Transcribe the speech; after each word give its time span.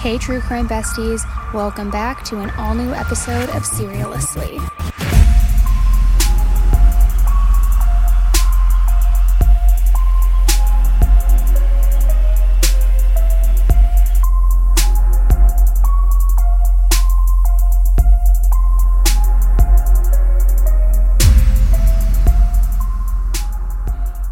Hey, 0.00 0.16
true 0.16 0.40
crime 0.40 0.66
besties, 0.66 1.26
welcome 1.52 1.90
back 1.90 2.24
to 2.24 2.38
an 2.38 2.48
all 2.56 2.74
new 2.74 2.90
episode 2.94 3.50
of 3.50 3.64
Serialously. 3.64 4.58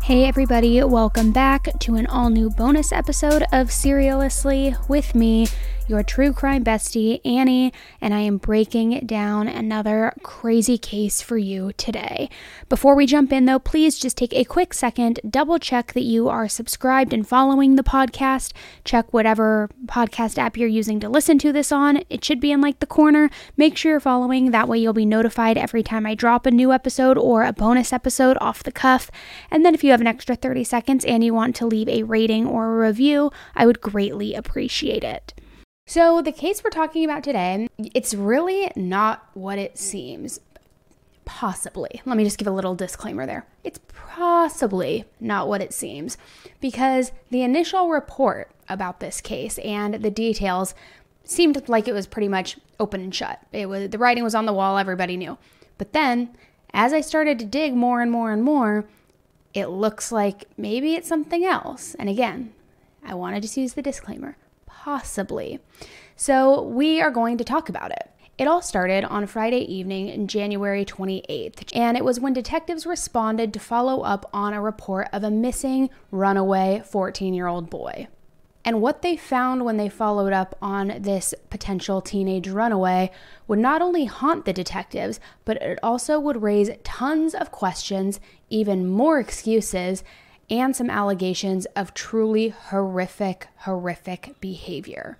Hey, 0.09 0.25
everybody, 0.25 0.83
welcome 0.83 1.33
back 1.33 1.69
to 1.81 1.97
an 1.97 2.07
all 2.07 2.31
new 2.31 2.49
bonus 2.49 2.93
episode 2.93 3.43
of 3.53 3.69
Serialously 3.69 4.89
with 4.89 5.15
me, 5.15 5.49
your 5.89 6.03
true 6.03 6.35
crime 6.35 6.63
bestie, 6.63 7.21
Annie, 7.25 7.73
and 8.01 8.13
I 8.13 8.21
am 8.21 8.37
breaking 8.37 9.07
down 9.07 9.49
another 9.49 10.13
crazy 10.23 10.77
case 10.77 11.23
for 11.23 11.39
you 11.39 11.73
today. 11.79 12.29
Before 12.69 12.95
we 12.95 13.07
jump 13.07 13.33
in, 13.33 13.47
though, 13.47 13.59
please 13.59 13.99
just 13.99 14.17
take 14.19 14.35
a 14.35 14.45
quick 14.45 14.75
second, 14.75 15.19
double 15.29 15.59
check 15.59 15.95
that 15.95 16.03
you 16.03 16.29
are 16.29 16.47
subscribed 16.47 17.15
and 17.15 17.27
following 17.27 17.77
the 17.77 17.83
podcast. 17.83 18.53
Check 18.85 19.13
whatever 19.15 19.71
podcast 19.87 20.37
app 20.37 20.59
you're 20.59 20.69
using 20.69 21.01
to 21.01 21.09
listen 21.09 21.39
to 21.39 21.53
this 21.53 21.73
on. 21.73 22.03
It 22.11 22.23
should 22.23 22.41
be 22.41 22.53
in 22.53 22.61
like 22.61 22.81
the 22.81 22.87
corner. 22.87 23.31
Make 23.57 23.79
sure 23.79 23.93
you're 23.93 24.01
following, 24.01 24.51
that 24.51 24.69
way, 24.69 24.79
you'll 24.79 24.93
be 24.93 25.07
notified 25.07 25.57
every 25.57 25.83
time 25.83 26.05
I 26.05 26.15
drop 26.15 26.45
a 26.45 26.51
new 26.51 26.71
episode 26.71 27.17
or 27.17 27.45
a 27.45 27.53
bonus 27.55 27.95
episode 27.95 28.37
off 28.43 28.63
the 28.63 28.73
cuff. 28.73 29.11
And 29.51 29.65
then 29.65 29.75
if 29.75 29.83
you 29.83 29.91
have 29.93 30.03
an 30.03 30.07
extra 30.07 30.37
30 30.37 30.65
seconds 30.65 31.05
and 31.07 31.25
you 31.25 31.33
want 31.33 31.57
to 31.57 31.67
leave 31.67 31.89
a 31.89 32.03
rating 32.03 32.47
or 32.47 32.67
a 32.67 32.87
review, 32.87 33.31
I 33.57 33.65
would 33.65 33.81
greatly 33.81 34.35
appreciate 34.35 35.03
it. 35.03 35.33
So, 35.89 36.21
the 36.21 36.33
case 36.33 36.63
we're 36.63 36.69
talking 36.69 37.03
about 37.03 37.25
today, 37.25 37.67
it's 37.95 38.13
really 38.13 38.71
not 38.77 39.27
what 39.33 39.57
it 39.57 39.79
seems. 39.79 40.39
Possibly. 41.25 42.03
Let 42.05 42.19
me 42.19 42.25
just 42.25 42.37
give 42.37 42.47
a 42.47 42.51
little 42.51 42.75
disclaimer 42.75 43.25
there. 43.25 43.47
It's 43.65 43.81
possibly 43.89 45.07
not 45.19 45.49
what 45.49 45.63
it 45.63 45.73
seems 45.73 46.19
because 46.61 47.13
the 47.31 47.41
initial 47.41 47.89
report 47.89 48.51
about 48.69 49.01
this 49.01 49.23
case 49.23 49.57
and 49.61 49.95
the 49.95 50.11
details 50.11 50.75
seemed 51.25 51.67
like 51.71 51.89
it 51.89 51.95
was 51.95 52.07
pretty 52.07 52.29
much 52.29 52.59
open 52.79 53.01
and 53.01 53.15
shut. 53.15 53.41
It 53.51 53.71
was 53.71 53.89
the 53.89 53.97
writing 53.97 54.23
was 54.23 54.35
on 54.35 54.45
the 54.45 54.53
wall, 54.53 54.77
everybody 54.77 55.17
knew. 55.17 55.39
But 55.79 55.95
then, 55.95 56.37
as 56.75 56.93
I 56.93 57.01
started 57.01 57.39
to 57.39 57.47
dig 57.47 57.73
more 57.73 58.03
and 58.03 58.13
more 58.13 58.31
and 58.31 58.45
more, 58.45 58.85
it 59.55 59.69
looks 59.69 60.13
like 60.13 60.45
maybe 60.59 60.97
it's 60.97 61.09
something 61.09 61.45
else. 61.45 61.95
And 61.99 62.11
again, 62.11 62.53
I 63.03 63.15
wanted 63.15 63.43
to 63.43 63.61
use 63.61 63.73
the 63.73 63.81
disclaimer 63.81 64.37
possibly. 64.89 65.61
So, 66.17 66.63
we 66.63 67.03
are 67.03 67.11
going 67.11 67.37
to 67.37 67.45
talk 67.45 67.69
about 67.69 67.91
it. 67.91 68.11
It 68.39 68.49
all 68.49 68.63
started 68.63 69.05
on 69.05 69.27
Friday 69.27 69.61
evening, 69.71 70.27
January 70.27 70.87
28th, 70.87 71.77
and 71.77 71.95
it 71.95 72.07
was 72.07 72.19
when 72.19 72.33
detectives 72.33 72.87
responded 72.87 73.53
to 73.53 73.61
follow 73.61 74.01
up 74.01 74.31
on 74.33 74.55
a 74.55 74.63
report 74.63 75.09
of 75.13 75.25
a 75.25 75.31
missing, 75.31 75.91
runaway 76.11 76.83
14 76.87 77.35
year 77.35 77.49
old 77.49 77.69
boy. 77.69 78.09
And 78.65 78.81
what 78.81 79.03
they 79.03 79.15
found 79.15 79.67
when 79.67 79.77
they 79.77 79.91
followed 79.91 80.33
up 80.33 80.57
on 80.63 80.95
this 81.01 81.35
potential 81.51 82.01
teenage 82.01 82.49
runaway 82.49 83.11
would 83.47 83.59
not 83.59 83.83
only 83.83 84.07
haunt 84.07 84.47
the 84.47 84.55
detectives, 84.55 85.21
but 85.45 85.59
it 85.61 85.79
also 85.83 86.19
would 86.19 86.43
raise 86.43 86.71
tons 86.83 87.35
of 87.35 87.53
questions, 87.53 88.21
even 88.49 88.87
more 88.87 89.19
excuses, 89.19 90.03
and 90.51 90.75
some 90.75 90.91
allegations 90.91 91.67
of 91.77 91.95
truly 91.95 92.49
horrific, 92.49 93.49
horrific 93.59 94.35
behavior. 94.41 95.19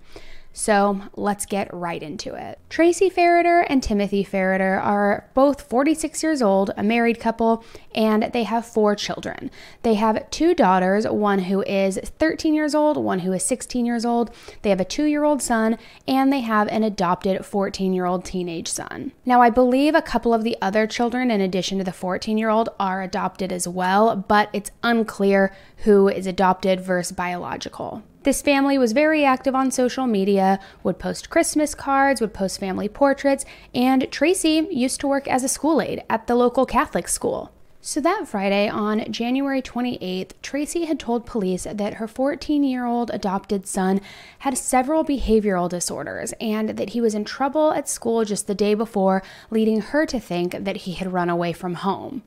So 0.51 1.01
let's 1.15 1.45
get 1.45 1.73
right 1.73 2.01
into 2.01 2.33
it. 2.33 2.59
Tracy 2.69 3.09
Ferriter 3.09 3.65
and 3.69 3.83
Timothy 3.83 4.25
Ferriter 4.25 4.83
are 4.83 5.29
both 5.33 5.61
46 5.61 6.23
years 6.23 6.41
old, 6.41 6.71
a 6.75 6.83
married 6.83 7.19
couple, 7.19 7.63
and 7.93 8.23
they 8.33 8.43
have 8.43 8.65
four 8.65 8.95
children. 8.95 9.51
They 9.83 9.93
have 9.93 10.29
two 10.31 10.55
daughters, 10.55 11.07
one 11.07 11.39
who 11.39 11.61
is 11.61 11.99
13 12.03 12.53
years 12.53 12.73
old, 12.73 12.97
one 12.97 13.19
who 13.19 13.31
is 13.31 13.43
16 13.43 13.85
years 13.85 14.05
old. 14.05 14.31
They 14.63 14.71
have 14.71 14.81
a 14.81 14.85
two 14.85 15.05
year 15.05 15.23
old 15.23 15.41
son, 15.41 15.77
and 16.07 16.33
they 16.33 16.41
have 16.41 16.67
an 16.69 16.83
adopted 16.83 17.45
14 17.45 17.93
year 17.93 18.05
old 18.05 18.25
teenage 18.25 18.67
son. 18.67 19.11
Now, 19.25 19.41
I 19.41 19.49
believe 19.51 19.93
a 19.93 20.01
couple 20.01 20.33
of 20.33 20.43
the 20.43 20.57
other 20.61 20.87
children, 20.87 21.29
in 21.29 21.41
addition 21.41 21.77
to 21.77 21.83
the 21.83 21.93
14 21.93 22.37
year 22.37 22.49
old, 22.49 22.69
are 22.79 23.03
adopted 23.03 23.51
as 23.51 23.67
well, 23.67 24.15
but 24.15 24.49
it's 24.51 24.71
unclear 24.83 25.55
who 25.83 26.07
is 26.07 26.25
adopted 26.25 26.81
versus 26.81 27.15
biological. 27.15 28.03
This 28.29 28.43
family 28.43 28.77
was 28.77 28.91
very 28.91 29.25
active 29.25 29.55
on 29.55 29.71
social 29.71 30.05
media, 30.05 30.59
would 30.83 30.99
post 30.99 31.31
Christmas 31.31 31.73
cards, 31.73 32.21
would 32.21 32.31
post 32.31 32.59
family 32.59 32.87
portraits, 32.87 33.43
and 33.73 34.07
Tracy 34.11 34.67
used 34.69 34.99
to 34.99 35.07
work 35.07 35.27
as 35.27 35.43
a 35.43 35.47
school 35.47 35.81
aide 35.81 36.03
at 36.11 36.27
the 36.27 36.35
local 36.35 36.67
Catholic 36.67 37.07
school. 37.07 37.51
So 37.81 37.99
that 38.01 38.27
Friday, 38.27 38.69
on 38.69 39.11
January 39.11 39.63
28th, 39.63 40.33
Tracy 40.43 40.85
had 40.85 40.99
told 40.99 41.25
police 41.25 41.63
that 41.63 41.95
her 41.95 42.07
14 42.07 42.63
year 42.63 42.85
old 42.85 43.09
adopted 43.09 43.65
son 43.65 43.99
had 44.37 44.59
several 44.59 45.03
behavioral 45.03 45.67
disorders 45.67 46.31
and 46.39 46.77
that 46.77 46.91
he 46.91 47.01
was 47.01 47.15
in 47.15 47.25
trouble 47.25 47.71
at 47.71 47.89
school 47.89 48.25
just 48.25 48.45
the 48.45 48.53
day 48.53 48.75
before, 48.75 49.23
leading 49.49 49.81
her 49.81 50.05
to 50.05 50.19
think 50.19 50.51
that 50.65 50.77
he 50.77 50.91
had 50.91 51.11
run 51.11 51.31
away 51.31 51.51
from 51.51 51.73
home. 51.73 52.21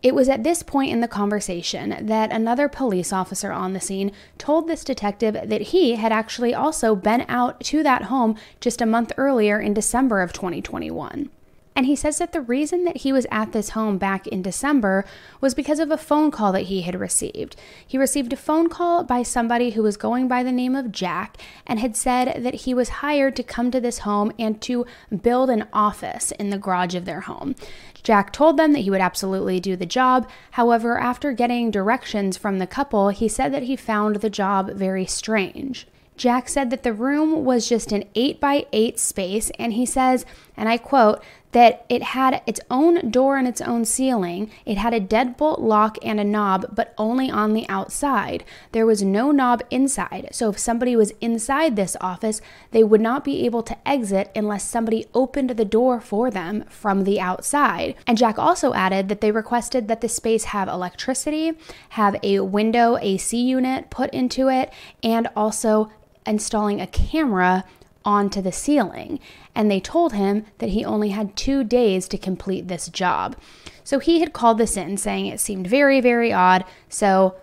It 0.00 0.14
was 0.14 0.28
at 0.28 0.44
this 0.44 0.62
point 0.62 0.92
in 0.92 1.00
the 1.00 1.08
conversation 1.08 2.06
that 2.06 2.30
another 2.30 2.68
police 2.68 3.12
officer 3.12 3.50
on 3.50 3.72
the 3.72 3.80
scene 3.80 4.12
told 4.38 4.68
this 4.68 4.84
detective 4.84 5.36
that 5.44 5.60
he 5.60 5.96
had 5.96 6.12
actually 6.12 6.54
also 6.54 6.94
been 6.94 7.24
out 7.28 7.60
to 7.62 7.82
that 7.82 8.04
home 8.04 8.36
just 8.60 8.80
a 8.80 8.86
month 8.86 9.12
earlier 9.16 9.60
in 9.60 9.74
December 9.74 10.20
of 10.20 10.32
2021. 10.32 11.30
And 11.78 11.86
he 11.86 11.94
says 11.94 12.18
that 12.18 12.32
the 12.32 12.40
reason 12.40 12.82
that 12.86 12.98
he 12.98 13.12
was 13.12 13.24
at 13.30 13.52
this 13.52 13.68
home 13.68 13.98
back 13.98 14.26
in 14.26 14.42
December 14.42 15.04
was 15.40 15.54
because 15.54 15.78
of 15.78 15.92
a 15.92 15.96
phone 15.96 16.32
call 16.32 16.50
that 16.50 16.62
he 16.62 16.80
had 16.80 16.98
received. 16.98 17.54
He 17.86 17.96
received 17.96 18.32
a 18.32 18.36
phone 18.36 18.68
call 18.68 19.04
by 19.04 19.22
somebody 19.22 19.70
who 19.70 19.84
was 19.84 19.96
going 19.96 20.26
by 20.26 20.42
the 20.42 20.50
name 20.50 20.74
of 20.74 20.90
Jack 20.90 21.36
and 21.68 21.78
had 21.78 21.94
said 21.94 22.42
that 22.42 22.54
he 22.54 22.74
was 22.74 22.88
hired 22.88 23.36
to 23.36 23.44
come 23.44 23.70
to 23.70 23.80
this 23.80 23.98
home 23.98 24.32
and 24.40 24.60
to 24.62 24.86
build 25.22 25.50
an 25.50 25.68
office 25.72 26.32
in 26.32 26.50
the 26.50 26.58
garage 26.58 26.96
of 26.96 27.04
their 27.04 27.20
home. 27.20 27.54
Jack 28.02 28.32
told 28.32 28.56
them 28.56 28.72
that 28.72 28.80
he 28.80 28.90
would 28.90 29.00
absolutely 29.00 29.60
do 29.60 29.76
the 29.76 29.86
job. 29.86 30.28
However, 30.50 30.98
after 30.98 31.30
getting 31.30 31.70
directions 31.70 32.36
from 32.36 32.58
the 32.58 32.66
couple, 32.66 33.10
he 33.10 33.28
said 33.28 33.54
that 33.54 33.62
he 33.62 33.76
found 33.76 34.16
the 34.16 34.30
job 34.30 34.72
very 34.72 35.06
strange. 35.06 35.86
Jack 36.18 36.48
said 36.48 36.70
that 36.70 36.82
the 36.82 36.92
room 36.92 37.44
was 37.44 37.68
just 37.68 37.92
an 37.92 38.02
8 38.16 38.40
by 38.40 38.66
8 38.72 38.98
space, 38.98 39.52
and 39.56 39.74
he 39.74 39.86
says, 39.86 40.26
and 40.56 40.68
I 40.68 40.76
quote, 40.76 41.22
that 41.52 41.84
it 41.88 42.02
had 42.02 42.42
its 42.46 42.60
own 42.70 43.10
door 43.10 43.36
and 43.36 43.48
its 43.48 43.60
own 43.60 43.84
ceiling. 43.84 44.50
It 44.66 44.76
had 44.78 44.92
a 44.92 45.00
deadbolt 45.00 45.60
lock 45.60 45.96
and 46.02 46.20
a 46.20 46.24
knob, 46.24 46.66
but 46.74 46.94
only 46.98 47.30
on 47.30 47.54
the 47.54 47.68
outside. 47.68 48.44
There 48.72 48.86
was 48.86 49.02
no 49.02 49.30
knob 49.30 49.62
inside. 49.70 50.28
So 50.32 50.50
if 50.50 50.58
somebody 50.58 50.94
was 50.94 51.12
inside 51.20 51.76
this 51.76 51.96
office, 52.00 52.40
they 52.70 52.84
would 52.84 53.00
not 53.00 53.24
be 53.24 53.44
able 53.46 53.62
to 53.62 53.88
exit 53.88 54.30
unless 54.34 54.68
somebody 54.68 55.06
opened 55.14 55.50
the 55.50 55.64
door 55.64 56.00
for 56.00 56.30
them 56.30 56.64
from 56.68 57.04
the 57.04 57.20
outside. 57.20 57.94
And 58.06 58.18
Jack 58.18 58.38
also 58.38 58.74
added 58.74 59.08
that 59.08 59.20
they 59.20 59.30
requested 59.30 59.88
that 59.88 60.00
the 60.00 60.08
space 60.08 60.44
have 60.44 60.68
electricity, 60.68 61.52
have 61.90 62.16
a 62.22 62.40
window 62.40 62.98
AC 63.00 63.40
unit 63.40 63.90
put 63.90 64.10
into 64.10 64.48
it, 64.48 64.72
and 65.02 65.28
also 65.34 65.90
installing 66.26 66.80
a 66.80 66.86
camera 66.86 67.64
onto 68.08 68.40
the 68.40 68.50
ceiling. 68.50 69.20
And 69.54 69.70
they 69.70 69.80
told 69.80 70.14
him 70.14 70.46
that 70.58 70.70
he 70.70 70.82
only 70.82 71.10
had 71.10 71.36
two 71.36 71.62
days 71.62 72.08
to 72.08 72.16
complete 72.16 72.66
this 72.66 72.88
job. 72.88 73.36
So 73.84 73.98
he 73.98 74.20
had 74.20 74.32
called 74.32 74.56
this 74.56 74.78
in 74.78 74.96
saying 74.96 75.26
it 75.26 75.40
seemed 75.40 75.66
very, 75.66 76.00
very 76.00 76.32
odd. 76.32 76.64
So 76.88 77.36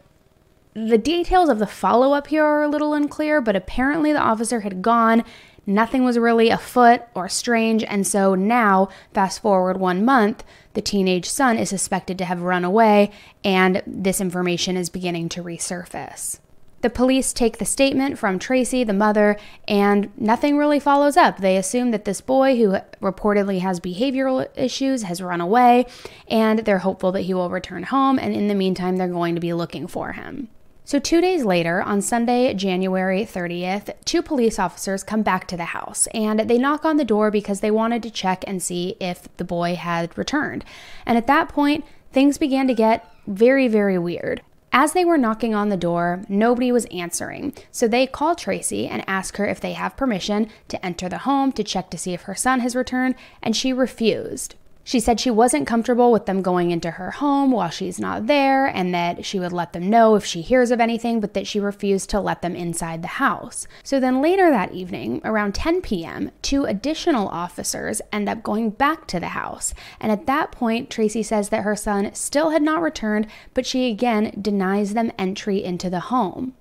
the 0.73 0.97
details 0.97 1.49
of 1.49 1.59
the 1.59 1.67
follow 1.67 2.13
up 2.13 2.27
here 2.27 2.43
are 2.43 2.63
a 2.63 2.67
little 2.67 2.95
unclear, 2.95 3.41
but 3.41 3.55
apparently 3.55 4.11
the 4.11 4.19
officer 4.19 4.61
had 4.61 4.81
gone. 4.81 5.23
Nothing 5.67 6.03
was 6.03 6.17
really 6.17 6.49
afoot 6.49 7.01
or 7.13 7.29
strange, 7.29 7.84
and 7.84 8.05
so 8.05 8.35
now, 8.35 8.90
fast 9.13 9.41
forward 9.41 9.78
one 9.78 10.03
month, 10.03 10.43
the 10.73 10.81
teenage 10.81 11.28
son 11.29 11.57
is 11.57 11.69
suspected 11.69 12.17
to 12.17 12.25
have 12.25 12.41
run 12.41 12.63
away, 12.63 13.11
and 13.43 13.81
this 13.87 14.22
information 14.22 14.78
is 14.78 14.90
beginning 14.90 15.29
to 15.29 15.43
resurface. 15.43 16.40
The 16.85 16.91
police 16.91 17.34
take 17.34 17.58
the 17.58 17.66
statement 17.66 18.20
from 18.20 18.37
Tracy, 18.37 18.84
the 18.84 18.93
mother, 18.93 19.37
and 19.67 20.11
nothing 20.20 20.55
really 20.55 20.79
follows 20.79 21.17
up. 21.17 21.40
They 21.40 21.58
assume 21.58 21.90
that 21.90 22.05
this 22.05 22.22
boy, 22.22 22.58
who 22.58 22.78
reportedly 23.02 23.61
has 23.61 23.79
behavioral 23.79 24.47
issues, 24.55 25.02
has 25.02 25.20
run 25.20 25.41
away, 25.41 25.87
and 26.28 26.59
they're 26.59 26.78
hopeful 26.78 27.11
that 27.14 27.22
he 27.22 27.34
will 27.34 27.49
return 27.49 27.82
home. 27.82 28.20
And 28.20 28.35
in 28.35 28.49
the 28.49 28.53
meantime, 28.53 28.97
they're 28.97 29.08
going 29.08 29.34
to 29.34 29.41
be 29.41 29.52
looking 29.52 29.87
for 29.87 30.11
him. 30.11 30.49
So, 30.84 30.99
two 30.99 31.22
days 31.22 31.43
later, 31.43 31.82
on 31.82 32.03
Sunday, 32.03 32.53
January 32.53 33.26
30th, 33.26 33.96
two 34.05 34.22
police 34.22 34.59
officers 34.59 35.03
come 35.03 35.23
back 35.23 35.47
to 35.47 35.58
the 35.58 35.66
house 35.66 36.05
and 36.14 36.41
they 36.41 36.59
knock 36.59 36.85
on 36.85 36.97
the 36.97 37.03
door 37.03 37.31
because 37.31 37.61
they 37.61 37.72
wanted 37.72 38.03
to 38.03 38.11
check 38.11 38.43
and 38.46 38.61
see 38.61 38.96
if 38.99 39.28
the 39.38 39.43
boy 39.43 39.73
had 39.73 40.16
returned. 40.16 40.64
And 41.03 41.17
at 41.17 41.26
that 41.26 41.49
point, 41.49 41.84
things 42.11 42.38
began 42.38 42.67
to 42.67 42.76
get 42.76 43.11
very, 43.26 43.67
very 43.67 43.97
weird. 43.97 44.43
As 44.77 44.91
they 44.91 45.05
were 45.05 45.17
knocking 45.17 45.55
on 45.55 45.69
the 45.69 45.77
door, 45.77 46.25
nobody 46.27 46.69
was 46.69 46.83
answering, 46.87 47.53
so 47.72 47.87
they 47.87 48.05
call 48.05 48.35
Tracy 48.35 48.89
and 48.89 49.05
ask 49.07 49.37
her 49.37 49.45
if 49.45 49.61
they 49.61 49.72
have 49.72 49.95
permission 49.95 50.49
to 50.67 50.85
enter 50.85 51.07
the 51.07 51.19
home 51.19 51.53
to 51.53 51.63
check 51.63 51.89
to 51.91 51.97
see 51.97 52.13
if 52.13 52.23
her 52.23 52.35
son 52.35 52.59
has 52.59 52.75
returned, 52.75 53.16
and 53.41 53.55
she 53.55 53.72
refused. 53.72 54.55
She 54.87 54.99
said 54.99 55.20
she 55.20 55.32
wasn't 55.32 55.66
comfortable 55.66 56.11
with 56.11 56.28
them 56.28 56.43
going 56.43 56.70
into 56.70 56.91
her 56.91 57.09
home 57.09 57.49
while 57.49 57.72
she's 57.72 57.99
not 57.99 58.28
there 58.28 58.67
and 58.67 58.93
that 58.93 59.26
she 59.26 59.40
would 59.40 59.52
let 59.52 59.73
them 59.73 59.90
know 59.90 60.14
if 60.14 60.23
she 60.23 60.41
hears 60.41 60.70
of 60.70 60.79
anything, 60.79 61.20
but 61.20 61.34
that 61.34 61.47
she 61.47 61.59
refused 61.59 62.11
to 62.11 62.20
let 62.22 62.43
them 62.43 62.55
inside 62.55 63.02
the 63.02 63.08
house. 63.08 63.67
So 63.82 63.99
then 63.99 64.22
later 64.22 64.52
that 64.52 64.73
evening, 64.73 65.22
around 65.26 65.55
10 65.55 65.82
p.m., 65.82 66.29
two 66.43 66.66
additional 66.66 67.28
officers 67.29 67.99
end 68.14 68.29
up 68.29 68.43
going 68.43 68.70
back 68.70 69.08
to 69.08 69.20
the 69.20 69.29
house. 69.29 69.73
And 69.99 70.11
at 70.11 70.28
that 70.28 70.52
point, 70.52 70.91
Tracy 70.91 71.23
says 71.23 71.49
that 71.49 71.64
her 71.64 71.76
son 71.76 72.14
still 72.14 72.52
had 72.52 72.61
not 72.61 72.84
returned, 72.84 73.26
but 73.55 73.66
she 73.66 73.90
again 73.90 74.38
denies 74.40 74.93
them 74.93 75.11
entry 75.17 75.64
into 75.64 75.90
the 75.90 75.99
home. 75.99 76.53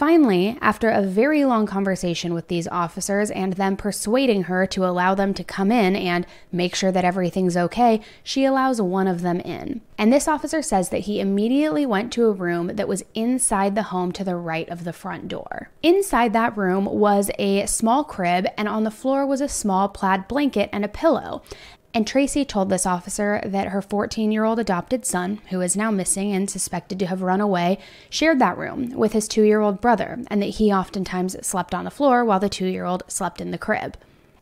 Finally, 0.00 0.56
after 0.62 0.88
a 0.88 1.02
very 1.02 1.44
long 1.44 1.66
conversation 1.66 2.32
with 2.32 2.48
these 2.48 2.66
officers 2.68 3.30
and 3.32 3.52
them 3.52 3.76
persuading 3.76 4.44
her 4.44 4.66
to 4.66 4.82
allow 4.82 5.14
them 5.14 5.34
to 5.34 5.44
come 5.44 5.70
in 5.70 5.94
and 5.94 6.26
make 6.50 6.74
sure 6.74 6.90
that 6.90 7.04
everything's 7.04 7.54
okay, 7.54 8.00
she 8.24 8.46
allows 8.46 8.80
one 8.80 9.06
of 9.06 9.20
them 9.20 9.40
in. 9.40 9.82
And 9.98 10.10
this 10.10 10.26
officer 10.26 10.62
says 10.62 10.88
that 10.88 11.00
he 11.00 11.20
immediately 11.20 11.84
went 11.84 12.14
to 12.14 12.24
a 12.24 12.32
room 12.32 12.68
that 12.76 12.88
was 12.88 13.04
inside 13.14 13.74
the 13.74 13.82
home 13.92 14.10
to 14.12 14.24
the 14.24 14.36
right 14.36 14.66
of 14.70 14.84
the 14.84 14.94
front 14.94 15.28
door. 15.28 15.68
Inside 15.82 16.32
that 16.32 16.56
room 16.56 16.86
was 16.86 17.30
a 17.38 17.66
small 17.66 18.02
crib, 18.02 18.46
and 18.56 18.68
on 18.68 18.84
the 18.84 18.90
floor 18.90 19.26
was 19.26 19.42
a 19.42 19.48
small 19.50 19.86
plaid 19.86 20.26
blanket 20.28 20.70
and 20.72 20.82
a 20.82 20.88
pillow. 20.88 21.42
And 21.92 22.06
Tracy 22.06 22.44
told 22.44 22.68
this 22.68 22.86
officer 22.86 23.40
that 23.44 23.68
her 23.68 23.82
14 23.82 24.30
year 24.30 24.44
old 24.44 24.60
adopted 24.60 25.04
son, 25.04 25.40
who 25.50 25.60
is 25.60 25.76
now 25.76 25.90
missing 25.90 26.32
and 26.32 26.48
suspected 26.48 26.98
to 27.00 27.06
have 27.06 27.22
run 27.22 27.40
away, 27.40 27.78
shared 28.08 28.38
that 28.38 28.56
room 28.56 28.92
with 28.92 29.12
his 29.12 29.26
two 29.26 29.42
year 29.42 29.60
old 29.60 29.80
brother, 29.80 30.20
and 30.28 30.40
that 30.40 30.56
he 30.56 30.72
oftentimes 30.72 31.44
slept 31.44 31.74
on 31.74 31.84
the 31.84 31.90
floor 31.90 32.24
while 32.24 32.38
the 32.38 32.48
two 32.48 32.66
year 32.66 32.84
old 32.84 33.02
slept 33.08 33.40
in 33.40 33.50
the 33.50 33.58
crib. 33.58 33.96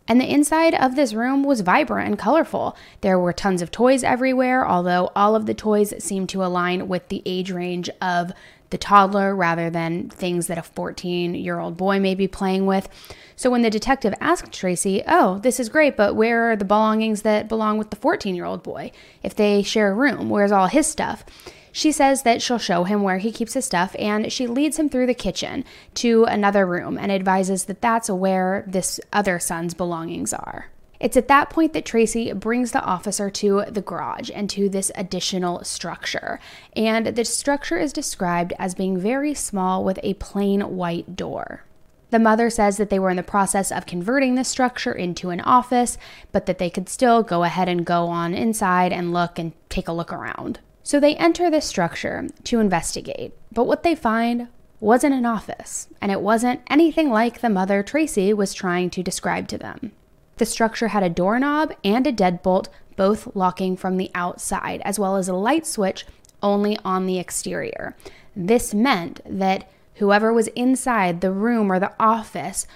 And 0.06 0.18
the 0.18 0.30
inside 0.30 0.74
of 0.74 0.96
this 0.96 1.12
room 1.12 1.42
was 1.42 1.60
vibrant 1.60 2.08
and 2.08 2.18
colorful. 2.18 2.74
There 3.02 3.18
were 3.18 3.34
tons 3.34 3.60
of 3.60 3.70
toys 3.70 4.02
everywhere, 4.02 4.66
although 4.66 5.10
all 5.14 5.36
of 5.36 5.44
the 5.44 5.52
toys 5.52 5.92
seemed 6.02 6.30
to 6.30 6.44
align 6.44 6.88
with 6.88 7.08
the 7.08 7.22
age 7.26 7.50
range 7.50 7.90
of 8.00 8.32
the 8.70 8.78
toddler 8.78 9.34
rather 9.34 9.70
than 9.70 10.10
things 10.10 10.46
that 10.46 10.58
a 10.58 10.62
14 10.62 11.34
year 11.34 11.58
old 11.58 11.76
boy 11.76 11.98
may 12.00 12.14
be 12.14 12.28
playing 12.28 12.66
with. 12.66 12.88
So 13.36 13.50
when 13.50 13.62
the 13.62 13.70
detective 13.70 14.14
asked 14.20 14.52
Tracy, 14.52 15.02
Oh, 15.06 15.38
this 15.38 15.60
is 15.60 15.68
great, 15.68 15.96
but 15.96 16.16
where 16.16 16.50
are 16.50 16.56
the 16.56 16.64
belongings 16.64 17.22
that 17.22 17.48
belong 17.48 17.78
with 17.78 17.90
the 17.90 17.96
14 17.96 18.34
year 18.34 18.44
old 18.44 18.62
boy? 18.62 18.90
If 19.22 19.34
they 19.34 19.62
share 19.62 19.90
a 19.90 19.94
room, 19.94 20.28
where's 20.28 20.52
all 20.52 20.66
his 20.66 20.86
stuff? 20.86 21.24
She 21.70 21.92
says 21.92 22.22
that 22.22 22.42
she'll 22.42 22.58
show 22.58 22.84
him 22.84 23.02
where 23.02 23.18
he 23.18 23.30
keeps 23.30 23.54
his 23.54 23.64
stuff, 23.64 23.94
and 23.98 24.32
she 24.32 24.46
leads 24.48 24.78
him 24.78 24.88
through 24.88 25.06
the 25.06 25.14
kitchen 25.14 25.64
to 25.94 26.24
another 26.24 26.66
room 26.66 26.98
and 26.98 27.12
advises 27.12 27.66
that 27.66 27.80
that's 27.80 28.10
where 28.10 28.64
this 28.66 28.98
other 29.12 29.38
son's 29.38 29.74
belongings 29.74 30.32
are. 30.32 30.70
It's 31.00 31.16
at 31.16 31.28
that 31.28 31.50
point 31.50 31.72
that 31.74 31.84
Tracy 31.84 32.32
brings 32.32 32.72
the 32.72 32.82
officer 32.82 33.30
to 33.30 33.64
the 33.68 33.82
garage 33.82 34.30
and 34.34 34.50
to 34.50 34.68
this 34.68 34.90
additional 34.94 35.62
structure. 35.64 36.40
And 36.74 37.06
the 37.06 37.24
structure 37.24 37.78
is 37.78 37.92
described 37.92 38.52
as 38.58 38.74
being 38.74 38.98
very 38.98 39.34
small 39.34 39.84
with 39.84 40.00
a 40.02 40.14
plain 40.14 40.60
white 40.76 41.14
door. 41.14 41.64
The 42.10 42.18
mother 42.18 42.48
says 42.48 42.78
that 42.78 42.88
they 42.88 42.98
were 42.98 43.10
in 43.10 43.16
the 43.16 43.22
process 43.22 43.70
of 43.70 43.86
converting 43.86 44.34
this 44.34 44.48
structure 44.48 44.92
into 44.92 45.30
an 45.30 45.40
office, 45.42 45.98
but 46.32 46.46
that 46.46 46.58
they 46.58 46.70
could 46.70 46.88
still 46.88 47.22
go 47.22 47.44
ahead 47.44 47.68
and 47.68 47.84
go 47.84 48.06
on 48.06 48.32
inside 48.34 48.92
and 48.92 49.12
look 49.12 49.38
and 49.38 49.52
take 49.68 49.88
a 49.88 49.92
look 49.92 50.12
around. 50.12 50.58
So 50.82 50.98
they 50.98 51.16
enter 51.16 51.50
this 51.50 51.66
structure 51.66 52.26
to 52.44 52.60
investigate, 52.60 53.34
but 53.52 53.66
what 53.66 53.82
they 53.82 53.94
find 53.94 54.48
wasn't 54.80 55.14
an 55.14 55.26
office, 55.26 55.88
and 56.00 56.10
it 56.10 56.22
wasn't 56.22 56.62
anything 56.70 57.10
like 57.10 57.40
the 57.40 57.50
mother 57.50 57.82
Tracy 57.82 58.32
was 58.32 58.54
trying 58.54 58.88
to 58.90 59.02
describe 59.02 59.46
to 59.48 59.58
them. 59.58 59.92
The 60.38 60.46
structure 60.46 60.88
had 60.88 61.02
a 61.02 61.10
doorknob 61.10 61.72
and 61.84 62.06
a 62.06 62.12
deadbolt, 62.12 62.68
both 62.96 63.34
locking 63.34 63.76
from 63.76 63.96
the 63.96 64.10
outside, 64.14 64.80
as 64.84 64.98
well 64.98 65.16
as 65.16 65.28
a 65.28 65.34
light 65.34 65.66
switch 65.66 66.06
only 66.42 66.78
on 66.84 67.06
the 67.06 67.18
exterior. 67.18 67.96
This 68.36 68.72
meant 68.72 69.20
that 69.26 69.68
whoever 69.94 70.32
was 70.32 70.46
inside 70.48 71.20
the 71.20 71.32
room 71.32 71.70
or 71.72 71.80
the 71.80 71.92
office 71.98 72.66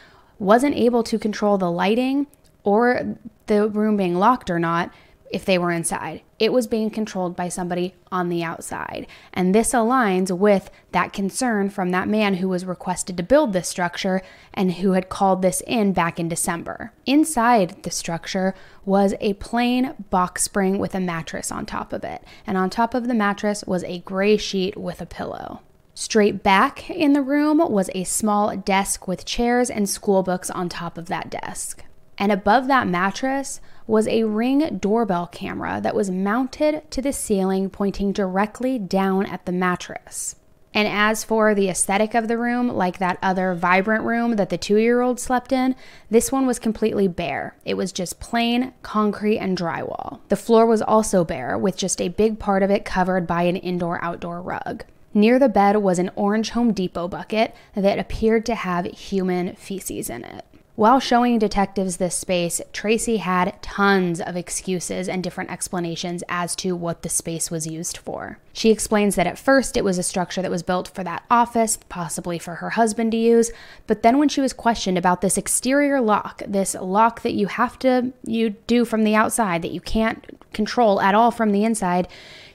wasn't 0.40 0.74
able 0.74 1.04
to 1.04 1.18
control 1.18 1.56
the 1.56 1.70
lighting 1.70 2.26
or 2.64 3.16
the 3.46 3.68
room 3.68 3.96
being 3.96 4.16
locked 4.16 4.50
or 4.50 4.58
not 4.58 4.90
if 5.32 5.44
they 5.44 5.58
were 5.58 5.72
inside. 5.72 6.22
It 6.38 6.52
was 6.52 6.66
being 6.66 6.90
controlled 6.90 7.34
by 7.34 7.48
somebody 7.48 7.94
on 8.10 8.28
the 8.28 8.44
outside. 8.44 9.06
And 9.32 9.54
this 9.54 9.72
aligns 9.72 10.36
with 10.36 10.70
that 10.92 11.12
concern 11.12 11.70
from 11.70 11.90
that 11.90 12.08
man 12.08 12.34
who 12.34 12.48
was 12.48 12.64
requested 12.64 13.16
to 13.16 13.22
build 13.22 13.52
this 13.52 13.68
structure 13.68 14.22
and 14.52 14.74
who 14.74 14.92
had 14.92 15.08
called 15.08 15.40
this 15.40 15.62
in 15.66 15.92
back 15.92 16.20
in 16.20 16.28
December. 16.28 16.92
Inside 17.06 17.82
the 17.82 17.90
structure 17.90 18.54
was 18.84 19.14
a 19.20 19.34
plain 19.34 19.94
box 20.10 20.42
spring 20.42 20.78
with 20.78 20.94
a 20.94 21.00
mattress 21.00 21.50
on 21.50 21.64
top 21.64 21.92
of 21.92 22.04
it. 22.04 22.22
And 22.46 22.58
on 22.58 22.68
top 22.68 22.94
of 22.94 23.08
the 23.08 23.14
mattress 23.14 23.64
was 23.66 23.84
a 23.84 24.00
gray 24.00 24.36
sheet 24.36 24.76
with 24.76 25.00
a 25.00 25.06
pillow. 25.06 25.62
Straight 25.94 26.42
back 26.42 26.88
in 26.90 27.12
the 27.12 27.22
room 27.22 27.58
was 27.58 27.90
a 27.94 28.04
small 28.04 28.56
desk 28.56 29.06
with 29.06 29.24
chairs 29.24 29.70
and 29.70 29.88
school 29.88 30.22
books 30.22 30.50
on 30.50 30.68
top 30.68 30.96
of 30.96 31.06
that 31.06 31.30
desk. 31.30 31.84
And 32.18 32.32
above 32.32 32.66
that 32.68 32.86
mattress 32.86 33.60
was 33.92 34.08
a 34.08 34.24
ring 34.24 34.78
doorbell 34.78 35.26
camera 35.26 35.78
that 35.78 35.94
was 35.94 36.10
mounted 36.10 36.90
to 36.90 37.02
the 37.02 37.12
ceiling, 37.12 37.68
pointing 37.68 38.10
directly 38.10 38.78
down 38.78 39.26
at 39.26 39.44
the 39.44 39.52
mattress. 39.52 40.34
And 40.72 40.88
as 40.88 41.24
for 41.24 41.54
the 41.54 41.68
aesthetic 41.68 42.14
of 42.14 42.26
the 42.26 42.38
room, 42.38 42.68
like 42.68 42.96
that 42.96 43.18
other 43.20 43.52
vibrant 43.52 44.04
room 44.04 44.36
that 44.36 44.48
the 44.48 44.56
two 44.56 44.78
year 44.78 45.02
old 45.02 45.20
slept 45.20 45.52
in, 45.52 45.76
this 46.08 46.32
one 46.32 46.46
was 46.46 46.58
completely 46.58 47.06
bare. 47.06 47.54
It 47.66 47.74
was 47.74 47.92
just 47.92 48.18
plain 48.18 48.72
concrete 48.80 49.36
and 49.36 49.58
drywall. 49.58 50.20
The 50.30 50.36
floor 50.36 50.64
was 50.64 50.80
also 50.80 51.22
bare, 51.22 51.58
with 51.58 51.76
just 51.76 52.00
a 52.00 52.08
big 52.08 52.38
part 52.38 52.62
of 52.62 52.70
it 52.70 52.86
covered 52.86 53.26
by 53.26 53.42
an 53.42 53.56
indoor 53.56 54.02
outdoor 54.02 54.40
rug. 54.40 54.86
Near 55.12 55.38
the 55.38 55.50
bed 55.50 55.76
was 55.76 55.98
an 55.98 56.10
orange 56.16 56.48
Home 56.52 56.72
Depot 56.72 57.08
bucket 57.08 57.54
that 57.74 57.98
appeared 57.98 58.46
to 58.46 58.54
have 58.54 58.86
human 58.86 59.54
feces 59.56 60.08
in 60.08 60.24
it. 60.24 60.46
While 60.74 61.00
showing 61.00 61.38
detectives 61.38 61.98
this 61.98 62.14
space, 62.14 62.58
Tracy 62.72 63.18
had 63.18 63.60
tons 63.62 64.22
of 64.22 64.36
excuses 64.36 65.06
and 65.06 65.22
different 65.22 65.50
explanations 65.50 66.24
as 66.30 66.56
to 66.56 66.74
what 66.74 67.02
the 67.02 67.10
space 67.10 67.50
was 67.50 67.66
used 67.66 67.98
for. 67.98 68.38
She 68.54 68.70
explains 68.70 69.14
that 69.16 69.26
at 69.26 69.38
first 69.38 69.76
it 69.76 69.84
was 69.84 69.98
a 69.98 70.02
structure 70.02 70.40
that 70.40 70.50
was 70.50 70.62
built 70.62 70.88
for 70.88 71.04
that 71.04 71.24
office, 71.30 71.78
possibly 71.90 72.38
for 72.38 72.56
her 72.56 72.70
husband 72.70 73.12
to 73.12 73.18
use, 73.18 73.52
but 73.86 74.02
then 74.02 74.16
when 74.16 74.30
she 74.30 74.40
was 74.40 74.54
questioned 74.54 74.96
about 74.96 75.20
this 75.20 75.36
exterior 75.36 76.00
lock, 76.00 76.42
this 76.48 76.74
lock 76.74 77.20
that 77.20 77.34
you 77.34 77.48
have 77.48 77.78
to 77.80 78.14
you 78.24 78.50
do 78.66 78.86
from 78.86 79.04
the 79.04 79.14
outside 79.14 79.60
that 79.60 79.72
you 79.72 79.80
can't 79.80 80.40
control 80.54 81.02
at 81.02 81.14
all 81.14 81.30
from 81.30 81.52
the 81.52 81.64
inside, 81.64 82.08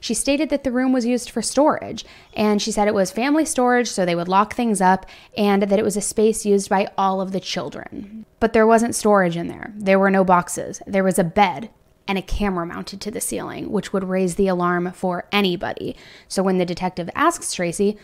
she 0.08 0.14
stated 0.14 0.48
that 0.48 0.64
the 0.64 0.72
room 0.72 0.94
was 0.94 1.06
used 1.06 1.30
for 1.30 1.42
storage, 1.42 2.06
and 2.34 2.62
she 2.62 2.72
said 2.72 2.88
it 2.88 2.94
was 2.94 3.12
family 3.12 3.44
storage, 3.44 3.90
so 3.90 4.06
they 4.06 4.16
would 4.16 4.30
lock 4.30 4.54
things 4.54 4.80
up, 4.80 5.06
and 5.36 5.64
that 5.64 5.78
it 5.78 5.84
was 5.84 5.98
a 5.98 6.02
space 6.02 6.46
used 6.46 6.70
by 6.70 6.90
all 6.98 7.20
of 7.20 7.34
the 7.34 7.42
children. 7.42 8.26
But 8.40 8.54
there 8.54 8.66
wasn't 8.66 8.96
storage 8.96 9.36
in 9.36 9.50
there. 9.50 9.74
There 9.76 10.00
were 10.00 10.10
no 10.10 10.24
boxes. 10.24 10.82
There 10.88 11.04
was 11.04 11.20
a 11.20 11.26
bed 11.26 11.72
and 12.08 12.18
a 12.18 12.22
camera 12.22 12.66
mounted 12.66 13.02
to 13.02 13.12
the 13.12 13.20
ceiling, 13.20 13.70
which 13.70 13.92
would 13.92 14.06
raise 14.06 14.36
the 14.36 14.48
alarm 14.48 14.94
for 14.94 15.28
anybody. 15.30 15.94
So 16.30 16.42
when 16.42 16.58
the 16.58 16.64
detective 16.64 17.10
asks 17.14 17.54
Tracy, 17.54 17.98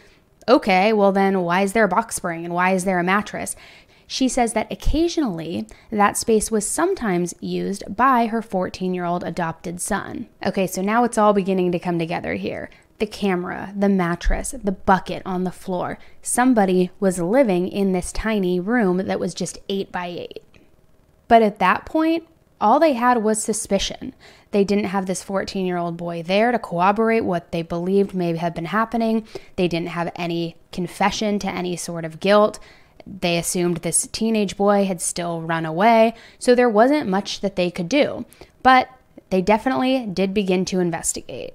okay, 0.49 0.91
well 0.91 1.13
then 1.13 1.39
why 1.39 1.61
is 1.61 1.71
there 1.71 1.85
a 1.85 1.87
box 1.87 2.15
spring 2.15 2.43
and 2.43 2.53
why 2.53 2.73
is 2.73 2.83
there 2.83 2.99
a 2.99 3.03
mattress? 3.03 3.55
She 4.13 4.29
says 4.29 4.53
that 4.53 4.71
occasionally 4.71 5.65
that 5.89 6.17
space 6.17 6.51
was 6.51 6.69
sometimes 6.69 7.33
used 7.39 7.83
by 7.89 8.27
her 8.27 8.43
14 8.43 8.93
year 8.93 9.05
old 9.05 9.23
adopted 9.23 9.81
son. 9.81 10.27
Okay, 10.45 10.67
so 10.67 10.83
now 10.83 11.03
it's 11.03 11.17
all 11.17 11.33
beginning 11.33 11.71
to 11.71 11.79
come 11.79 11.97
together 11.97 12.35
here. 12.35 12.69
The 12.99 13.07
camera, 13.07 13.73
the 13.75 13.89
mattress, 13.89 14.53
the 14.63 14.71
bucket 14.71 15.23
on 15.25 15.45
the 15.45 15.51
floor. 15.51 15.97
Somebody 16.21 16.91
was 16.99 17.17
living 17.17 17.67
in 17.67 17.91
this 17.91 18.11
tiny 18.11 18.59
room 18.59 18.97
that 18.97 19.19
was 19.19 19.33
just 19.33 19.57
8 19.67 19.91
by 19.91 20.05
8. 20.05 20.43
But 21.27 21.41
at 21.41 21.57
that 21.57 21.87
point, 21.87 22.27
all 22.61 22.79
they 22.79 22.93
had 22.93 23.23
was 23.23 23.41
suspicion. 23.41 24.13
They 24.51 24.63
didn't 24.63 24.85
have 24.85 25.07
this 25.07 25.23
14 25.23 25.65
year 25.65 25.77
old 25.77 25.97
boy 25.97 26.21
there 26.21 26.51
to 26.51 26.59
corroborate 26.59 27.25
what 27.25 27.51
they 27.51 27.63
believed 27.63 28.13
may 28.13 28.35
have 28.35 28.53
been 28.53 28.65
happening. 28.65 29.27
They 29.55 29.67
didn't 29.67 29.89
have 29.89 30.11
any 30.15 30.55
confession 30.71 31.39
to 31.39 31.49
any 31.49 31.75
sort 31.75 32.05
of 32.05 32.19
guilt. 32.19 32.59
They 33.05 33.37
assumed 33.37 33.77
this 33.77 34.07
teenage 34.11 34.57
boy 34.57 34.85
had 34.85 35.01
still 35.01 35.41
run 35.41 35.65
away, 35.65 36.13
so 36.39 36.55
there 36.55 36.69
wasn't 36.69 37.09
much 37.09 37.41
that 37.41 37.55
they 37.55 37.69
could 37.69 37.89
do. 37.89 38.25
But 38.61 38.89
they 39.29 39.41
definitely 39.41 40.05
did 40.05 40.33
begin 40.33 40.65
to 40.65 40.79
investigate. 40.79 41.53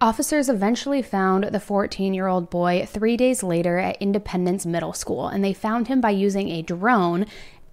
Officers 0.00 0.48
eventually 0.48 1.02
found 1.02 1.44
the 1.44 1.58
14 1.58 2.14
year 2.14 2.28
old 2.28 2.50
boy 2.50 2.86
three 2.86 3.16
days 3.16 3.42
later 3.42 3.78
at 3.78 4.00
Independence 4.00 4.64
Middle 4.64 4.92
School, 4.92 5.26
and 5.26 5.42
they 5.44 5.52
found 5.52 5.88
him 5.88 6.00
by 6.00 6.10
using 6.10 6.48
a 6.48 6.62
drone 6.62 7.26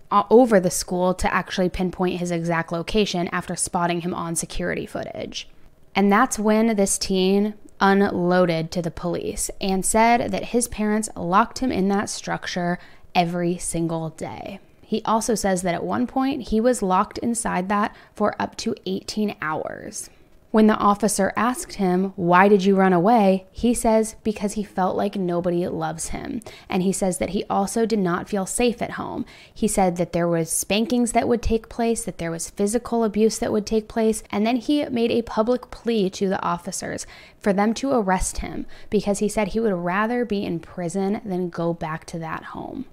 uh, 0.10 0.24
over 0.30 0.60
the 0.60 0.72
school 0.72 1.14
to 1.14 1.32
actually 1.34 1.70
pinpoint 1.70 2.20
his 2.20 2.32
exact 2.32 2.72
location 2.72 3.28
after 3.28 3.56
spotting 3.56 4.02
him 4.02 4.14
on 4.14 4.36
security 4.36 4.86
footage. 4.86 5.48
And 5.94 6.12
that's 6.12 6.40
when 6.40 6.76
this 6.76 6.98
teen 6.98 7.54
unloaded 7.80 8.72
to 8.72 8.82
the 8.82 8.92
police 8.92 9.52
and 9.62 9.86
said 9.86 10.32
that 10.32 10.46
his 10.46 10.68
parents 10.68 11.10
locked 11.16 11.60
him 11.60 11.72
in 11.72 11.88
that 11.90 12.10
structure 12.10 12.80
every 13.16 13.58
single 13.58 14.10
day. 14.10 14.60
He 14.82 15.02
also 15.04 15.34
says 15.34 15.64
that 15.64 15.74
at 15.74 15.84
one 15.84 16.06
point 16.06 16.50
he 16.50 16.62
was 16.62 16.84
locked 16.84 17.18
inside 17.18 17.70
that 17.70 17.96
for 18.14 18.36
up 18.40 18.56
to 18.58 18.76
18 18.86 19.36
hours. 19.42 20.10
When 20.56 20.68
the 20.68 20.78
officer 20.78 21.34
asked 21.36 21.74
him, 21.74 22.14
Why 22.16 22.48
did 22.48 22.64
you 22.64 22.78
run 22.78 22.94
away? 22.94 23.46
he 23.52 23.74
says, 23.74 24.16
Because 24.24 24.54
he 24.54 24.64
felt 24.64 24.96
like 24.96 25.18
nobody 25.18 25.68
loves 25.68 26.10
him. 26.10 26.40
And 26.70 26.82
he 26.82 26.94
says 26.94 27.18
that 27.18 27.32
he 27.32 27.44
also 27.50 27.86
did 27.86 28.00
not 28.00 28.30
feel 28.30 28.46
safe 28.46 28.82
at 28.82 28.92
home. 28.92 29.26
He 29.54 29.68
said 29.68 29.98
that 29.98 30.14
there 30.14 30.30
was 30.30 30.50
spankings 30.50 31.12
that 31.12 31.28
would 31.28 31.42
take 31.42 31.68
place, 31.68 32.06
that 32.06 32.20
there 32.20 32.32
was 32.32 32.52
physical 32.52 33.04
abuse 33.04 33.38
that 33.40 33.52
would 33.52 33.66
take 33.66 33.90
place. 33.90 34.24
And 34.32 34.48
then 34.48 34.56
he 34.56 34.86
made 34.86 35.12
a 35.12 35.24
public 35.24 35.72
plea 35.72 36.10
to 36.12 36.30
the 36.30 36.42
officers 36.42 37.06
for 37.38 37.52
them 37.52 37.74
to 37.74 37.92
arrest 37.92 38.38
him 38.38 38.66
because 38.90 39.20
he 39.20 39.28
said 39.28 39.50
he 39.50 39.60
would 39.60 39.74
rather 39.74 40.24
be 40.24 40.46
in 40.46 40.62
prison 40.62 41.20
than 41.26 41.50
go 41.50 41.74
back 41.74 42.06
to 42.06 42.20
that 42.20 42.44
home. 42.44 42.86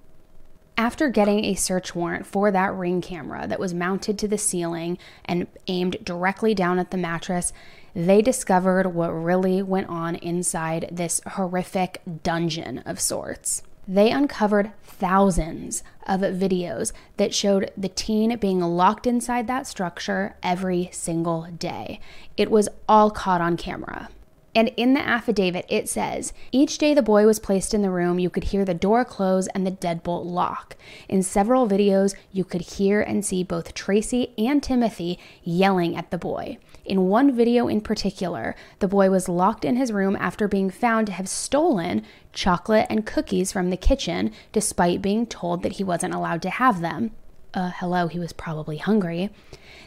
After 0.75 1.09
getting 1.09 1.45
a 1.45 1.53
search 1.53 1.93
warrant 1.93 2.25
for 2.25 2.49
that 2.49 2.73
ring 2.73 2.99
camera 2.99 3.45
that 3.47 3.59
was 3.59 3.75
mounted 3.75 4.17
to 4.19 4.27
the 4.27 4.39
ceiling 4.39 4.97
and 5.23 5.45
aimed 5.67 5.97
directly 6.03 6.55
down 6.55 6.79
at 6.79 6.89
the 6.89 6.97
mattress, 6.97 7.53
they 7.93 8.23
discovered 8.23 8.87
what 8.87 9.09
really 9.09 9.61
went 9.61 9.87
on 9.87 10.15
inside 10.15 10.89
this 10.91 11.21
horrific 11.27 12.01
dungeon 12.23 12.79
of 12.79 12.99
sorts. 12.99 13.61
They 13.87 14.09
uncovered 14.11 14.71
thousands 14.83 15.83
of 16.07 16.21
videos 16.21 16.91
that 17.17 17.35
showed 17.35 17.71
the 17.77 17.89
teen 17.89 18.35
being 18.37 18.61
locked 18.61 19.05
inside 19.05 19.45
that 19.47 19.67
structure 19.67 20.35
every 20.41 20.89
single 20.91 21.43
day. 21.43 21.99
It 22.35 22.49
was 22.49 22.69
all 22.89 23.11
caught 23.11 23.41
on 23.41 23.57
camera. 23.57 24.09
And 24.55 24.71
in 24.77 24.93
the 24.93 25.01
affidavit, 25.01 25.65
it 25.67 25.89
says 25.89 26.31
each 26.51 26.77
day 26.77 26.93
the 26.93 27.01
boy 27.01 27.25
was 27.25 27.39
placed 27.39 27.73
in 27.73 27.81
the 27.81 27.89
room, 27.89 28.19
you 28.19 28.29
could 28.29 28.45
hear 28.45 28.63
the 28.63 28.73
door 28.73 29.03
close 29.03 29.47
and 29.47 29.65
the 29.65 29.71
deadbolt 29.71 30.25
lock. 30.25 30.75
In 31.09 31.23
several 31.23 31.67
videos, 31.67 32.15
you 32.31 32.43
could 32.43 32.61
hear 32.61 33.01
and 33.01 33.25
see 33.25 33.43
both 33.43 33.73
Tracy 33.73 34.33
and 34.37 34.61
Timothy 34.61 35.19
yelling 35.43 35.95
at 35.95 36.11
the 36.11 36.17
boy. 36.17 36.57
In 36.85 37.07
one 37.07 37.35
video 37.35 37.67
in 37.67 37.81
particular, 37.81 38.55
the 38.79 38.87
boy 38.87 39.09
was 39.09 39.29
locked 39.29 39.65
in 39.65 39.77
his 39.77 39.91
room 39.91 40.17
after 40.19 40.47
being 40.47 40.69
found 40.69 41.07
to 41.07 41.13
have 41.13 41.29
stolen 41.29 42.03
chocolate 42.33 42.87
and 42.89 43.05
cookies 43.05 43.51
from 43.51 43.69
the 43.69 43.77
kitchen, 43.77 44.31
despite 44.51 45.01
being 45.01 45.25
told 45.25 45.63
that 45.63 45.73
he 45.73 45.83
wasn't 45.83 46.13
allowed 46.13 46.41
to 46.41 46.49
have 46.49 46.81
them. 46.81 47.11
Uh, 47.53 47.71
hello, 47.77 48.07
he 48.07 48.19
was 48.19 48.33
probably 48.33 48.77
hungry. 48.77 49.29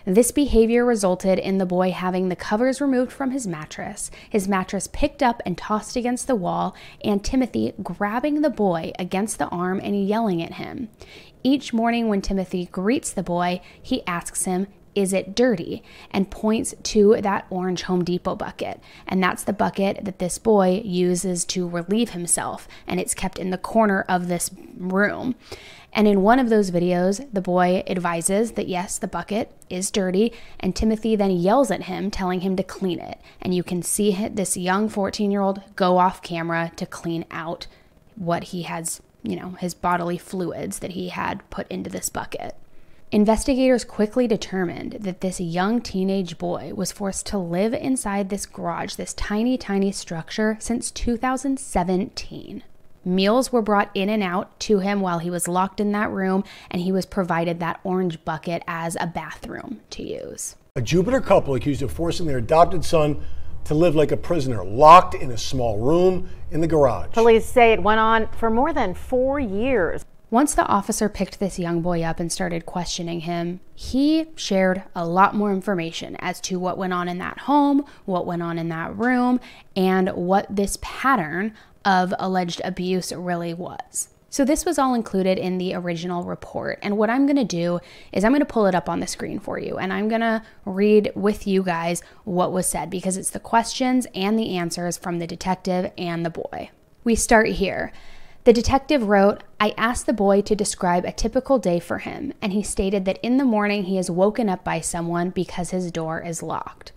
This 0.08 0.30
behavior 0.30 0.84
resulted 0.84 1.40
in 1.40 1.58
the 1.58 1.66
boy 1.66 1.90
having 1.90 2.28
the 2.28 2.36
covers 2.36 2.80
removed 2.80 3.10
from 3.10 3.32
his 3.32 3.44
mattress, 3.44 4.08
his 4.30 4.46
mattress 4.46 4.86
picked 4.86 5.20
up 5.20 5.42
and 5.44 5.58
tossed 5.58 5.96
against 5.96 6.28
the 6.28 6.36
wall, 6.36 6.76
and 7.02 7.24
Timothy 7.24 7.74
grabbing 7.82 8.42
the 8.42 8.50
boy 8.50 8.92
against 9.00 9.40
the 9.40 9.48
arm 9.48 9.80
and 9.82 10.06
yelling 10.06 10.40
at 10.40 10.54
him. 10.54 10.90
Each 11.42 11.72
morning, 11.72 12.08
when 12.08 12.22
Timothy 12.22 12.66
greets 12.66 13.10
the 13.10 13.24
boy, 13.24 13.60
he 13.82 14.06
asks 14.06 14.44
him, 14.44 14.68
is 14.94 15.12
it 15.12 15.34
dirty? 15.34 15.82
And 16.10 16.30
points 16.30 16.74
to 16.84 17.20
that 17.20 17.46
orange 17.50 17.82
Home 17.82 18.02
Depot 18.02 18.34
bucket. 18.34 18.80
And 19.06 19.22
that's 19.22 19.44
the 19.44 19.52
bucket 19.52 20.04
that 20.04 20.20
this 20.20 20.38
boy 20.38 20.80
uses 20.84 21.44
to 21.46 21.68
relieve 21.68 22.10
himself. 22.10 22.66
And 22.86 22.98
it's 22.98 23.12
kept 23.12 23.38
in 23.38 23.50
the 23.50 23.58
corner 23.58 24.06
of 24.08 24.28
this 24.28 24.50
room. 24.78 25.34
And 25.92 26.06
in 26.06 26.22
one 26.22 26.38
of 26.38 26.50
those 26.50 26.70
videos, 26.70 27.26
the 27.32 27.40
boy 27.40 27.82
advises 27.86 28.52
that 28.52 28.68
yes, 28.68 28.98
the 28.98 29.08
bucket 29.08 29.50
is 29.70 29.90
dirty, 29.90 30.32
and 30.60 30.76
Timothy 30.76 31.16
then 31.16 31.30
yells 31.30 31.70
at 31.70 31.84
him, 31.84 32.10
telling 32.10 32.40
him 32.40 32.56
to 32.56 32.62
clean 32.62 33.00
it. 33.00 33.18
And 33.40 33.54
you 33.54 33.62
can 33.62 33.82
see 33.82 34.28
this 34.28 34.56
young 34.56 34.88
14 34.88 35.30
year 35.30 35.40
old 35.40 35.62
go 35.74 35.98
off 35.98 36.22
camera 36.22 36.72
to 36.76 36.86
clean 36.86 37.24
out 37.30 37.66
what 38.14 38.44
he 38.44 38.62
has, 38.62 39.00
you 39.22 39.36
know, 39.36 39.50
his 39.60 39.74
bodily 39.74 40.18
fluids 40.18 40.80
that 40.80 40.92
he 40.92 41.08
had 41.08 41.48
put 41.50 41.68
into 41.68 41.90
this 41.90 42.08
bucket. 42.08 42.56
Investigators 43.12 43.84
quickly 43.84 44.26
determined 44.26 44.92
that 45.00 45.20
this 45.20 45.40
young 45.40 45.80
teenage 45.80 46.38
boy 46.38 46.72
was 46.74 46.90
forced 46.90 47.24
to 47.26 47.38
live 47.38 47.72
inside 47.72 48.28
this 48.28 48.46
garage, 48.46 48.94
this 48.96 49.14
tiny, 49.14 49.56
tiny 49.56 49.92
structure, 49.92 50.56
since 50.58 50.90
2017. 50.90 52.64
Meals 53.06 53.52
were 53.52 53.62
brought 53.62 53.88
in 53.94 54.08
and 54.08 54.20
out 54.20 54.58
to 54.58 54.80
him 54.80 55.00
while 55.00 55.20
he 55.20 55.30
was 55.30 55.46
locked 55.46 55.78
in 55.78 55.92
that 55.92 56.10
room, 56.10 56.42
and 56.72 56.82
he 56.82 56.90
was 56.90 57.06
provided 57.06 57.60
that 57.60 57.78
orange 57.84 58.22
bucket 58.24 58.64
as 58.66 58.96
a 58.98 59.06
bathroom 59.06 59.80
to 59.90 60.02
use. 60.02 60.56
A 60.74 60.82
Jupiter 60.82 61.20
couple 61.20 61.54
accused 61.54 61.82
of 61.82 61.92
forcing 61.92 62.26
their 62.26 62.38
adopted 62.38 62.84
son 62.84 63.22
to 63.62 63.74
live 63.74 63.94
like 63.94 64.10
a 64.10 64.16
prisoner, 64.16 64.64
locked 64.64 65.14
in 65.14 65.30
a 65.30 65.38
small 65.38 65.78
room 65.78 66.28
in 66.50 66.60
the 66.60 66.66
garage. 66.66 67.12
Police 67.12 67.46
say 67.46 67.72
it 67.72 67.82
went 67.82 68.00
on 68.00 68.26
for 68.32 68.50
more 68.50 68.72
than 68.72 68.92
four 68.92 69.38
years. 69.38 70.04
Once 70.28 70.54
the 70.54 70.66
officer 70.66 71.08
picked 71.08 71.38
this 71.38 71.56
young 71.56 71.80
boy 71.80 72.02
up 72.02 72.18
and 72.18 72.32
started 72.32 72.66
questioning 72.66 73.20
him, 73.20 73.60
he 73.76 74.26
shared 74.34 74.82
a 74.96 75.06
lot 75.06 75.36
more 75.36 75.52
information 75.52 76.16
as 76.18 76.40
to 76.40 76.58
what 76.58 76.76
went 76.76 76.92
on 76.92 77.08
in 77.08 77.18
that 77.18 77.38
home, 77.38 77.84
what 78.04 78.26
went 78.26 78.42
on 78.42 78.58
in 78.58 78.68
that 78.68 78.96
room, 78.96 79.38
and 79.76 80.08
what 80.10 80.44
this 80.50 80.76
pattern 80.82 81.54
of 81.86 82.12
alleged 82.18 82.60
abuse 82.64 83.12
really 83.12 83.54
was. 83.54 84.08
So, 84.28 84.44
this 84.44 84.66
was 84.66 84.78
all 84.78 84.92
included 84.92 85.38
in 85.38 85.56
the 85.56 85.74
original 85.74 86.24
report. 86.24 86.80
And 86.82 86.98
what 86.98 87.08
I'm 87.08 87.24
going 87.24 87.36
to 87.36 87.44
do 87.44 87.80
is 88.12 88.22
I'm 88.22 88.32
going 88.32 88.40
to 88.40 88.44
pull 88.44 88.66
it 88.66 88.74
up 88.74 88.88
on 88.88 89.00
the 89.00 89.06
screen 89.06 89.38
for 89.38 89.58
you 89.58 89.78
and 89.78 89.92
I'm 89.92 90.08
going 90.08 90.20
to 90.20 90.42
read 90.66 91.10
with 91.14 91.46
you 91.46 91.62
guys 91.62 92.02
what 92.24 92.52
was 92.52 92.66
said 92.66 92.90
because 92.90 93.16
it's 93.16 93.30
the 93.30 93.40
questions 93.40 94.06
and 94.14 94.38
the 94.38 94.56
answers 94.58 94.98
from 94.98 95.20
the 95.20 95.26
detective 95.26 95.90
and 95.96 96.26
the 96.26 96.30
boy. 96.30 96.70
We 97.02 97.14
start 97.14 97.48
here. 97.48 97.92
The 98.44 98.52
detective 98.52 99.08
wrote, 99.08 99.42
I 99.58 99.74
asked 99.76 100.06
the 100.06 100.12
boy 100.12 100.40
to 100.42 100.54
describe 100.54 101.04
a 101.04 101.12
typical 101.12 101.58
day 101.58 101.80
for 101.80 101.98
him, 101.98 102.32
and 102.40 102.52
he 102.52 102.62
stated 102.62 103.04
that 103.04 103.18
in 103.20 103.38
the 103.38 103.44
morning 103.44 103.84
he 103.84 103.98
is 103.98 104.08
woken 104.08 104.48
up 104.48 104.62
by 104.62 104.80
someone 104.80 105.30
because 105.30 105.70
his 105.70 105.90
door 105.90 106.22
is 106.22 106.44
locked. 106.44 106.92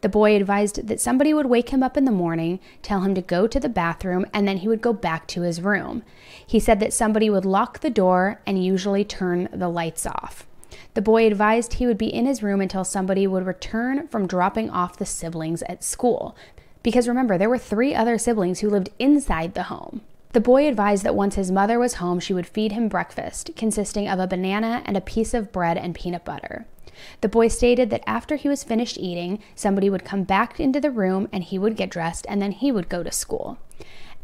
The 0.00 0.08
boy 0.08 0.36
advised 0.36 0.86
that 0.86 1.00
somebody 1.00 1.34
would 1.34 1.46
wake 1.46 1.70
him 1.70 1.82
up 1.82 1.96
in 1.96 2.04
the 2.04 2.10
morning, 2.10 2.60
tell 2.82 3.00
him 3.00 3.14
to 3.14 3.22
go 3.22 3.46
to 3.46 3.60
the 3.60 3.68
bathroom, 3.68 4.26
and 4.32 4.46
then 4.46 4.58
he 4.58 4.68
would 4.68 4.80
go 4.80 4.92
back 4.92 5.26
to 5.28 5.42
his 5.42 5.60
room. 5.60 6.02
He 6.46 6.60
said 6.60 6.80
that 6.80 6.92
somebody 6.92 7.28
would 7.30 7.44
lock 7.44 7.80
the 7.80 7.90
door 7.90 8.40
and 8.46 8.64
usually 8.64 9.04
turn 9.04 9.48
the 9.52 9.68
lights 9.68 10.06
off. 10.06 10.46
The 10.94 11.02
boy 11.02 11.26
advised 11.26 11.74
he 11.74 11.86
would 11.86 11.98
be 11.98 12.12
in 12.12 12.26
his 12.26 12.42
room 12.42 12.60
until 12.60 12.84
somebody 12.84 13.26
would 13.26 13.46
return 13.46 14.08
from 14.08 14.26
dropping 14.26 14.70
off 14.70 14.98
the 14.98 15.06
siblings 15.06 15.62
at 15.62 15.84
school. 15.84 16.36
Because 16.82 17.08
remember, 17.08 17.38
there 17.38 17.48
were 17.48 17.58
three 17.58 17.94
other 17.94 18.18
siblings 18.18 18.60
who 18.60 18.70
lived 18.70 18.90
inside 18.98 19.54
the 19.54 19.64
home. 19.64 20.00
The 20.32 20.40
boy 20.40 20.68
advised 20.68 21.04
that 21.04 21.14
once 21.14 21.36
his 21.36 21.50
mother 21.50 21.78
was 21.78 21.94
home, 21.94 22.20
she 22.20 22.34
would 22.34 22.46
feed 22.46 22.72
him 22.72 22.88
breakfast, 22.88 23.50
consisting 23.56 24.08
of 24.08 24.18
a 24.18 24.26
banana 24.26 24.82
and 24.84 24.96
a 24.96 25.00
piece 25.00 25.32
of 25.32 25.52
bread 25.52 25.78
and 25.78 25.94
peanut 25.94 26.24
butter. 26.24 26.66
The 27.20 27.28
boy 27.28 27.48
stated 27.48 27.90
that 27.90 28.02
after 28.06 28.36
he 28.36 28.48
was 28.48 28.64
finished 28.64 28.98
eating, 28.98 29.40
somebody 29.54 29.88
would 29.88 30.04
come 30.04 30.24
back 30.24 30.60
into 30.60 30.80
the 30.80 30.90
room 30.90 31.28
and 31.32 31.44
he 31.44 31.58
would 31.58 31.76
get 31.76 31.90
dressed 31.90 32.26
and 32.28 32.42
then 32.42 32.52
he 32.52 32.70
would 32.70 32.88
go 32.88 33.02
to 33.02 33.12
school. 33.12 33.58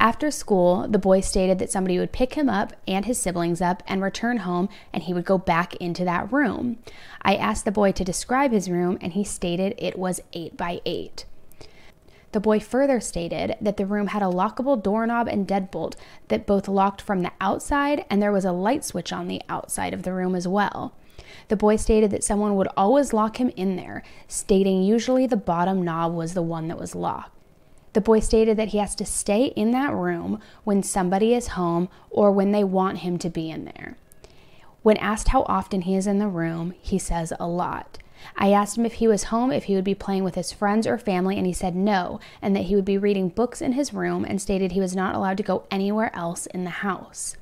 After 0.00 0.30
school, 0.30 0.86
the 0.88 0.98
boy 0.98 1.20
stated 1.20 1.58
that 1.60 1.70
somebody 1.70 1.98
would 1.98 2.12
pick 2.12 2.34
him 2.34 2.48
up 2.50 2.72
and 2.86 3.06
his 3.06 3.18
siblings 3.18 3.62
up 3.62 3.82
and 3.86 4.02
return 4.02 4.38
home, 4.38 4.68
and 4.92 5.04
he 5.04 5.14
would 5.14 5.24
go 5.24 5.38
back 5.38 5.76
into 5.76 6.04
that 6.04 6.30
room. 6.32 6.78
I 7.22 7.36
asked 7.36 7.64
the 7.64 7.72
boy 7.72 7.92
to 7.92 8.04
describe 8.04 8.50
his 8.50 8.68
room, 8.68 8.98
and 9.00 9.12
he 9.12 9.24
stated 9.24 9.74
it 9.78 9.98
was 9.98 10.20
8 10.32 10.56
by 10.56 10.80
8. 10.84 11.24
The 12.34 12.40
boy 12.40 12.58
further 12.58 12.98
stated 12.98 13.56
that 13.60 13.76
the 13.76 13.86
room 13.86 14.08
had 14.08 14.20
a 14.20 14.24
lockable 14.24 14.82
doorknob 14.82 15.28
and 15.28 15.46
deadbolt 15.46 15.94
that 16.26 16.48
both 16.48 16.66
locked 16.66 17.00
from 17.00 17.22
the 17.22 17.30
outside, 17.40 18.04
and 18.10 18.20
there 18.20 18.32
was 18.32 18.44
a 18.44 18.50
light 18.50 18.84
switch 18.84 19.12
on 19.12 19.28
the 19.28 19.40
outside 19.48 19.94
of 19.94 20.02
the 20.02 20.12
room 20.12 20.34
as 20.34 20.48
well. 20.48 20.96
The 21.46 21.54
boy 21.54 21.76
stated 21.76 22.10
that 22.10 22.24
someone 22.24 22.56
would 22.56 22.66
always 22.76 23.12
lock 23.12 23.36
him 23.36 23.52
in 23.54 23.76
there, 23.76 24.02
stating 24.26 24.82
usually 24.82 25.28
the 25.28 25.36
bottom 25.36 25.84
knob 25.84 26.12
was 26.12 26.34
the 26.34 26.42
one 26.42 26.66
that 26.66 26.76
was 26.76 26.96
locked. 26.96 27.30
The 27.92 28.00
boy 28.00 28.18
stated 28.18 28.56
that 28.56 28.70
he 28.70 28.78
has 28.78 28.96
to 28.96 29.06
stay 29.06 29.44
in 29.54 29.70
that 29.70 29.94
room 29.94 30.40
when 30.64 30.82
somebody 30.82 31.34
is 31.34 31.54
home 31.54 31.88
or 32.10 32.32
when 32.32 32.50
they 32.50 32.64
want 32.64 32.98
him 32.98 33.16
to 33.18 33.30
be 33.30 33.48
in 33.48 33.64
there. 33.64 33.96
When 34.82 34.96
asked 34.96 35.28
how 35.28 35.44
often 35.44 35.82
he 35.82 35.94
is 35.94 36.08
in 36.08 36.18
the 36.18 36.26
room, 36.26 36.74
he 36.80 36.98
says 36.98 37.32
a 37.38 37.46
lot. 37.46 37.98
I 38.36 38.52
asked 38.52 38.76
him 38.78 38.86
if 38.86 38.94
he 38.94 39.08
was 39.08 39.24
home, 39.24 39.52
if 39.52 39.64
he 39.64 39.74
would 39.74 39.84
be 39.84 39.94
playing 39.94 40.24
with 40.24 40.34
his 40.34 40.52
friends 40.52 40.86
or 40.86 40.98
family, 40.98 41.36
and 41.36 41.46
he 41.46 41.52
said 41.52 41.74
no, 41.74 42.20
and 42.40 42.54
that 42.54 42.64
he 42.64 42.76
would 42.76 42.84
be 42.84 42.98
reading 42.98 43.28
books 43.28 43.60
in 43.60 43.72
his 43.72 43.94
room 43.94 44.24
and 44.24 44.40
stated 44.40 44.72
he 44.72 44.80
was 44.80 44.96
not 44.96 45.14
allowed 45.14 45.36
to 45.38 45.42
go 45.42 45.64
anywhere 45.70 46.14
else 46.14 46.46
in 46.46 46.64
the 46.64 46.70
house. 46.70 47.36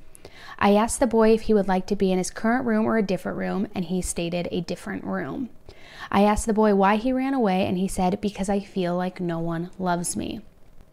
I 0.59 0.75
asked 0.75 0.99
the 0.99 1.07
boy 1.07 1.33
if 1.33 1.41
he 1.41 1.53
would 1.53 1.67
like 1.67 1.87
to 1.87 1.95
be 1.95 2.11
in 2.11 2.17
his 2.17 2.31
current 2.31 2.65
room 2.65 2.85
or 2.85 2.97
a 2.97 3.03
different 3.03 3.37
room, 3.37 3.67
and 3.73 3.85
he 3.85 4.01
stated 4.01 4.47
a 4.51 4.61
different 4.61 5.03
room. 5.03 5.49
I 6.11 6.23
asked 6.23 6.45
the 6.45 6.53
boy 6.53 6.75
why 6.75 6.97
he 6.97 7.11
ran 7.11 7.33
away, 7.33 7.65
and 7.65 7.77
he 7.77 7.87
said, 7.87 8.21
Because 8.21 8.49
I 8.49 8.59
feel 8.59 8.95
like 8.95 9.19
no 9.19 9.39
one 9.39 9.71
loves 9.79 10.15
me. 10.15 10.41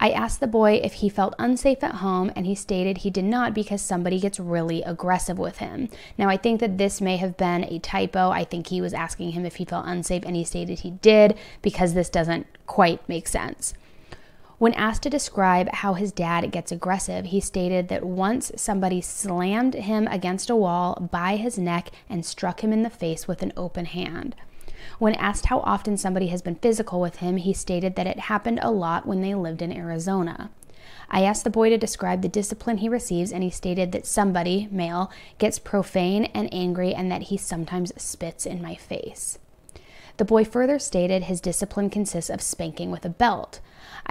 I 0.03 0.09
asked 0.09 0.39
the 0.39 0.47
boy 0.47 0.81
if 0.83 0.93
he 0.93 1.09
felt 1.09 1.35
unsafe 1.37 1.83
at 1.83 1.95
home, 1.95 2.31
and 2.35 2.47
he 2.47 2.55
stated 2.55 2.97
he 2.97 3.11
did 3.11 3.23
not 3.23 3.53
because 3.53 3.83
somebody 3.83 4.19
gets 4.19 4.39
really 4.39 4.81
aggressive 4.81 5.37
with 5.37 5.59
him. 5.59 5.89
Now, 6.17 6.27
I 6.27 6.37
think 6.37 6.59
that 6.59 6.79
this 6.79 6.99
may 6.99 7.17
have 7.17 7.37
been 7.37 7.65
a 7.65 7.77
typo. 7.77 8.31
I 8.31 8.43
think 8.43 8.67
he 8.67 8.81
was 8.81 8.95
asking 8.95 9.33
him 9.33 9.45
if 9.45 9.57
he 9.57 9.65
felt 9.65 9.85
unsafe, 9.85 10.23
and 10.25 10.35
he 10.35 10.43
stated 10.43 10.79
he 10.79 10.89
did 10.89 11.37
because 11.61 11.93
this 11.93 12.09
doesn't 12.09 12.47
quite 12.65 13.07
make 13.07 13.27
sense. 13.27 13.75
When 14.57 14.73
asked 14.73 15.03
to 15.03 15.09
describe 15.11 15.71
how 15.71 15.93
his 15.93 16.11
dad 16.11 16.51
gets 16.51 16.71
aggressive, 16.71 17.25
he 17.25 17.39
stated 17.39 17.87
that 17.89 18.03
once 18.03 18.51
somebody 18.55 19.01
slammed 19.01 19.75
him 19.75 20.07
against 20.07 20.49
a 20.49 20.55
wall 20.55 21.09
by 21.11 21.35
his 21.35 21.59
neck 21.59 21.91
and 22.09 22.25
struck 22.25 22.63
him 22.63 22.73
in 22.73 22.81
the 22.81 22.89
face 22.89 23.27
with 23.27 23.43
an 23.43 23.53
open 23.55 23.85
hand. 23.85 24.35
When 24.99 25.15
asked 25.15 25.47
how 25.47 25.59
often 25.61 25.97
somebody 25.97 26.27
has 26.27 26.41
been 26.41 26.55
physical 26.55 26.99
with 26.99 27.17
him, 27.17 27.37
he 27.37 27.53
stated 27.53 27.95
that 27.95 28.07
it 28.07 28.19
happened 28.19 28.59
a 28.61 28.71
lot 28.71 29.05
when 29.05 29.21
they 29.21 29.35
lived 29.35 29.61
in 29.61 29.71
Arizona. 29.71 30.49
I 31.09 31.23
asked 31.23 31.43
the 31.43 31.49
boy 31.49 31.69
to 31.69 31.77
describe 31.77 32.21
the 32.21 32.29
discipline 32.29 32.77
he 32.77 32.87
receives, 32.87 33.31
and 33.33 33.43
he 33.43 33.49
stated 33.49 33.91
that 33.91 34.05
somebody, 34.05 34.67
male, 34.71 35.11
gets 35.37 35.59
profane 35.59 36.25
and 36.33 36.51
angry 36.53 36.93
and 36.93 37.11
that 37.11 37.23
he 37.23 37.37
sometimes 37.37 37.91
spits 38.01 38.45
in 38.45 38.61
my 38.61 38.75
face. 38.75 39.37
The 40.17 40.25
boy 40.25 40.45
further 40.45 40.79
stated 40.79 41.23
his 41.23 41.41
discipline 41.41 41.89
consists 41.89 42.29
of 42.29 42.41
spanking 42.41 42.91
with 42.91 43.05
a 43.05 43.09
belt. 43.09 43.59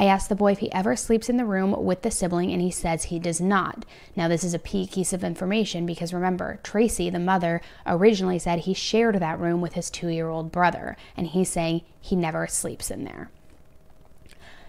I 0.01 0.07
asked 0.07 0.31
the 0.31 0.35
boy 0.35 0.53
if 0.53 0.61
he 0.61 0.73
ever 0.73 0.97
sleeps 0.97 1.29
in 1.29 1.37
the 1.37 1.45
room 1.45 1.85
with 1.85 2.01
the 2.01 2.11
sibling, 2.11 2.51
and 2.53 2.63
he 2.63 2.71
says 2.71 3.05
he 3.05 3.19
does 3.19 3.39
not. 3.39 3.85
Now, 4.17 4.29
this 4.29 4.43
is 4.43 4.55
a 4.55 4.59
key 4.59 4.89
piece 4.91 5.13
of 5.13 5.23
information 5.23 5.85
because 5.85 6.15
remember, 6.15 6.59
Tracy, 6.63 7.11
the 7.11 7.19
mother, 7.19 7.61
originally 7.87 8.39
said 8.39 8.61
he 8.61 8.73
shared 8.73 9.17
that 9.17 9.39
room 9.39 9.61
with 9.61 9.75
his 9.75 9.91
two 9.91 10.09
year 10.09 10.31
old 10.31 10.51
brother, 10.51 10.97
and 11.19 11.27
he's 11.27 11.51
saying 11.51 11.83
he 12.01 12.17
never 12.17 12.47
sleeps 12.47 12.91
in 12.91 13.05
there. 13.05 13.31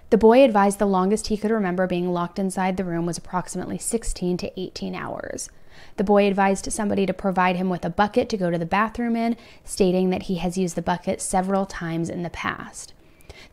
The 0.09 0.17
boy 0.17 0.43
advised 0.43 0.79
the 0.79 0.85
longest 0.85 1.27
he 1.27 1.37
could 1.37 1.49
remember 1.49 1.87
being 1.87 2.11
locked 2.11 2.37
inside 2.37 2.75
the 2.75 2.83
room 2.83 3.05
was 3.05 3.17
approximately 3.17 3.77
16 3.77 4.35
to 4.35 4.59
18 4.59 4.93
hours. 4.95 5.49
The 5.95 6.03
boy 6.03 6.27
advised 6.27 6.69
somebody 6.73 7.05
to 7.05 7.13
provide 7.13 7.55
him 7.55 7.69
with 7.69 7.85
a 7.85 7.89
bucket 7.89 8.27
to 8.27 8.37
go 8.37 8.51
to 8.51 8.57
the 8.57 8.65
bathroom 8.65 9.15
in, 9.15 9.37
stating 9.63 10.09
that 10.09 10.23
he 10.23 10.35
has 10.39 10.57
used 10.57 10.75
the 10.75 10.81
bucket 10.81 11.21
several 11.21 11.65
times 11.65 12.09
in 12.09 12.23
the 12.23 12.29
past. 12.29 12.91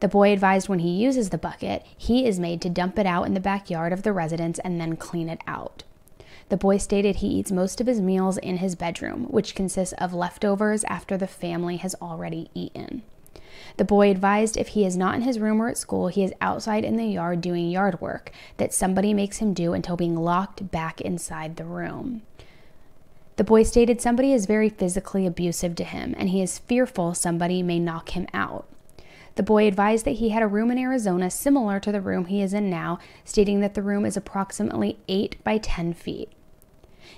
The 0.00 0.08
boy 0.08 0.32
advised 0.32 0.68
when 0.68 0.78
he 0.78 0.90
uses 0.90 1.30
the 1.30 1.38
bucket, 1.38 1.84
he 1.96 2.26
is 2.26 2.38
made 2.38 2.60
to 2.62 2.70
dump 2.70 2.98
it 2.98 3.06
out 3.06 3.26
in 3.26 3.34
the 3.34 3.40
backyard 3.40 3.92
of 3.92 4.02
the 4.02 4.12
residence 4.12 4.58
and 4.60 4.80
then 4.80 4.96
clean 4.96 5.28
it 5.28 5.40
out. 5.46 5.82
The 6.48 6.56
boy 6.56 6.78
stated 6.78 7.16
he 7.16 7.28
eats 7.28 7.52
most 7.52 7.80
of 7.80 7.86
his 7.86 8.00
meals 8.00 8.38
in 8.38 8.58
his 8.58 8.74
bedroom, 8.74 9.24
which 9.24 9.54
consists 9.54 9.92
of 9.94 10.14
leftovers 10.14 10.84
after 10.84 11.16
the 11.16 11.26
family 11.26 11.76
has 11.78 11.94
already 12.00 12.50
eaten. 12.54 13.02
The 13.76 13.84
boy 13.84 14.10
advised 14.10 14.56
if 14.56 14.68
he 14.68 14.86
is 14.86 14.96
not 14.96 15.16
in 15.16 15.22
his 15.22 15.38
room 15.38 15.60
or 15.60 15.68
at 15.68 15.76
school, 15.76 16.08
he 16.08 16.22
is 16.22 16.32
outside 16.40 16.84
in 16.84 16.96
the 16.96 17.06
yard 17.06 17.40
doing 17.40 17.68
yard 17.68 18.00
work 18.00 18.30
that 18.56 18.72
somebody 18.72 19.12
makes 19.12 19.38
him 19.38 19.52
do 19.52 19.72
until 19.72 19.96
being 19.96 20.16
locked 20.16 20.70
back 20.70 21.00
inside 21.00 21.56
the 21.56 21.64
room. 21.64 22.22
The 23.36 23.44
boy 23.44 23.62
stated 23.62 24.00
somebody 24.00 24.32
is 24.32 24.46
very 24.46 24.68
physically 24.68 25.26
abusive 25.26 25.74
to 25.76 25.84
him 25.84 26.14
and 26.18 26.30
he 26.30 26.42
is 26.42 26.58
fearful 26.58 27.14
somebody 27.14 27.62
may 27.62 27.78
knock 27.78 28.10
him 28.10 28.26
out. 28.32 28.66
The 29.38 29.44
boy 29.44 29.68
advised 29.68 30.04
that 30.04 30.16
he 30.16 30.30
had 30.30 30.42
a 30.42 30.48
room 30.48 30.68
in 30.72 30.78
Arizona 30.78 31.30
similar 31.30 31.78
to 31.78 31.92
the 31.92 32.00
room 32.00 32.24
he 32.24 32.42
is 32.42 32.52
in 32.52 32.68
now, 32.68 32.98
stating 33.24 33.60
that 33.60 33.74
the 33.74 33.82
room 33.82 34.04
is 34.04 34.16
approximately 34.16 34.98
8 35.06 35.36
by 35.44 35.58
10 35.58 35.92
feet. 35.92 36.32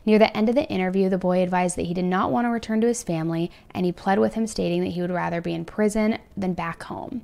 Near 0.04 0.18
the 0.18 0.36
end 0.36 0.50
of 0.50 0.54
the 0.54 0.68
interview, 0.68 1.08
the 1.08 1.16
boy 1.16 1.42
advised 1.42 1.76
that 1.76 1.86
he 1.86 1.94
did 1.94 2.04
not 2.04 2.30
want 2.30 2.44
to 2.44 2.50
return 2.50 2.82
to 2.82 2.88
his 2.88 3.02
family 3.02 3.50
and 3.70 3.86
he 3.86 3.92
pled 3.92 4.18
with 4.18 4.34
him, 4.34 4.46
stating 4.46 4.82
that 4.82 4.90
he 4.90 5.00
would 5.00 5.10
rather 5.10 5.40
be 5.40 5.54
in 5.54 5.64
prison 5.64 6.18
than 6.36 6.52
back 6.52 6.82
home. 6.82 7.22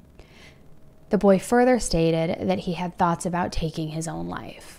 The 1.11 1.19
boy 1.19 1.41
further 1.41 1.79
stated 1.79 2.49
that 2.49 2.61
he 2.61 2.73
had 2.73 2.97
thoughts 2.97 3.27
about 3.27 3.53
taking 3.53 3.89
his 3.89 4.09
own 4.09 4.29
life. 4.29 4.76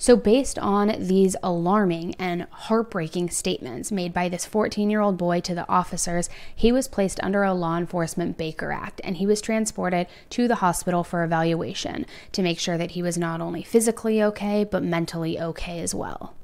So, 0.00 0.16
based 0.16 0.58
on 0.58 0.94
these 0.98 1.36
alarming 1.42 2.14
and 2.14 2.46
heartbreaking 2.50 3.28
statements 3.28 3.92
made 3.92 4.14
by 4.14 4.30
this 4.30 4.46
14 4.46 4.88
year 4.88 5.02
old 5.02 5.18
boy 5.18 5.40
to 5.40 5.54
the 5.54 5.68
officers, 5.68 6.30
he 6.56 6.72
was 6.72 6.88
placed 6.88 7.22
under 7.22 7.42
a 7.42 7.52
Law 7.52 7.76
Enforcement 7.76 8.38
Baker 8.38 8.72
Act 8.72 9.02
and 9.04 9.18
he 9.18 9.26
was 9.26 9.42
transported 9.42 10.06
to 10.30 10.48
the 10.48 10.54
hospital 10.54 11.04
for 11.04 11.22
evaluation 11.22 12.06
to 12.32 12.40
make 12.40 12.58
sure 12.58 12.78
that 12.78 12.92
he 12.92 13.02
was 13.02 13.18
not 13.18 13.42
only 13.42 13.62
physically 13.62 14.22
okay, 14.22 14.64
but 14.64 14.82
mentally 14.82 15.38
okay 15.38 15.80
as 15.80 15.94
well. 15.94 16.34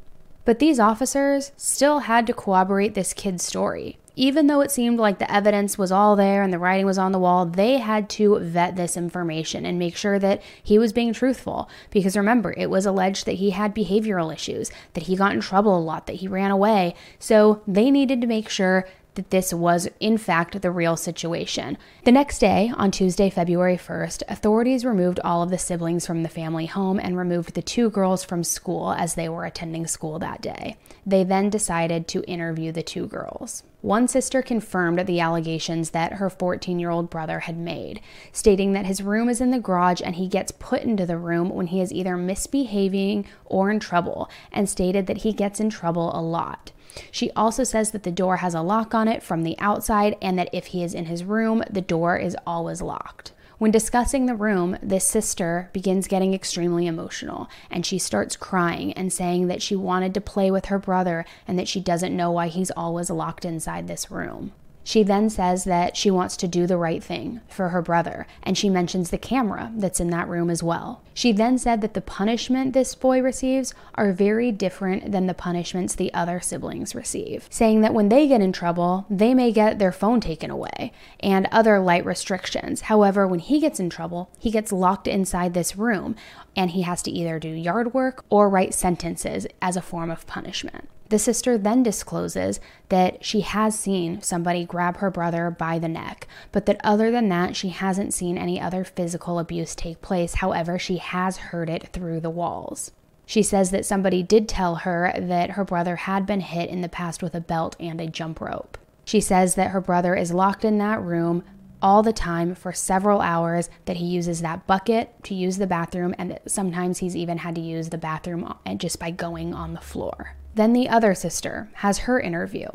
But 0.45 0.59
these 0.59 0.79
officers 0.79 1.53
still 1.57 2.01
had 2.01 2.27
to 2.27 2.35
corroborate 2.35 2.93
this 2.93 3.15
kid's 3.15 3.43
story 3.43 3.97
even 4.17 4.47
though 4.47 4.63
it 4.63 4.71
seemed 4.71 4.99
like 4.99 5.19
the 5.19 5.33
evidence 5.33 5.77
was 5.77 5.93
all 5.93 6.17
there 6.17 6.43
and 6.43 6.53
the 6.53 6.59
writing 6.59 6.87
was 6.87 6.99
on 6.99 7.13
the 7.13 7.19
wall, 7.19 7.45
they 7.45 7.79
had 7.79 8.09
to 8.09 8.39
vet 8.39 8.75
this 8.75 8.97
information 8.97 9.67
and 9.67 9.79
make 9.79 9.95
sure 9.95 10.19
that 10.19 10.43
he 10.63 10.79
was 10.79 10.93
being 10.93 11.13
truthful. 11.13 11.69
Because 11.91 12.17
remember, 12.17 12.55
it 12.57 12.71
was 12.71 12.87
alleged 12.87 13.27
that 13.27 13.33
he 13.33 13.51
had 13.51 13.75
behavioral 13.75 14.33
issues, 14.33 14.71
that 14.95 15.05
he 15.05 15.17
got 15.17 15.33
in 15.33 15.41
trouble 15.41 15.77
a 15.77 15.79
lot, 15.79 16.07
that 16.07 16.17
he 16.17 16.27
ran 16.29 16.51
away. 16.51 16.95
So 17.19 17.63
they 17.69 17.91
needed 17.91 18.23
to 18.23 18.27
make 18.27 18.49
sure 18.49 18.89
that 19.17 19.31
this 19.31 19.53
was, 19.53 19.89
in 20.01 20.17
fact, 20.17 20.63
the 20.63 20.71
real 20.71 20.97
situation. 20.97 21.77
The 22.05 22.13
next 22.13 22.39
day, 22.39 22.73
on 22.77 22.91
Tuesday, 22.91 23.29
February 23.29 23.77
1st, 23.77 24.23
authorities 24.29 24.85
removed 24.85 25.21
all 25.25 25.43
of 25.43 25.51
the 25.51 25.59
siblings 25.59 26.07
from 26.07 26.23
the 26.23 26.29
family 26.29 26.67
home 26.67 27.01
and 27.01 27.19
removed 27.19 27.55
the 27.55 27.63
two 27.63 27.91
girls 27.91 28.25
from 28.25 28.45
school 28.45 28.93
as 28.93 29.15
they 29.15 29.29
were 29.29 29.45
attending 29.45 29.87
school 29.87 30.19
that 30.21 30.41
day. 30.41 30.77
They 31.05 31.25
then 31.25 31.51
decided 31.51 32.09
to 32.09 32.23
interview 32.25 32.73
the 32.73 32.83
two 32.83 33.07
girls. 33.07 33.63
One 33.83 34.09
sister 34.09 34.43
confirmed 34.43 35.07
the 35.07 35.21
allegations 35.21 35.91
that 35.91 36.15
her 36.15 36.29
14 36.29 36.79
year 36.81 36.91
old 36.91 37.09
brother 37.09 37.41
had 37.41 37.57
made, 37.57 38.01
stating 38.33 38.73
that 38.73 38.87
his 38.87 39.03
room 39.03 39.29
is 39.29 39.41
in 39.41 39.53
the 39.53 39.61
garage 39.61 40.01
and 40.05 40.17
he 40.17 40.27
gets 40.27 40.51
put 40.51 40.83
into 40.83 41.07
the 41.07 41.19
room 41.19 41.51
when 41.51 41.69
he 41.69 41.81
is 41.81 41.93
either 41.93 42.17
misbehaving 42.17 43.27
or 43.45 43.71
in 43.71 43.79
trouble, 43.79 44.29
and 44.51 44.69
stated 44.69 45.07
that 45.07 45.19
he 45.19 45.33
gets 45.33 45.61
in 45.61 45.71
trouble 45.71 46.11
a 46.15 46.21
lot. 46.21 46.73
She 47.11 47.31
also 47.33 47.65
says 47.65 47.91
that 47.91 48.03
the 48.03 48.11
door 48.11 48.39
has 48.39 48.55
a 48.55 48.63
lock 48.63 48.95
on 48.95 49.09
it 49.09 49.23
from 49.23 49.43
the 49.43 49.59
outside 49.59 50.17
and 50.21 50.39
that 50.39 50.51
if 50.53 50.67
he 50.67 50.83
is 50.83 50.95
in 50.95 51.07
his 51.07 51.25
room, 51.25 51.63
the 51.71 51.81
door 51.81 52.17
is 52.17 52.37
always 52.47 52.83
locked. 52.83 53.33
When 53.59 53.71
discussing 53.71 54.27
the 54.27 54.35
room, 54.35 54.77
this 54.83 55.09
sister 55.09 55.71
begins 55.73 56.09
getting 56.09 56.35
extremely 56.35 56.87
emotional 56.87 57.49
and 57.71 57.87
she 57.87 57.99
starts 57.99 58.37
crying 58.37 58.93
and 58.93 59.11
saying 59.11 59.47
that 59.47 59.63
she 59.63 59.75
wanted 59.75 60.13
to 60.15 60.21
play 60.21 60.51
with 60.51 60.67
her 60.67 60.79
brother 60.79 61.25
and 61.49 61.59
that 61.59 61.69
she 61.69 61.81
doesn't 61.81 62.15
know 62.15 62.31
why 62.31 62.49
he's 62.49 62.71
always 62.73 63.09
locked 63.09 63.47
inside 63.47 63.89
this 63.89 64.11
room. 64.11 64.53
She 64.87 65.03
then 65.03 65.31
says 65.31 65.65
that 65.65 65.97
she 65.97 66.13
wants 66.13 66.37
to 66.37 66.47
do 66.47 66.65
the 66.65 66.77
right 66.77 67.03
thing 67.03 67.41
for 67.49 67.71
her 67.71 67.83
brother, 67.83 68.25
and 68.45 68.57
she 68.57 68.71
mentions 68.71 69.11
the 69.11 69.19
camera 69.19 69.73
that's 69.75 69.99
in 69.99 70.11
that 70.11 70.29
room 70.29 70.49
as 70.49 70.63
well. 70.63 71.03
She 71.13 71.33
then 71.33 71.59
said 71.59 71.81
that 71.81 71.95
the 71.95 72.01
punishment 72.01 72.73
this 72.73 72.95
boy 72.95 73.21
receives 73.21 73.75
are 73.97 74.13
very 74.13 74.53
different 74.53 75.11
than 75.11 75.27
the 75.27 75.35
punishments 75.35 75.97
the 75.97 76.15
other 76.15 76.39
siblings 76.39 76.95
receive, 76.95 77.49
saying 77.51 77.81
that 77.81 77.95
when 77.95 78.11
they 78.11 78.29
get 78.29 78.41
in 78.41 78.53
trouble, 78.53 79.07
they 79.11 79.35
may 79.35 79.51
get 79.51 79.81
their 79.81 79.91
phone 79.91 80.21
taken 80.21 80.53
away 80.53 80.93
and 81.19 81.49
other 81.51 81.81
light 81.81 82.05
restrictions. 82.05 82.83
However, 82.83 83.27
when 83.27 83.41
he 83.41 83.59
gets 83.59 83.81
in 83.81 83.91
trouble, 83.91 84.31
he 84.39 84.53
gets 84.53 84.71
locked 84.71 85.09
inside 85.09 85.53
this 85.53 85.75
room 85.75 86.15
and 86.55 86.71
he 86.71 86.83
has 86.83 87.03
to 87.03 87.11
either 87.11 87.41
do 87.41 87.49
yard 87.49 87.93
work 87.93 88.25
or 88.31 88.49
write 88.49 88.73
sentences 88.73 89.49
as 89.61 89.77
a 89.77 89.83
form 89.83 90.13
of 90.13 90.29
punishment. 90.29 90.89
The 91.09 91.19
sister 91.19 91.57
then 91.57 91.85
discloses 91.85 92.59
that 92.89 93.25
she 93.25 93.43
has 93.43 93.79
seen 93.79 94.23
somebody 94.23 94.65
grab 94.65 94.97
her 94.97 95.11
brother 95.11 95.51
by 95.51 95.79
the 95.79 95.89
neck, 95.89 96.27
but 96.51 96.67
that 96.67 96.81
other 96.83 97.11
than 97.13 97.29
that, 97.29 97.55
she 97.55 97.69
hasn't 97.69 98.13
seen 98.13 98.37
any 98.37 98.61
other 98.61 98.83
physical 98.83 99.39
abuse 99.39 99.75
take 99.75 100.03
place. 100.03 100.35
However, 100.35 100.79
she 100.79 100.97
has 100.97 101.37
heard 101.37 101.71
it 101.71 101.89
through 101.93 102.21
the 102.21 102.31
walls. 102.31 102.91
She 103.25 103.43
says 103.43 103.71
that 103.71 103.85
somebody 103.85 104.23
did 104.23 104.49
tell 104.49 104.77
her 104.77 105.13
that 105.17 105.51
her 105.51 105.65
brother 105.65 105.97
had 105.97 106.27
been 106.27 106.41
hit 106.41 106.71
in 106.71 106.81
the 106.81 106.89
past 106.89 107.23
with 107.23 107.35
a 107.35 107.41
belt 107.41 107.77
and 107.79 108.01
a 108.01 108.07
jump 108.07 108.41
rope. 108.41 108.79
She 109.05 109.21
says 109.21 109.55
that 109.55 109.71
her 109.71 109.81
brother 109.81 110.17
is 110.17 110.33
locked 110.33 110.65
in 110.65 110.79
that 110.79 111.01
room 111.01 111.45
all 111.83 112.03
the 112.03 112.13
time 112.13 112.55
for 112.55 112.73
several 112.73 113.21
hours, 113.21 113.69
that 113.85 113.99
he 113.99 114.07
uses 114.07 114.41
that 114.41 114.67
bucket 114.67 115.13
to 115.25 115.35
use 115.35 115.59
the 115.59 115.67
bathroom, 115.67 116.15
and 116.19 116.31
that 116.31 116.51
sometimes 116.51 116.99
he's 116.99 117.15
even 117.15 117.39
had 117.39 117.55
to 117.55 117.61
use 117.61 117.91
the 117.91 117.99
bathroom 117.99 118.45
uh, 118.45 118.75
just 118.75 118.99
by 118.99 119.11
going 119.11 119.55
on 119.55 119.75
the 119.75 119.81
floor. 119.81 120.35
Then 120.57 120.73
the 120.73 120.89
other 120.89 121.15
sister 121.15 121.69
has 121.75 121.99
her 121.99 122.19
interview. 122.19 122.69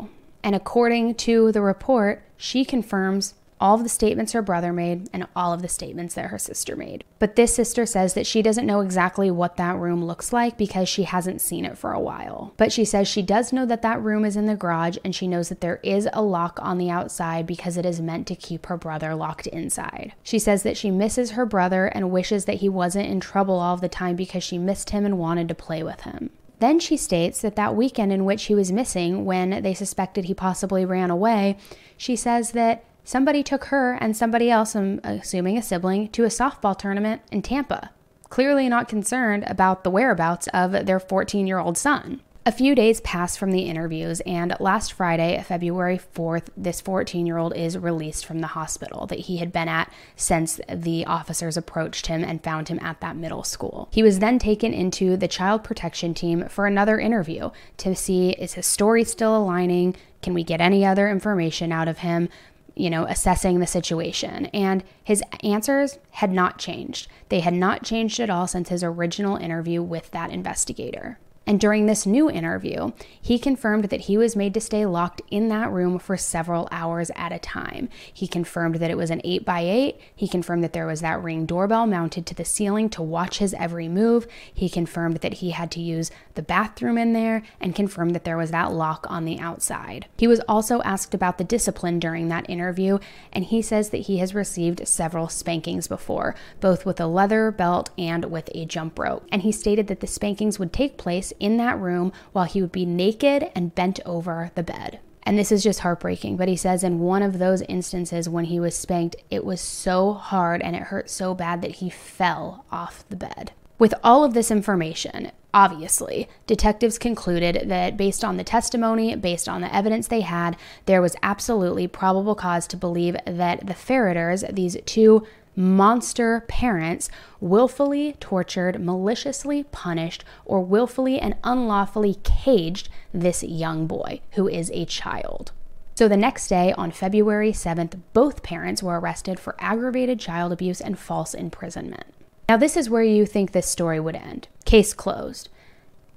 And 0.44 0.54
according 0.54 1.16
to 1.16 1.52
the 1.52 1.62
report, 1.62 2.22
she 2.38 2.64
confirms 2.64 3.34
all 3.60 3.76
of 3.76 3.84
the 3.84 3.90
statements 3.90 4.34
her 4.34 4.44
brother 4.44 4.72
made 4.72 5.10
and 5.12 5.28
all 5.36 5.52
of 5.52 5.64
the 5.64 5.68
statements 5.68 6.14
that 6.14 6.28
her 6.28 6.38
sister 6.38 6.76
made. 6.76 7.04
But 7.18 7.36
this 7.36 7.56
sister 7.56 7.88
says 7.88 8.14
that 8.14 8.28
she 8.28 8.44
doesn't 8.44 8.68
know 8.68 8.82
exactly 8.82 9.32
what 9.32 9.58
that 9.58 9.78
room 9.78 10.06
looks 10.06 10.32
like 10.32 10.60
because 10.60 10.90
she 10.90 11.04
hasn't 11.04 11.42
seen 11.42 11.66
it 11.66 11.76
for 11.76 11.92
a 11.92 12.00
while. 12.00 12.54
But 12.56 12.72
she 12.72 12.86
says 12.86 13.08
she 13.08 13.24
does 13.24 13.52
know 13.52 13.66
that 13.66 13.82
that 13.82 14.02
room 14.02 14.26
is 14.26 14.36
in 14.36 14.46
the 14.46 14.56
garage 14.56 14.98
and 15.04 15.16
she 15.16 15.28
knows 15.28 15.50
that 15.50 15.62
there 15.62 15.80
is 15.82 16.08
a 16.14 16.22
lock 16.22 16.60
on 16.62 16.78
the 16.78 16.92
outside 16.92 17.48
because 17.48 17.78
it 17.78 17.86
is 17.86 18.00
meant 18.00 18.28
to 18.28 18.36
keep 18.36 18.68
her 18.68 18.78
brother 18.78 19.16
locked 19.16 19.48
inside. 19.48 20.14
She 20.22 20.38
says 20.38 20.62
that 20.62 20.78
she 20.78 20.92
misses 20.92 21.32
her 21.32 21.48
brother 21.48 21.88
and 21.88 22.12
wishes 22.12 22.46
that 22.46 22.58
he 22.58 22.70
wasn't 22.70 23.10
in 23.10 23.20
trouble 23.20 23.60
all 23.60 23.78
the 23.78 23.90
time 23.90 24.16
because 24.16 24.44
she 24.44 24.60
missed 24.60 24.92
him 24.92 25.04
and 25.04 25.18
wanted 25.18 25.48
to 25.48 25.56
play 25.56 25.82
with 25.82 26.02
him. 26.02 26.30
Then 26.62 26.80
she 26.80 26.96
states 26.96 27.42
that 27.42 27.56
that 27.56 27.76
weekend 27.76 28.14
in 28.14 28.24
which 28.24 28.44
he 28.44 28.54
was 28.54 28.72
missing, 28.72 29.26
when 29.26 29.64
they 29.64 29.74
suspected 29.74 30.26
he 30.26 30.36
possibly 30.36 30.86
ran 30.86 31.10
away, 31.10 31.58
she 31.98 32.16
says 32.16 32.52
that 32.52 32.84
somebody 33.04 33.42
took 33.42 33.66
her 33.66 33.94
and 33.94 34.16
somebody 34.16 34.52
else, 34.52 34.76
I'm 34.76 35.02
assuming 35.04 35.58
a 35.58 35.64
sibling, 35.64 36.10
to 36.10 36.24
a 36.24 36.28
softball 36.28 36.78
tournament 36.78 37.24
in 37.32 37.42
Tampa, 37.42 37.90
clearly 38.30 38.70
not 38.70 38.88
concerned 38.88 39.44
about 39.48 39.84
the 39.84 39.90
whereabouts 39.90 40.48
of 40.54 40.86
their 40.86 41.00
14 41.00 41.48
year 41.48 41.58
old 41.58 41.80
son. 41.80 42.22
A 42.44 42.52
few 42.52 42.74
days 42.74 43.02
pass 43.02 43.38
from 43.38 43.52
the 43.52 43.70
interviews, 43.70 44.20
and 44.22 44.56
last 44.60 44.94
Friday, 44.94 45.44
February 45.48 46.00
4th, 46.16 46.48
this 46.58 46.82
14 46.82 47.28
year 47.28 47.38
old 47.38 47.56
is 47.56 47.78
released 47.78 48.26
from 48.26 48.40
the 48.40 48.48
hospital 48.48 49.06
that 49.06 49.20
he 49.20 49.38
had 49.38 49.54
been 49.54 49.68
at 49.68 49.94
since 50.16 50.60
the 50.68 51.06
officers 51.06 51.56
approached 51.56 52.08
him 52.08 52.24
and 52.24 52.44
found 52.44 52.70
him 52.70 52.80
at 52.82 53.00
that 53.00 53.16
middle 53.16 53.44
school. 53.44 53.90
He 53.92 54.02
was 54.02 54.18
then 54.18 54.40
taken 54.40 54.74
into 54.74 55.16
the 55.16 55.28
child 55.28 55.64
protection 55.64 56.16
team 56.16 56.48
for 56.48 56.66
another 56.66 57.00
interview 57.00 57.52
to 57.78 57.96
see 57.96 58.32
is 58.32 58.56
his 58.56 58.66
story 58.66 59.04
still 59.04 59.38
aligning? 59.38 59.96
Can 60.24 60.34
we 60.34 60.44
get 60.44 60.62
any 60.62 60.84
other 60.84 61.12
information 61.12 61.72
out 61.72 61.88
of 61.88 62.00
him? 62.00 62.28
You 62.74 62.90
know, 62.90 63.06
assessing 63.06 63.60
the 63.60 63.68
situation. 63.68 64.48
And 64.48 64.84
his 65.04 65.22
answers 65.44 66.00
had 66.10 66.32
not 66.32 66.58
changed. 66.58 67.08
They 67.30 67.42
had 67.42 67.54
not 67.54 67.84
changed 67.84 68.20
at 68.20 68.32
all 68.32 68.48
since 68.48 68.70
his 68.70 68.84
original 68.84 69.38
interview 69.38 69.84
with 69.84 70.10
that 70.10 70.32
investigator. 70.32 71.20
And 71.48 71.60
during 71.60 71.86
this 71.88 72.06
new 72.06 72.30
interview, 72.30 72.92
he 73.20 73.40
confirmed 73.40 73.86
that 73.86 74.02
he 74.02 74.16
was 74.16 74.36
made 74.36 74.54
to 74.54 74.62
stay 74.62 74.86
locked 74.86 75.24
in 75.32 75.50
that 75.50 75.72
room 75.72 75.98
for 75.98 76.16
several 76.16 76.68
hours 76.72 77.10
at 77.16 77.32
a 77.32 77.40
time. 77.40 77.90
He 78.14 78.28
confirmed 78.28 78.76
that 78.76 78.92
it 78.92 78.98
was 78.98 79.10
an 79.10 79.22
8 79.24 79.44
by 79.44 79.62
8 79.62 80.00
He 80.16 80.28
confirmed 80.28 80.64
that 80.64 80.74
there 80.74 80.86
was 80.86 81.02
that 81.02 81.22
ring 81.22 81.48
doorbell 81.48 81.88
mounted 81.88 82.28
to 82.28 82.36
the 82.36 82.46
ceiling 82.46 82.90
to 82.92 83.02
watch 83.02 83.40
his 83.40 83.56
every 83.56 83.88
move. 83.88 84.28
He 84.54 84.70
confirmed 84.70 85.18
that 85.18 85.36
he 85.36 85.50
had 85.50 85.72
to 85.72 85.82
use 85.82 86.12
the 86.36 86.44
bathroom 86.44 86.98
in 86.98 87.14
there 87.14 87.42
and 87.60 87.76
confirmed 87.76 88.14
that 88.16 88.24
there 88.24 88.38
was 88.38 88.52
that 88.52 88.72
lock 88.72 89.08
on 89.10 89.26
the 89.26 89.40
outside. 89.40 90.06
He 90.18 90.28
was 90.28 90.42
also 90.48 90.82
asked 90.84 91.16
about 91.16 91.40
the 91.40 91.44
discipline 91.44 92.00
during 92.00 92.30
that 92.30 92.50
interview, 92.50 93.00
and 93.34 93.46
he 93.46 93.62
says 93.64 93.90
that 93.90 93.98
he 93.98 94.18
has 94.18 94.36
received 94.36 94.88
several 94.88 95.28
spankings 95.28 95.88
before, 95.88 96.36
both 96.60 96.86
with 96.86 97.00
a 97.00 97.08
leather 97.08 97.52
belt 97.52 97.90
and 97.98 98.26
with 98.26 98.50
a 98.54 98.66
jump 98.66 99.00
rope. 99.00 99.26
And 99.32 99.42
he 99.42 99.52
stated 99.52 99.88
that 99.88 100.02
the 100.02 100.08
spankings 100.08 100.60
would 100.60 100.72
take 100.72 100.98
place 100.98 101.31
in 101.40 101.58
that 101.58 101.80
room 101.80 102.12
while 102.32 102.46
he 102.46 102.62
would 102.62 102.72
be 102.72 102.86
naked 102.86 103.52
and 103.56 103.76
bent 103.76 104.00
over 104.06 104.52
the 104.56 104.64
bed. 104.64 105.00
And 105.24 105.38
this 105.38 105.52
is 105.52 105.64
just 105.64 105.82
heartbreaking. 105.82 106.38
But 106.38 106.48
he 106.48 106.56
says 106.56 106.84
in 106.84 107.00
one 107.00 107.22
of 107.22 107.40
those 107.40 107.62
instances 107.64 108.28
when 108.28 108.46
he 108.46 108.60
was 108.60 108.76
spanked, 108.76 109.16
it 109.30 109.46
was 109.46 109.62
so 109.62 110.14
hard 110.14 110.62
and 110.62 110.76
it 110.76 110.84
hurt 110.84 111.10
so 111.10 111.34
bad 111.34 111.62
that 111.62 111.76
he 111.76 111.90
fell 111.90 112.66
off 112.72 113.06
the 113.10 113.16
bed. 113.16 113.52
With 113.78 113.94
all 114.04 114.24
of 114.24 114.36
this 114.36 114.52
information, 114.52 115.32
obviously, 115.54 116.30
detectives 116.46 117.00
concluded 117.00 117.68
that 117.68 117.98
based 117.98 118.24
on 118.24 118.38
the 118.38 118.44
testimony, 118.44 119.16
based 119.16 119.50
on 119.50 119.62
the 119.62 119.76
evidence 119.76 120.08
they 120.08 120.22
had, 120.22 120.56
there 120.86 121.02
was 121.02 121.16
absolutely 121.24 121.88
probable 121.88 122.36
cause 122.36 122.68
to 122.68 122.78
believe 122.78 123.18
that 123.26 123.66
the 123.66 123.74
Ferriters, 123.74 124.54
these 124.54 124.78
two 124.86 125.26
monster 125.56 126.46
parents 126.48 127.10
willfully 127.40 128.14
tortured, 128.20 128.84
maliciously 128.84 129.64
punished, 129.64 130.24
or 130.46 130.62
willfully 130.62 131.20
and 131.20 131.36
unlawfully 131.44 132.18
caged 132.24 132.90
this 133.14 133.44
young 133.44 133.88
boy 133.88 134.22
who 134.32 134.48
is 134.48 134.72
a 134.74 134.86
child. 134.86 135.52
So 135.96 136.08
the 136.08 136.18
next 136.18 136.48
day, 136.48 136.74
on 136.74 136.92
February 136.92 137.52
7th, 137.52 138.00
both 138.14 138.44
parents 138.44 138.82
were 138.82 139.00
arrested 139.00 139.40
for 139.40 139.56
aggravated 139.60 140.20
child 140.20 140.52
abuse 140.52 140.82
and 140.82 140.98
false 140.98 141.34
imprisonment. 141.34 142.06
Now, 142.50 142.58
this 142.58 142.76
is 142.76 142.90
where 142.90 143.04
you 143.04 143.26
think 143.26 143.52
this 143.52 143.68
story 143.68 144.00
would 144.00 144.16
end. 144.16 144.48
Case 144.66 144.94
closed. 144.94 145.50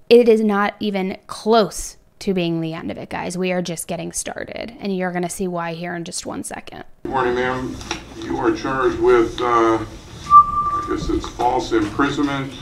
It 0.08 0.28
is 0.28 0.40
not 0.40 0.74
even 0.80 1.18
close 1.26 1.96
to 2.20 2.34
being 2.34 2.60
the 2.60 2.74
end 2.74 2.90
of 2.90 2.98
it, 2.98 3.10
guys. 3.10 3.36
We 3.36 3.52
are 3.52 3.62
just 3.62 3.86
getting 3.86 4.12
started, 4.12 4.74
and 4.80 4.96
you're 4.96 5.10
going 5.10 5.24
to 5.24 5.28
see 5.28 5.48
why 5.48 5.74
here 5.74 5.94
in 5.94 6.04
just 6.04 6.26
one 6.26 6.42
second. 6.44 6.84
Good 7.02 7.10
morning, 7.10 7.34
ma'am. 7.34 7.76
You 8.22 8.36
are 8.38 8.54
charged 8.54 8.98
with, 8.98 9.40
uh, 9.40 9.44
I 9.84 10.86
guess 10.88 11.08
it's 11.08 11.28
false 11.30 11.72
imprisonment 11.72 12.52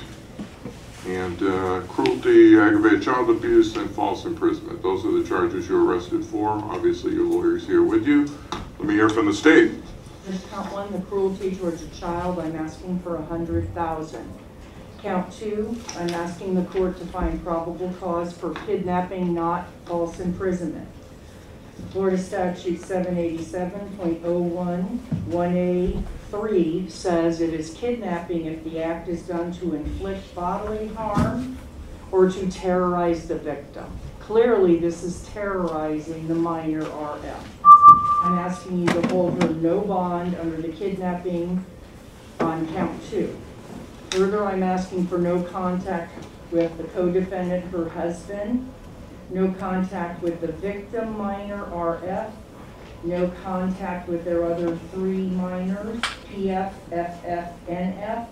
and 1.06 1.42
uh, 1.42 1.80
cruelty, 1.88 2.58
aggravated 2.58 3.02
child 3.02 3.30
abuse, 3.30 3.76
and 3.76 3.90
false 3.90 4.24
imprisonment. 4.24 4.82
Those 4.82 5.04
are 5.04 5.10
the 5.12 5.24
charges 5.26 5.68
you're 5.68 5.84
arrested 5.84 6.24
for. 6.24 6.50
Obviously, 6.50 7.12
your 7.12 7.26
lawyer's 7.26 7.66
here 7.66 7.82
with 7.82 8.06
you. 8.06 8.26
Let 8.78 8.88
me 8.88 8.94
hear 8.94 9.08
from 9.08 9.26
the 9.26 9.34
state. 9.34 9.72
Just 10.28 10.48
count 10.50 10.72
one, 10.72 10.92
the 10.92 11.00
cruelty 11.00 11.56
towards 11.56 11.82
a 11.82 11.88
child, 11.88 12.38
I'm 12.38 12.54
asking 12.54 13.00
for 13.00 13.16
a 13.16 13.24
hundred 13.24 13.72
thousand. 13.74 14.32
Count 15.02 15.32
two, 15.32 15.76
I'm 15.96 16.10
asking 16.10 16.54
the 16.54 16.62
court 16.70 16.96
to 17.00 17.06
find 17.06 17.42
probable 17.42 17.92
cause 17.98 18.32
for 18.32 18.54
kidnapping, 18.54 19.34
not 19.34 19.66
false 19.84 20.20
imprisonment. 20.20 20.86
Florida 21.90 22.16
statute 22.16 22.80
seven 22.80 23.18
eighty-seven 23.18 23.96
point 23.96 24.22
oh 24.24 24.38
one, 24.38 25.00
one 25.26 25.56
A 25.56 26.00
three 26.30 26.88
says 26.88 27.40
it 27.40 27.52
is 27.52 27.74
kidnapping 27.74 28.46
if 28.46 28.62
the 28.62 28.80
act 28.80 29.08
is 29.08 29.22
done 29.22 29.52
to 29.54 29.74
inflict 29.74 30.32
bodily 30.36 30.86
harm 30.94 31.58
or 32.12 32.30
to 32.30 32.48
terrorize 32.48 33.26
the 33.26 33.38
victim. 33.38 33.86
Clearly, 34.20 34.76
this 34.76 35.02
is 35.02 35.26
terrorizing 35.34 36.28
the 36.28 36.34
minor 36.36 36.84
RF. 36.84 37.40
I'm 38.22 38.38
asking 38.38 38.82
you 38.82 38.86
to 38.86 39.08
hold 39.08 39.42
her 39.42 39.48
no 39.48 39.80
bond 39.80 40.36
under 40.36 40.62
the 40.62 40.68
kidnapping 40.68 41.64
on 42.38 42.72
count 42.72 43.02
two. 43.10 43.36
Further, 44.12 44.44
I'm 44.44 44.62
asking 44.62 45.06
for 45.06 45.16
no 45.16 45.42
contact 45.42 46.12
with 46.50 46.76
the 46.76 46.84
co-defendant, 46.84 47.64
her 47.72 47.88
husband, 47.88 48.70
no 49.30 49.50
contact 49.52 50.20
with 50.20 50.42
the 50.42 50.48
victim 50.48 51.16
minor, 51.16 51.64
RF, 51.72 52.30
no 53.04 53.28
contact 53.42 54.10
with 54.10 54.22
their 54.26 54.44
other 54.44 54.76
three 54.92 55.28
minors, 55.28 55.98
PF, 56.28 56.74
FF, 56.90 57.66
NF, 57.66 58.26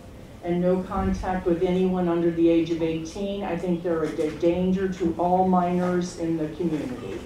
and 0.45 0.61
no 0.61 0.83
contact 0.83 1.47
with 1.47 1.63
anyone 1.63 2.09
under 2.09 2.31
the 2.31 2.47
age 2.47 2.71
of 2.71 2.83
18. 2.83 3.43
I 3.43 3.57
think 3.57 3.83
they're 3.83 4.03
a 4.03 4.31
danger 4.33 4.87
to 4.93 5.15
all 5.19 5.49
minors 5.49 6.19
in 6.19 6.37
the 6.37 6.49
community. 6.57 7.19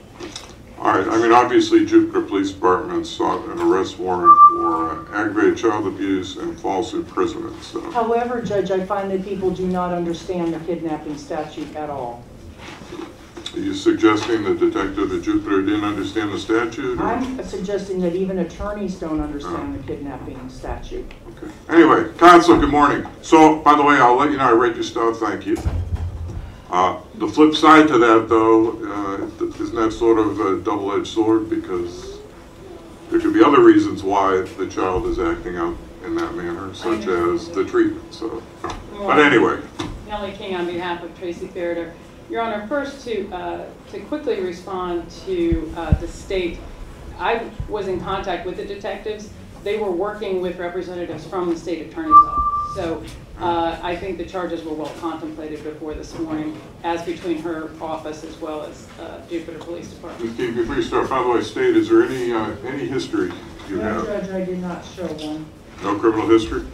All 0.78 0.92
right, 0.92 1.06
I 1.06 1.16
mean, 1.18 1.32
obviously 1.32 1.86
Jupiter 1.86 2.20
Police 2.22 2.50
Department 2.50 3.06
sought 3.06 3.44
an 3.48 3.60
arrest 3.60 3.98
warrant 3.98 4.36
for 4.50 4.90
uh, 4.90 5.20
aggravated 5.20 5.56
child 5.56 5.86
abuse 5.86 6.36
and 6.36 6.58
false 6.60 6.92
imprisonment, 6.92 7.62
so. 7.62 7.80
However, 7.92 8.42
Judge, 8.42 8.70
I 8.70 8.84
find 8.84 9.10
that 9.10 9.24
people 9.24 9.50
do 9.50 9.66
not 9.66 9.92
understand 9.92 10.52
the 10.52 10.58
kidnapping 10.60 11.16
statute 11.16 11.74
at 11.76 11.90
all. 11.90 12.24
Are 13.54 13.60
you 13.60 13.72
suggesting 13.72 14.42
the 14.42 14.54
detective 14.54 15.12
at 15.12 15.22
Jupiter 15.22 15.62
didn't 15.62 15.84
understand 15.84 16.32
the 16.32 16.38
statute? 16.40 16.98
or- 16.98 17.04
I'm 17.04 17.42
suggesting 17.44 18.00
that 18.00 18.16
even 18.16 18.40
attorneys 18.40 18.96
don't 18.96 19.20
understand 19.20 19.78
the 19.78 19.82
kidnapping 19.86 20.50
statute. 20.50 21.10
Okay. 21.36 21.52
Anyway, 21.68 22.10
counsel, 22.18 22.58
good 22.58 22.68
morning. 22.70 23.06
So, 23.22 23.60
by 23.60 23.76
the 23.76 23.82
way, 23.82 23.94
I'll 23.96 24.16
let 24.16 24.32
you 24.32 24.38
know 24.38 24.48
I 24.48 24.52
read 24.52 24.74
your 24.74 24.82
stuff, 24.82 25.18
thank 25.18 25.46
you. 25.46 25.56
Uh, 26.68 26.98
The 27.16 27.28
flip 27.28 27.54
side 27.54 27.86
to 27.88 27.98
that, 27.98 28.28
though, 28.28 28.70
uh, 28.70 29.44
isn't 29.62 29.74
that 29.76 29.92
sort 29.92 30.18
of 30.18 30.40
a 30.40 30.60
double-edged 30.60 31.06
sword? 31.06 31.48
Because 31.48 32.18
there 33.10 33.20
could 33.20 33.32
be 33.32 33.42
other 33.42 33.62
reasons 33.62 34.02
why 34.02 34.40
the 34.42 34.66
child 34.66 35.06
is 35.06 35.20
acting 35.20 35.56
out 35.56 35.76
in 36.04 36.16
that 36.16 36.34
manner, 36.34 36.74
such 36.74 37.06
as 37.06 37.48
the 37.50 37.64
treatment, 37.64 38.12
so. 38.12 38.42
But 38.62 39.20
anyway, 39.20 39.60
Nellie 40.08 40.32
King 40.32 40.56
on 40.56 40.66
behalf 40.66 41.02
of 41.02 41.16
Tracy 41.18 41.46
Ferriter. 41.46 41.92
Your 42.28 42.40
Honor, 42.40 42.66
first 42.66 43.04
to, 43.04 43.30
uh, 43.32 43.66
to 43.92 44.00
quickly 44.00 44.40
respond 44.40 45.08
to 45.26 45.72
uh, 45.76 45.92
the 45.92 46.08
state, 46.08 46.58
I 47.18 47.48
was 47.68 47.86
in 47.86 48.00
contact 48.00 48.44
with 48.44 48.56
the 48.56 48.64
detectives. 48.64 49.30
They 49.62 49.78
were 49.78 49.90
working 49.90 50.40
with 50.40 50.58
representatives 50.58 51.26
from 51.26 51.50
the 51.50 51.56
state 51.56 51.86
attorney's 51.86 52.12
office. 52.26 52.53
So 52.74 53.04
uh, 53.38 53.78
I 53.82 53.94
think 53.94 54.18
the 54.18 54.24
charges 54.24 54.64
were 54.64 54.74
well 54.74 54.92
contemplated 55.00 55.62
before 55.62 55.94
this 55.94 56.18
morning, 56.18 56.60
as 56.82 57.02
between 57.02 57.38
her 57.38 57.70
office 57.80 58.24
as 58.24 58.36
well 58.38 58.62
as 58.62 58.88
uh, 59.00 59.22
Jupiter 59.30 59.58
Police 59.58 59.92
Department. 59.92 60.30
Ms. 60.30 60.36
King, 60.36 60.54
before 60.56 60.74
you 60.74 60.82
start, 60.82 61.08
by 61.08 61.22
the 61.22 61.28
way, 61.28 61.40
state, 61.40 61.76
is 61.76 61.88
there 61.88 62.02
any, 62.02 62.32
uh, 62.32 62.50
any 62.66 62.86
history 62.86 63.32
you 63.68 63.76
No, 63.76 63.82
have? 63.82 64.06
Judge, 64.06 64.30
I 64.30 64.44
did 64.44 64.58
not 64.58 64.84
show 64.84 65.06
one. 65.06 65.46
No 65.84 65.96
criminal 66.00 66.28
history? 66.28 66.66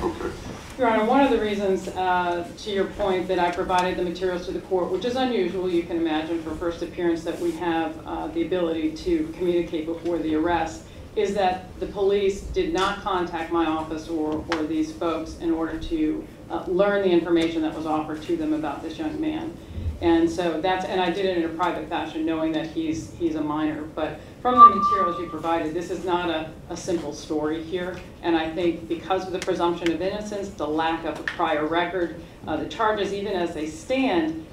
Okay. 0.00 0.30
Your 0.78 0.88
Honor, 0.88 1.04
one 1.04 1.20
of 1.20 1.30
the 1.30 1.38
reasons, 1.38 1.88
uh, 1.88 2.48
to 2.56 2.70
your 2.70 2.86
point, 2.86 3.28
that 3.28 3.38
I 3.38 3.50
provided 3.50 3.98
the 3.98 4.02
materials 4.02 4.46
to 4.46 4.52
the 4.52 4.60
court, 4.60 4.90
which 4.90 5.04
is 5.04 5.16
unusual, 5.16 5.68
you 5.68 5.82
can 5.82 5.98
imagine, 5.98 6.42
for 6.42 6.54
first 6.54 6.80
appearance, 6.80 7.22
that 7.24 7.38
we 7.40 7.50
have 7.52 7.98
uh, 8.06 8.28
the 8.28 8.46
ability 8.46 8.92
to 8.92 9.26
communicate 9.36 9.84
before 9.84 10.16
the 10.16 10.34
arrest, 10.36 10.84
is 11.16 11.34
that 11.34 11.78
the 11.80 11.86
police 11.86 12.42
did 12.42 12.72
not 12.72 13.00
contact 13.00 13.52
my 13.52 13.66
office 13.66 14.08
or, 14.08 14.44
or 14.52 14.62
these 14.64 14.92
folks 14.92 15.38
in 15.38 15.50
order 15.50 15.78
to 15.78 16.26
uh, 16.50 16.64
learn 16.66 17.02
the 17.02 17.10
information 17.10 17.62
that 17.62 17.74
was 17.74 17.86
offered 17.86 18.22
to 18.22 18.36
them 18.36 18.52
about 18.52 18.82
this 18.82 18.98
young 18.98 19.20
man. 19.20 19.56
And 20.02 20.30
so 20.30 20.60
that's, 20.60 20.86
and 20.86 21.00
I 21.00 21.10
did 21.10 21.26
it 21.26 21.36
in 21.36 21.44
a 21.44 21.48
private 21.48 21.88
fashion, 21.88 22.24
knowing 22.24 22.52
that 22.52 22.68
he's, 22.68 23.12
he's 23.14 23.34
a 23.34 23.42
minor. 23.42 23.82
But 23.82 24.20
from 24.40 24.58
the 24.58 24.74
materials 24.74 25.20
you 25.20 25.28
provided, 25.28 25.74
this 25.74 25.90
is 25.90 26.04
not 26.04 26.30
a, 26.30 26.50
a 26.70 26.76
simple 26.76 27.12
story 27.12 27.62
here. 27.62 27.96
And 28.22 28.34
I 28.34 28.50
think 28.50 28.88
because 28.88 29.26
of 29.26 29.32
the 29.32 29.40
presumption 29.40 29.92
of 29.92 30.00
innocence, 30.00 30.48
the 30.50 30.66
lack 30.66 31.04
of 31.04 31.20
a 31.20 31.22
prior 31.24 31.66
record, 31.66 32.18
uh, 32.46 32.56
the 32.56 32.68
charges, 32.68 33.12
even 33.12 33.34
as 33.34 33.52
they 33.52 33.66
stand, 33.66 34.46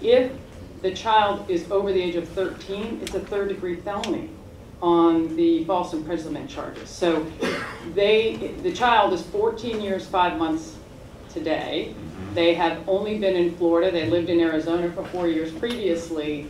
if 0.00 0.32
the 0.80 0.94
child 0.94 1.50
is 1.50 1.70
over 1.70 1.92
the 1.92 2.00
age 2.00 2.14
of 2.14 2.26
13, 2.28 3.00
it's 3.02 3.14
a 3.14 3.20
third 3.20 3.48
degree 3.48 3.76
felony 3.76 4.30
on 4.82 5.36
the 5.36 5.64
false 5.64 5.92
imprisonment 5.92 6.48
charges. 6.48 6.88
So 6.88 7.26
they, 7.94 8.54
the 8.62 8.72
child 8.72 9.12
is 9.12 9.22
14 9.22 9.80
years, 9.80 10.06
five 10.06 10.38
months 10.38 10.76
today. 11.28 11.94
Mm-hmm. 11.94 12.34
They 12.34 12.54
have 12.54 12.88
only 12.88 13.18
been 13.18 13.36
in 13.36 13.54
Florida, 13.56 13.90
they 13.90 14.08
lived 14.08 14.30
in 14.30 14.40
Arizona 14.40 14.90
for 14.92 15.04
four 15.06 15.28
years 15.28 15.52
previously. 15.52 16.48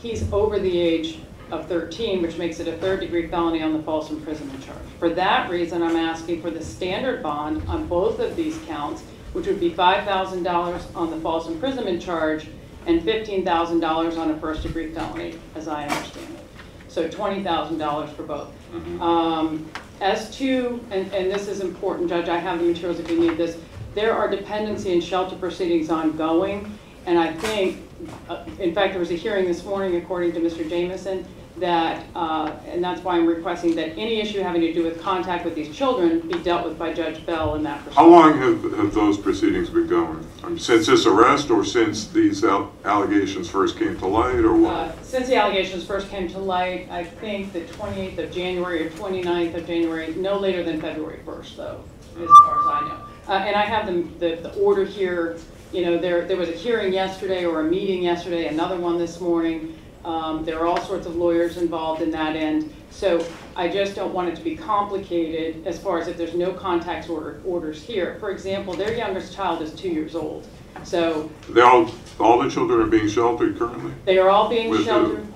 He's 0.00 0.30
over 0.32 0.58
the 0.58 0.78
age 0.78 1.18
of 1.50 1.68
13, 1.68 2.22
which 2.22 2.36
makes 2.36 2.60
it 2.60 2.68
a 2.68 2.76
third-degree 2.78 3.28
felony 3.28 3.62
on 3.62 3.72
the 3.72 3.82
false 3.82 4.10
imprisonment 4.10 4.64
charge. 4.64 4.78
For 4.98 5.10
that 5.10 5.50
reason, 5.50 5.82
I'm 5.82 5.96
asking 5.96 6.42
for 6.42 6.50
the 6.50 6.62
standard 6.62 7.22
bond 7.22 7.62
on 7.68 7.86
both 7.86 8.18
of 8.18 8.36
these 8.36 8.58
counts, 8.66 9.02
which 9.32 9.46
would 9.46 9.60
be 9.60 9.70
$5,000 9.70 10.96
on 10.96 11.10
the 11.10 11.16
false 11.20 11.48
imprisonment 11.48 12.00
charge 12.00 12.46
and 12.86 13.00
$15,000 13.02 14.18
on 14.18 14.30
a 14.30 14.38
first-degree 14.38 14.92
felony, 14.92 15.38
as 15.54 15.68
I 15.68 15.86
understand 15.86 16.34
it. 16.34 16.53
So 16.94 17.08
$20,000 17.08 18.08
for 18.10 18.22
both. 18.22 18.52
Um, 19.00 19.68
As 20.00 20.30
to, 20.36 20.80
and, 20.92 21.12
and 21.12 21.28
this 21.28 21.48
is 21.48 21.58
important, 21.58 22.08
Judge, 22.08 22.28
I 22.28 22.38
have 22.38 22.60
the 22.60 22.66
materials 22.66 23.00
if 23.00 23.10
you 23.10 23.18
need 23.18 23.36
this, 23.36 23.58
there 23.96 24.12
are 24.12 24.28
dependency 24.28 24.92
and 24.92 25.02
shelter 25.02 25.34
proceedings 25.34 25.90
ongoing, 25.90 26.78
and 27.06 27.18
I 27.18 27.32
think, 27.32 27.82
uh, 28.28 28.44
in 28.60 28.72
fact, 28.72 28.92
there 28.92 29.00
was 29.00 29.10
a 29.10 29.16
hearing 29.16 29.44
this 29.44 29.64
morning, 29.64 29.96
according 29.96 30.34
to 30.34 30.40
Mr. 30.40 30.68
Jameson, 30.68 31.26
that, 31.58 32.04
uh, 32.16 32.50
and 32.66 32.82
that's 32.82 33.00
why 33.02 33.14
I'm 33.16 33.26
requesting 33.26 33.76
that 33.76 33.90
any 33.90 34.20
issue 34.20 34.40
having 34.40 34.60
to 34.62 34.72
do 34.72 34.82
with 34.82 35.00
contact 35.00 35.44
with 35.44 35.54
these 35.54 35.74
children 35.74 36.20
be 36.28 36.38
dealt 36.40 36.66
with 36.66 36.76
by 36.78 36.92
Judge 36.92 37.24
Bell 37.24 37.54
in 37.54 37.62
that 37.62 37.76
proceeding. 37.84 37.94
How 37.94 38.08
long 38.08 38.38
have, 38.38 38.62
have 38.78 38.92
those 38.94 39.16
proceedings 39.18 39.70
been 39.70 39.86
going? 39.86 40.26
I 40.42 40.48
mean, 40.48 40.58
Since 40.58 40.86
this 40.88 41.06
arrest 41.06 41.50
or 41.50 41.64
since 41.64 42.08
these 42.08 42.44
al- 42.44 42.72
allegations 42.84 43.48
first 43.48 43.78
came 43.78 43.96
to 43.98 44.06
light 44.06 44.36
or 44.44 44.54
what? 44.56 44.72
Uh, 44.74 45.02
Since 45.02 45.28
the 45.28 45.36
allegations 45.36 45.84
first 45.86 46.08
came 46.08 46.28
to 46.30 46.38
light, 46.38 46.88
I 46.90 47.04
think 47.04 47.52
the 47.52 47.60
28th 47.60 48.18
of 48.18 48.32
January 48.32 48.86
or 48.86 48.90
29th 48.90 49.54
of 49.54 49.66
January, 49.66 50.12
no 50.16 50.36
later 50.38 50.64
than 50.64 50.80
February 50.80 51.20
1st, 51.24 51.56
though, 51.56 51.80
as 52.20 52.28
far 52.46 52.58
as 52.58 52.66
I 52.66 52.80
know. 52.88 52.98
Uh, 53.28 53.32
And 53.46 53.54
I 53.56 53.62
have 53.64 53.86
the, 53.86 54.02
the 54.18 54.42
the 54.42 54.54
order 54.60 54.84
here, 54.84 55.38
you 55.72 55.82
know, 55.86 55.98
there, 55.98 56.26
there 56.26 56.36
was 56.36 56.48
a 56.48 56.52
hearing 56.52 56.92
yesterday 56.92 57.44
or 57.46 57.60
a 57.60 57.64
meeting 57.64 58.02
yesterday, 58.02 58.48
another 58.48 58.76
one 58.76 58.98
this 58.98 59.20
morning. 59.20 59.78
Um, 60.04 60.44
There 60.44 60.60
are 60.60 60.66
all 60.66 60.80
sorts 60.80 61.06
of 61.06 61.16
lawyers 61.16 61.56
involved 61.56 62.02
in 62.02 62.10
that 62.10 62.36
end. 62.36 62.72
So 62.90 63.24
I 63.56 63.68
just 63.68 63.94
don't 63.96 64.12
want 64.12 64.28
it 64.28 64.36
to 64.36 64.42
be 64.42 64.56
complicated 64.56 65.66
as 65.66 65.78
far 65.78 65.98
as 65.98 66.08
if 66.08 66.16
there's 66.16 66.34
no 66.34 66.52
contact 66.52 67.08
order, 67.08 67.40
orders 67.44 67.82
here. 67.82 68.16
For 68.20 68.30
example, 68.30 68.74
their 68.74 68.94
youngest 68.94 69.34
child 69.34 69.62
is 69.62 69.72
two 69.72 69.88
years 69.88 70.14
old. 70.14 70.46
So 70.84 71.30
They 71.48 71.62
all, 71.62 71.90
all 72.20 72.38
the 72.42 72.50
children 72.50 72.80
are 72.80 72.86
being 72.86 73.08
sheltered 73.08 73.58
currently? 73.58 73.92
they 74.04 74.18
are 74.18 74.28
all 74.28 74.48
being 74.48 74.70
With 74.70 74.84
sheltered. 74.84 75.26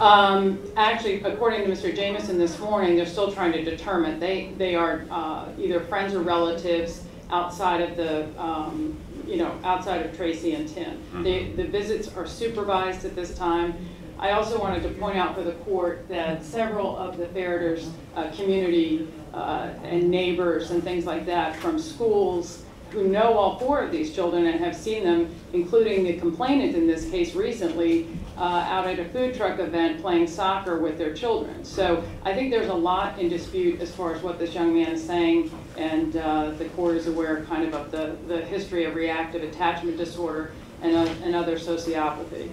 Um, 0.00 0.58
actually, 0.76 1.22
according 1.22 1.64
to 1.66 1.70
Mr. 1.70 1.94
Jameson 1.94 2.36
this 2.36 2.58
morning, 2.58 2.96
they're 2.96 3.06
still 3.06 3.30
trying 3.30 3.52
to 3.52 3.62
determine. 3.62 4.18
They, 4.18 4.52
they 4.58 4.74
are, 4.74 5.04
uh, 5.10 5.46
either 5.56 5.78
friends 5.80 6.14
or 6.14 6.20
relatives 6.20 7.04
outside 7.30 7.80
of 7.80 7.96
the, 7.96 8.26
um, 8.42 8.96
you 9.26 9.36
know, 9.36 9.56
outside 9.62 10.04
of 10.04 10.16
Tracy 10.16 10.54
and 10.54 10.68
Tim. 10.68 11.00
The, 11.22 11.52
the 11.52 11.64
visits 11.64 12.08
are 12.16 12.26
supervised 12.26 13.04
at 13.04 13.14
this 13.14 13.36
time. 13.38 13.74
I 14.18 14.30
also 14.30 14.58
wanted 14.58 14.82
to 14.84 14.90
point 14.90 15.16
out 15.16 15.34
for 15.34 15.42
the 15.42 15.52
court 15.52 16.06
that 16.08 16.44
several 16.44 16.96
of 16.96 17.16
the 17.16 17.26
Ferriters, 17.26 17.90
uh, 18.16 18.30
community, 18.30 19.08
uh, 19.32 19.70
and 19.82 20.08
neighbors 20.08 20.70
and 20.70 20.82
things 20.82 21.04
like 21.04 21.26
that 21.26 21.56
from 21.56 21.78
schools 21.78 22.64
who 22.90 23.08
know 23.08 23.36
all 23.36 23.58
four 23.58 23.82
of 23.82 23.90
these 23.90 24.14
children 24.14 24.46
and 24.46 24.60
have 24.60 24.76
seen 24.76 25.02
them, 25.02 25.34
including 25.52 26.04
the 26.04 26.12
complainant 26.14 26.76
in 26.76 26.86
this 26.86 27.10
case 27.10 27.34
recently, 27.34 28.06
uh, 28.38 28.64
out 28.68 28.86
at 28.86 29.00
a 29.00 29.04
food 29.06 29.34
truck 29.34 29.58
event 29.58 30.00
playing 30.00 30.28
soccer 30.28 30.78
with 30.78 30.96
their 30.96 31.12
children. 31.12 31.64
So 31.64 32.04
I 32.24 32.32
think 32.34 32.52
there's 32.52 32.68
a 32.68 32.74
lot 32.74 33.18
in 33.18 33.28
dispute 33.28 33.80
as 33.80 33.92
far 33.92 34.14
as 34.14 34.22
what 34.22 34.38
this 34.38 34.54
young 34.54 34.74
man 34.74 34.92
is 34.92 35.04
saying, 35.04 35.50
and 35.76 36.16
uh, 36.16 36.50
the 36.52 36.66
court 36.70 36.96
is 36.96 37.08
aware 37.08 37.44
kind 37.46 37.64
of 37.64 37.74
of 37.74 37.90
the, 37.90 38.16
the 38.32 38.42
history 38.42 38.84
of 38.84 38.94
reactive 38.94 39.42
attachment 39.42 39.96
disorder 39.96 40.52
and, 40.80 40.94
uh, 40.94 41.12
and 41.24 41.34
other 41.34 41.58
sociopathy. 41.58 42.48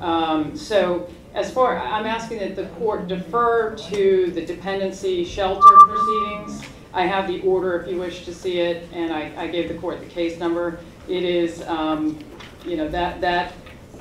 Um, 0.00 0.56
So 0.56 1.08
as 1.34 1.50
far, 1.50 1.78
I'm 1.78 2.06
asking 2.06 2.38
that 2.40 2.56
the 2.56 2.66
court 2.78 3.06
defer 3.08 3.74
to 3.76 4.30
the 4.34 4.44
dependency 4.44 5.24
shelter 5.24 5.76
proceedings. 5.86 6.62
I 6.92 7.06
have 7.06 7.28
the 7.28 7.40
order 7.42 7.80
if 7.80 7.88
you 7.88 7.98
wish 7.98 8.24
to 8.24 8.34
see 8.34 8.58
it, 8.58 8.88
and 8.92 9.12
I, 9.12 9.30
I 9.36 9.46
gave 9.46 9.68
the 9.68 9.74
court 9.74 10.00
the 10.00 10.06
case 10.06 10.38
number. 10.40 10.80
It 11.08 11.22
is, 11.22 11.62
um, 11.62 12.18
you 12.66 12.76
know, 12.76 12.88
that, 12.88 13.20
that 13.20 13.52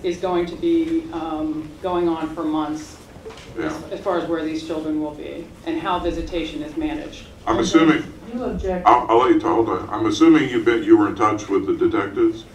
is 0.02 0.18
going 0.18 0.46
to 0.48 0.56
be 0.56 1.04
um, 1.14 1.70
going 1.84 2.10
on 2.10 2.34
for 2.34 2.44
months 2.44 2.98
as, 3.60 3.74
Yeah. 3.74 3.80
as 3.92 4.00
far 4.00 4.18
as 4.18 4.28
where 4.28 4.44
these 4.44 4.66
children 4.66 5.02
will 5.02 5.14
be 5.14 5.46
and 5.68 5.80
how 5.80 6.00
visitation 6.00 6.64
is 6.64 6.76
managed. 6.78 7.26
I'm 7.46 7.60
assuming, 7.60 8.12
You 8.34 8.44
object, 8.46 8.88
I'll, 8.88 9.06
I'll 9.10 9.18
let 9.20 9.34
you 9.34 9.40
talk, 9.40 9.56
hold 9.56 9.70
on. 9.70 9.90
I'm 9.90 10.06
assuming 10.08 10.50
you 10.50 10.64
bet 10.64 10.84
you 10.84 10.98
were 10.98 11.10
in 11.10 11.16
touch 11.16 11.48
with 11.48 11.68
the 11.68 11.76
detectives? 11.76 12.46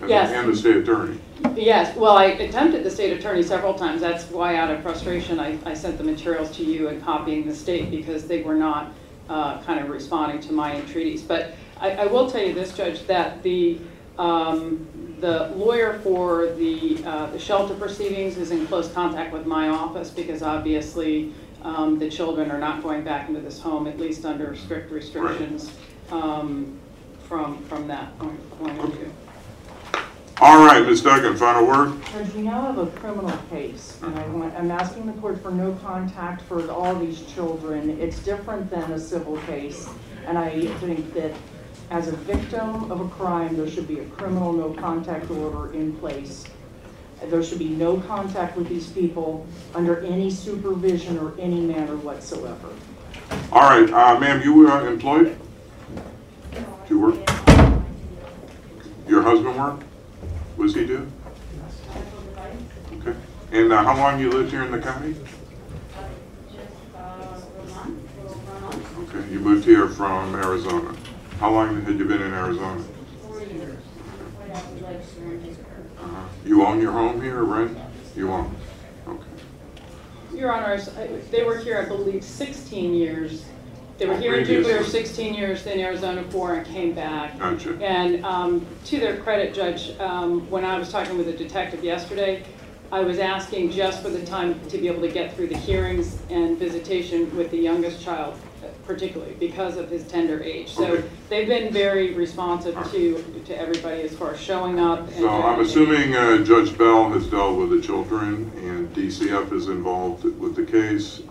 And- 0.00 0.10
Yes. 0.10 0.30
And 0.30 0.52
the 0.52 0.56
state 0.56 0.76
attorney? 0.76 1.18
Yes, 1.54 1.96
well, 1.96 2.16
I 2.16 2.26
attempted 2.26 2.84
the 2.84 2.90
state 2.90 3.16
attorney 3.16 3.42
several 3.42 3.74
times. 3.74 4.00
That's 4.00 4.30
why, 4.30 4.56
out 4.56 4.70
of 4.70 4.82
frustration, 4.82 5.38
I, 5.38 5.58
I 5.64 5.74
sent 5.74 5.98
the 5.98 6.04
materials 6.04 6.50
to 6.56 6.64
you 6.64 6.88
and 6.88 7.02
copying 7.02 7.46
the 7.46 7.54
state 7.54 7.90
because 7.90 8.26
they 8.26 8.42
were 8.42 8.54
not 8.54 8.92
uh, 9.28 9.60
kind 9.62 9.80
of 9.80 9.88
responding 9.90 10.40
to 10.40 10.52
my 10.52 10.74
entreaties. 10.76 11.22
But 11.22 11.54
I, 11.80 11.92
I 11.92 12.06
will 12.06 12.30
tell 12.30 12.42
you 12.42 12.54
this, 12.54 12.74
Judge, 12.76 13.06
that 13.06 13.42
the, 13.42 13.78
um, 14.18 14.86
the 15.20 15.48
lawyer 15.56 15.98
for 16.02 16.46
the, 16.54 17.02
uh, 17.04 17.30
the 17.30 17.38
shelter 17.38 17.74
proceedings 17.74 18.36
is 18.38 18.50
in 18.50 18.66
close 18.66 18.92
contact 18.92 19.32
with 19.32 19.46
my 19.46 19.68
office 19.68 20.10
because 20.10 20.42
obviously 20.42 21.32
um, 21.62 21.98
the 21.98 22.08
children 22.10 22.50
are 22.50 22.58
not 22.58 22.82
going 22.82 23.02
back 23.02 23.28
into 23.28 23.40
this 23.40 23.60
home, 23.60 23.86
at 23.86 23.98
least 23.98 24.24
under 24.24 24.54
strict 24.56 24.90
restrictions 24.90 25.70
um, 26.10 26.78
from, 27.28 27.62
from 27.64 27.86
that 27.88 28.16
point 28.18 28.58
point 28.58 28.78
of 28.78 28.92
view. 28.94 29.12
All 30.38 30.66
right, 30.66 30.84
Ms. 30.84 31.00
Duggan, 31.00 31.34
final 31.34 31.66
word? 31.66 32.04
Judge, 32.12 32.34
we 32.34 32.42
now 32.42 32.60
have 32.60 32.76
a 32.76 32.86
criminal 32.88 33.34
case, 33.48 33.98
and 34.02 34.18
I 34.18 34.26
want, 34.28 34.54
I'm 34.54 34.70
asking 34.70 35.06
the 35.06 35.14
court 35.14 35.40
for 35.40 35.50
no 35.50 35.72
contact 35.76 36.42
for 36.42 36.70
all 36.70 36.94
these 36.94 37.22
children. 37.22 37.98
It's 37.98 38.18
different 38.18 38.70
than 38.70 38.92
a 38.92 38.98
civil 38.98 39.38
case, 39.46 39.88
and 40.26 40.36
I 40.36 40.66
think 40.76 41.14
that 41.14 41.32
as 41.90 42.08
a 42.08 42.12
victim 42.12 42.92
of 42.92 43.00
a 43.00 43.08
crime, 43.08 43.56
there 43.56 43.66
should 43.70 43.88
be 43.88 44.00
a 44.00 44.04
criminal 44.04 44.52
no 44.52 44.74
contact 44.74 45.30
order 45.30 45.72
in 45.72 45.96
place. 45.96 46.44
There 47.24 47.42
should 47.42 47.58
be 47.58 47.70
no 47.70 47.98
contact 48.00 48.58
with 48.58 48.68
these 48.68 48.88
people 48.88 49.46
under 49.74 50.00
any 50.04 50.30
supervision 50.30 51.16
or 51.16 51.32
any 51.38 51.62
manner 51.62 51.96
whatsoever. 51.96 52.68
All 53.52 53.62
right, 53.62 53.90
uh, 53.90 54.20
ma'am, 54.20 54.42
you 54.42 54.52
were 54.52 54.86
employed? 54.86 55.38
Do 56.52 56.60
you 56.90 57.00
work? 57.00 57.30
Your 59.08 59.22
husband 59.22 59.56
work? 59.56 59.80
What 60.56 60.66
does 60.66 60.74
he 60.74 60.86
do? 60.86 61.10
Okay. 63.00 63.16
And 63.52 63.72
uh, 63.72 63.84
how 63.84 63.96
long 63.96 64.18
you 64.18 64.30
lived 64.30 64.50
here 64.50 64.62
in 64.64 64.72
the 64.72 64.78
county? 64.78 65.14
Okay, 69.00 69.30
you 69.30 69.38
moved 69.38 69.64
here 69.64 69.88
from 69.88 70.34
Arizona. 70.34 70.94
How 71.38 71.52
long 71.52 71.80
had 71.82 71.98
you 71.98 72.04
been 72.06 72.22
in 72.22 72.32
Arizona? 72.32 72.82
Uh-huh. 76.00 76.28
You 76.44 76.64
own 76.64 76.80
your 76.80 76.92
home 76.92 77.20
here 77.20 77.44
rent? 77.44 77.76
You 78.16 78.32
own? 78.32 78.56
Okay. 79.06 79.22
Your 80.34 80.52
Honors, 80.52 80.88
I- 80.96 81.20
they 81.30 81.44
were 81.44 81.58
here, 81.58 81.78
I 81.78 81.84
believe, 81.84 82.24
16 82.24 82.94
years. 82.94 83.44
They 83.98 84.06
were 84.06 84.16
here 84.16 84.34
in. 84.34 84.44
Jupiter 84.44 84.84
16 84.84 85.34
years, 85.34 85.64
then 85.64 85.80
Arizona 85.80 86.22
four, 86.24 86.54
and 86.54 86.66
came 86.66 86.92
back. 86.92 87.38
Gotcha. 87.38 87.78
And 87.82 88.24
um, 88.24 88.66
to 88.86 89.00
their 89.00 89.16
credit, 89.18 89.54
Judge, 89.54 89.98
um, 89.98 90.48
when 90.50 90.64
I 90.64 90.78
was 90.78 90.90
talking 90.90 91.16
with 91.16 91.28
a 91.28 91.32
detective 91.32 91.82
yesterday, 91.82 92.44
I 92.92 93.00
was 93.00 93.18
asking 93.18 93.70
just 93.72 94.02
for 94.02 94.10
the 94.10 94.24
time 94.24 94.60
to 94.68 94.78
be 94.78 94.86
able 94.86 95.02
to 95.02 95.10
get 95.10 95.34
through 95.34 95.48
the 95.48 95.56
hearings 95.56 96.18
and 96.30 96.56
visitation 96.58 97.34
with 97.36 97.50
the 97.50 97.58
youngest 97.58 98.02
child 98.02 98.38
particularly, 98.86 99.34
because 99.34 99.76
of 99.76 99.90
his 99.90 100.06
tender 100.06 100.42
age. 100.42 100.72
So 100.72 100.84
Okay. 100.84 101.08
they've 101.28 101.48
been 101.48 101.72
very 101.72 102.14
responsive 102.14 102.74
to, 102.92 103.42
to 103.44 103.60
everybody 103.60 104.02
as 104.02 104.14
far 104.14 104.32
as 104.32 104.40
showing 104.40 104.78
up. 104.78 105.00
and 105.00 105.16
So 105.16 105.28
I'm 105.28 105.60
assuming 105.60 106.14
uh, 106.14 106.38
Judge 106.38 106.76
Bell 106.78 107.10
has 107.10 107.26
dealt 107.26 107.58
with 107.58 107.70
the 107.70 107.80
children 107.80 108.50
and 108.56 108.94
DCF 108.94 109.52
is 109.52 109.68
involved 109.68 110.24
with 110.24 110.54
the 110.54 110.64
case. 110.64 111.22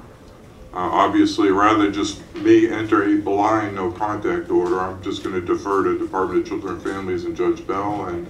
Uh, 0.75 0.79
Obviously, 0.79 1.51
rather 1.51 1.83
than 1.83 1.93
just 1.93 2.21
me 2.35 2.69
enter 2.69 3.03
a 3.03 3.15
blind 3.21 3.75
no 3.75 3.91
contact 3.91 4.49
order, 4.49 4.81
I'm 4.81 5.01
just 5.01 5.23
going 5.23 5.35
to 5.35 5.41
defer 5.41 5.83
to 5.85 5.97
Department 5.97 6.41
of 6.41 6.47
Children 6.47 6.73
and 6.75 6.83
Families 6.83 7.23
and 7.23 7.35
Judge 7.35 7.65
Bell 7.65 8.07
and 8.07 8.27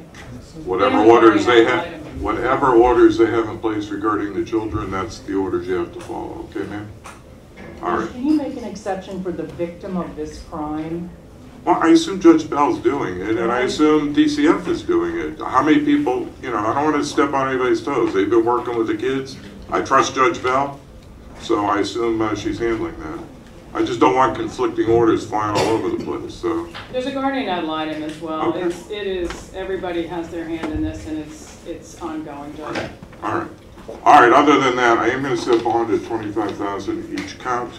whatever 0.63 0.99
orders 0.99 1.45
they 1.47 1.65
have, 1.65 1.87
whatever 2.21 2.75
orders 2.75 3.17
they 3.17 3.25
have 3.25 3.49
in 3.49 3.57
place 3.57 3.89
regarding 3.89 4.35
the 4.35 4.45
children, 4.45 4.91
that's 4.91 5.19
the 5.19 5.33
orders 5.33 5.65
you 5.67 5.73
have 5.73 5.91
to 5.93 6.01
follow, 6.01 6.47
okay, 6.51 6.67
ma'am? 6.69 6.87
All 7.81 7.97
right. 7.97 8.11
Can 8.11 8.25
you 8.25 8.35
make 8.35 8.55
an 8.57 8.63
exception 8.63 9.23
for 9.23 9.31
the 9.31 9.43
victim 9.43 9.97
of 9.97 10.15
this 10.15 10.43
crime? 10.43 11.09
Well, 11.63 11.81
I 11.81 11.89
assume 11.89 12.21
Judge 12.21 12.47
Bell's 12.47 12.77
doing 12.77 13.21
it, 13.21 13.37
and 13.37 13.51
I 13.51 13.61
assume 13.61 14.13
DCF 14.13 14.67
is 14.67 14.83
doing 14.83 15.17
it. 15.17 15.39
How 15.39 15.63
many 15.63 15.79
people, 15.83 16.29
you 16.43 16.51
know, 16.51 16.59
I 16.59 16.75
don't 16.75 16.91
want 16.91 16.95
to 16.97 17.03
step 17.03 17.33
on 17.33 17.49
anybody's 17.49 17.81
toes. 17.83 18.13
They've 18.13 18.29
been 18.29 18.45
working 18.45 18.77
with 18.77 18.85
the 18.85 18.95
kids. 18.95 19.35
I 19.71 19.81
trust 19.81 20.13
Judge 20.13 20.43
Bell, 20.43 20.79
so 21.41 21.65
I 21.65 21.79
assume 21.79 22.21
uh, 22.21 22.35
she's 22.35 22.59
handling 22.59 22.99
that. 22.99 23.19
I 23.73 23.83
just 23.83 23.99
don't 23.99 24.15
want 24.15 24.37
conflicting 24.37 24.87
orders 24.89 25.27
flying 25.27 25.57
all 25.57 25.67
over 25.67 25.89
the 25.89 26.03
place, 26.03 26.33
so. 26.33 26.69
There's 26.93 27.07
a 27.07 27.11
guardian 27.11 27.49
ad 27.49 27.65
litem 27.65 28.03
as 28.03 28.21
well. 28.21 28.49
Okay. 28.49 28.61
It's, 28.63 28.89
it 28.89 29.05
is, 29.05 29.53
everybody 29.53 30.07
has 30.07 30.29
their 30.29 30.45
hand 30.45 30.71
in 30.71 30.81
this 30.81 31.05
and 31.07 31.17
it's, 31.19 31.65
it's 31.65 32.01
ongoing, 32.01 32.55
Judge. 32.55 32.89
All 33.21 33.37
right. 33.39 33.49
All 34.03 34.21
right, 34.21 34.31
other 34.31 34.59
than 34.59 34.75
that, 34.77 34.97
I 34.97 35.09
am 35.09 35.21
gonna 35.21 35.37
set 35.37 35.63
bond 35.63 35.93
at 35.93 36.03
twenty-five 36.05 36.57
thousand 36.57 37.19
each 37.19 37.37
count 37.37 37.71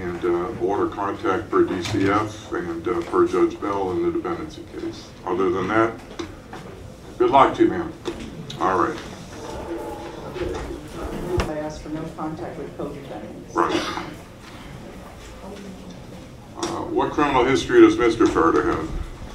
and, 0.00 0.24
uh, 0.24 0.48
order 0.60 0.88
contact 0.88 1.48
per 1.48 1.62
DCF 1.64 2.52
and, 2.58 2.88
uh, 2.88 3.00
per 3.02 3.28
Judge 3.28 3.60
Bell 3.60 3.92
in 3.92 4.02
the 4.02 4.10
dependency 4.10 4.64
case. 4.76 5.08
Other 5.24 5.48
than 5.50 5.68
that, 5.68 5.92
good 7.18 7.30
luck 7.30 7.54
to 7.54 7.62
you, 7.64 7.68
ma'am. 7.70 7.92
All 8.60 8.78
right, 8.80 8.98
I 11.48 11.58
asked 11.58 11.82
for 11.82 11.90
no 11.90 12.01
contact 12.16 12.58
with 12.58 12.76
co-defendants. 12.76 13.54
right. 13.54 14.04
Uh, 16.56 16.82
what 16.84 17.12
criminal 17.12 17.44
history 17.44 17.80
does 17.80 17.96
Mr. 17.96 18.26
Ferriter 18.26 18.64
have? 18.64 18.88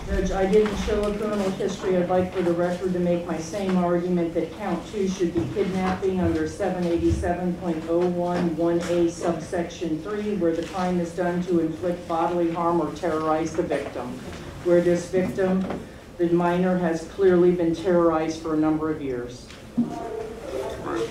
Judge, 0.08 0.32
I 0.32 0.46
didn't 0.50 0.78
show 0.86 1.04
a 1.04 1.18
criminal 1.18 1.50
history. 1.52 1.98
I'd 1.98 2.08
like 2.10 2.34
for 2.34 2.42
the 2.42 2.54
record 2.54 2.94
to 2.94 3.00
make 3.00 3.26
my 3.28 3.38
same 3.38 3.76
argument 3.76 4.34
that 4.36 4.58
count 4.58 4.82
two 4.90 5.06
should 5.10 5.34
be 5.34 5.46
kidnapping 5.54 6.22
under 6.22 6.48
seven 6.48 6.86
eighty-seven 6.86 7.56
point 7.56 7.84
oh 7.90 8.08
one, 8.08 8.56
one 8.56 8.80
A 8.84 9.10
subsection 9.12 10.02
three, 10.04 10.36
where 10.36 10.56
the 10.56 10.66
crime 10.68 11.02
is 11.02 11.12
done 11.12 11.44
to 11.44 11.60
inflict 11.60 12.08
bodily 12.08 12.52
harm 12.52 12.80
or 12.80 12.94
terrorize 12.96 13.54
the 13.54 13.64
victim. 13.64 14.08
Where 14.64 14.80
this 14.80 15.10
victim, 15.10 15.66
the 16.18 16.30
minor, 16.30 16.78
has 16.78 17.04
clearly 17.10 17.52
been 17.52 17.76
terrorized 17.76 18.42
for 18.42 18.54
a 18.54 18.58
number 18.58 18.90
of 18.90 19.02
years. 19.02 19.46
Right. 19.78 21.10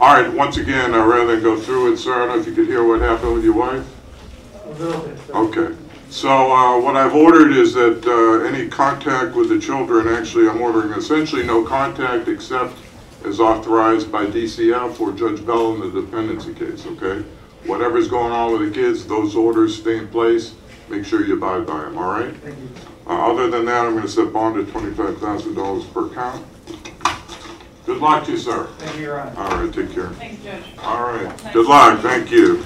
All 0.00 0.14
right, 0.14 0.32
once 0.32 0.58
again, 0.58 0.94
uh, 0.94 1.04
rather 1.04 1.34
than 1.34 1.42
go 1.42 1.58
through 1.58 1.92
it, 1.92 1.96
sir, 1.96 2.14
I 2.14 2.18
don't 2.26 2.28
know 2.28 2.40
if 2.40 2.46
you 2.46 2.54
could 2.54 2.68
hear 2.68 2.84
what 2.84 3.00
happened 3.00 3.34
with 3.34 3.42
your 3.44 3.54
wife? 3.54 3.84
Okay, 5.30 5.74
so 6.08 6.28
uh, 6.52 6.80
what 6.80 6.96
I've 6.96 7.14
ordered 7.14 7.50
is 7.52 7.74
that 7.74 8.06
uh, 8.06 8.46
any 8.46 8.68
contact 8.68 9.34
with 9.34 9.48
the 9.48 9.58
children, 9.58 10.06
actually, 10.06 10.48
I'm 10.48 10.60
ordering 10.60 10.92
essentially 10.92 11.44
no 11.44 11.64
contact 11.64 12.28
except 12.28 12.76
as 13.24 13.40
authorized 13.40 14.12
by 14.12 14.26
DCF 14.26 15.00
or 15.00 15.10
Judge 15.12 15.44
Bell 15.44 15.74
in 15.74 15.92
the 15.92 16.00
dependency 16.00 16.54
case, 16.54 16.86
okay? 16.86 17.26
Whatever's 17.64 18.06
going 18.06 18.32
on 18.32 18.52
with 18.52 18.68
the 18.68 18.74
kids, 18.80 19.04
those 19.04 19.34
orders 19.34 19.76
stay 19.76 19.98
in 19.98 20.06
place, 20.06 20.54
make 20.88 21.04
sure 21.04 21.26
you 21.26 21.34
abide 21.34 21.66
by 21.66 21.80
them, 21.80 21.98
all 21.98 22.12
right? 22.12 22.36
Thank 22.36 22.56
you. 22.56 22.68
Other 23.08 23.50
than 23.50 23.64
that, 23.64 23.84
I'm 23.84 23.96
gonna 23.96 24.06
set 24.06 24.32
bond 24.32 24.60
at 24.60 24.68
twenty-five 24.68 25.18
thousand 25.18 25.54
dollars 25.54 25.84
per 25.86 26.08
count. 26.10 26.46
Good 27.88 28.02
luck 28.02 28.26
to 28.26 28.32
you, 28.32 28.36
sir. 28.36 28.68
Thank 28.76 28.96
you, 28.96 29.04
Your 29.04 29.18
Honor. 29.18 29.40
All 29.40 29.64
right, 29.64 29.72
take 29.72 29.90
care. 29.90 30.10
Thanks, 30.10 30.44
Judge. 30.44 30.62
All 30.82 31.04
right, 31.04 31.52
good 31.54 31.66
luck, 31.66 32.00
thank 32.00 32.30
you. 32.30 32.62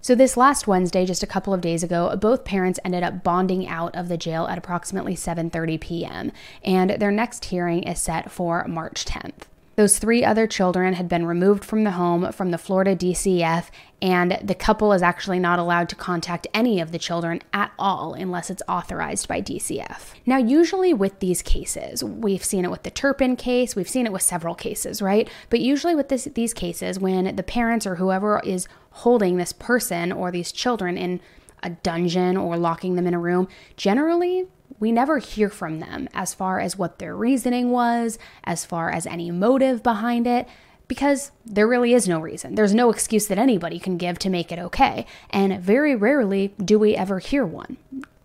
So, 0.00 0.14
this 0.14 0.36
last 0.36 0.68
Wednesday, 0.68 1.04
just 1.04 1.24
a 1.24 1.26
couple 1.26 1.52
of 1.52 1.60
days 1.60 1.82
ago, 1.82 2.16
both 2.16 2.44
parents 2.44 2.78
ended 2.84 3.02
up 3.02 3.24
bonding 3.24 3.66
out 3.66 3.96
of 3.96 4.08
the 4.08 4.16
jail 4.16 4.46
at 4.46 4.56
approximately 4.58 5.16
7:30 5.16 5.80
p.m., 5.80 6.30
and 6.64 6.90
their 7.00 7.10
next 7.10 7.46
hearing 7.46 7.82
is 7.82 8.00
set 8.00 8.30
for 8.30 8.64
March 8.68 9.04
10th. 9.04 9.49
Those 9.80 9.98
three 9.98 10.22
other 10.22 10.46
children 10.46 10.92
had 10.92 11.08
been 11.08 11.24
removed 11.24 11.64
from 11.64 11.84
the 11.84 11.92
home 11.92 12.32
from 12.32 12.50
the 12.50 12.58
Florida 12.58 12.94
DCF, 12.94 13.70
and 14.02 14.38
the 14.44 14.54
couple 14.54 14.92
is 14.92 15.00
actually 15.00 15.38
not 15.38 15.58
allowed 15.58 15.88
to 15.88 15.96
contact 15.96 16.46
any 16.52 16.80
of 16.80 16.92
the 16.92 16.98
children 16.98 17.40
at 17.54 17.72
all 17.78 18.12
unless 18.12 18.50
it's 18.50 18.62
authorized 18.68 19.26
by 19.26 19.40
DCF. 19.40 20.12
Now, 20.26 20.36
usually 20.36 20.92
with 20.92 21.20
these 21.20 21.40
cases, 21.40 22.04
we've 22.04 22.44
seen 22.44 22.66
it 22.66 22.70
with 22.70 22.82
the 22.82 22.90
Turpin 22.90 23.36
case, 23.36 23.74
we've 23.74 23.88
seen 23.88 24.04
it 24.04 24.12
with 24.12 24.20
several 24.20 24.54
cases, 24.54 25.00
right? 25.00 25.30
But 25.48 25.60
usually 25.60 25.94
with 25.94 26.10
this, 26.10 26.24
these 26.34 26.52
cases, 26.52 26.98
when 26.98 27.34
the 27.34 27.42
parents 27.42 27.86
or 27.86 27.94
whoever 27.94 28.38
is 28.44 28.68
holding 28.90 29.38
this 29.38 29.54
person 29.54 30.12
or 30.12 30.30
these 30.30 30.52
children 30.52 30.98
in 30.98 31.22
a 31.62 31.70
dungeon 31.70 32.36
or 32.36 32.58
locking 32.58 32.96
them 32.96 33.06
in 33.06 33.14
a 33.14 33.18
room, 33.18 33.48
generally 33.78 34.46
we 34.78 34.92
never 34.92 35.18
hear 35.18 35.48
from 35.48 35.80
them 35.80 36.08
as 36.14 36.34
far 36.34 36.60
as 36.60 36.78
what 36.78 36.98
their 36.98 37.16
reasoning 37.16 37.70
was, 37.70 38.18
as 38.44 38.64
far 38.64 38.90
as 38.90 39.06
any 39.06 39.30
motive 39.30 39.82
behind 39.82 40.26
it, 40.26 40.48
because 40.88 41.30
there 41.44 41.68
really 41.68 41.94
is 41.94 42.08
no 42.08 42.18
reason. 42.18 42.54
There's 42.54 42.74
no 42.74 42.90
excuse 42.90 43.26
that 43.28 43.38
anybody 43.38 43.78
can 43.78 43.96
give 43.96 44.18
to 44.20 44.30
make 44.30 44.50
it 44.50 44.58
okay. 44.58 45.06
And 45.30 45.60
very 45.60 45.94
rarely 45.94 46.54
do 46.62 46.78
we 46.78 46.96
ever 46.96 47.18
hear 47.18 47.46
one. 47.46 47.76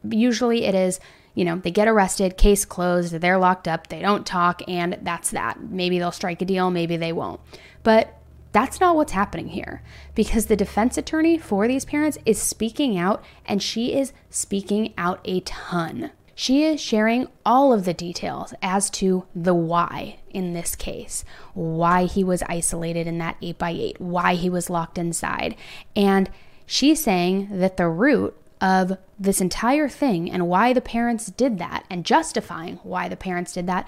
Usually 0.08 0.66
it 0.66 0.74
is, 0.74 1.00
you 1.34 1.46
know, 1.46 1.58
they 1.58 1.72
get 1.72 1.88
arrested, 1.88 2.38
case 2.38 2.66
closed, 2.66 3.14
they're 3.14 3.38
locked 3.38 3.68
up, 3.68 3.88
they 3.88 4.02
don't 4.02 4.26
talk, 4.26 4.62
and 4.68 4.98
that's 5.04 5.32
that. 5.32 5.62
Maybe 5.62 6.00
they'll 6.00 6.12
strike 6.12 6.42
a 6.42 6.46
deal, 6.46 6.72
maybe 6.72 6.98
they 6.98 7.14
won't. 7.14 7.42
But 7.84 8.18
that's 8.52 8.80
not 8.80 8.96
what's 8.96 9.12
happening 9.12 9.50
here 9.50 9.84
because 10.16 10.46
the 10.46 10.56
defense 10.56 10.98
attorney 10.98 11.38
for 11.38 11.68
these 11.68 11.84
parents 11.84 12.18
is 12.26 12.42
speaking 12.42 12.98
out 12.98 13.22
and 13.46 13.62
she 13.62 13.94
is 13.94 14.14
speaking 14.30 14.94
out 14.98 15.20
a 15.26 15.42
ton. 15.42 16.12
She 16.38 16.64
is 16.64 16.82
sharing 16.82 17.30
all 17.46 17.72
of 17.72 17.86
the 17.86 17.94
details 17.94 18.54
as 18.62 18.90
to 18.92 19.26
the 19.34 19.54
why 19.54 20.18
in 20.30 20.52
this 20.52 20.76
case, 20.76 21.24
why 21.54 22.06
he 22.06 22.26
was 22.26 22.44
isolated 22.44 23.08
in 23.08 23.18
that 23.20 23.40
8x8, 23.42 24.02
why 24.02 24.36
he 24.36 24.50
was 24.50 24.70
locked 24.70 24.98
inside. 24.98 25.56
And 25.96 26.30
she's 26.66 27.02
saying 27.02 27.48
that 27.60 27.78
the 27.78 27.88
root 27.88 28.36
of 28.60 28.98
this 29.18 29.40
entire 29.40 29.88
thing 29.88 30.30
and 30.30 30.50
why 30.50 30.74
the 30.74 30.82
parents 30.82 31.28
did 31.28 31.58
that 31.60 31.86
and 31.90 32.06
justifying 32.06 32.80
why 32.84 33.08
the 33.08 33.16
parents 33.16 33.54
did 33.54 33.66
that 33.68 33.88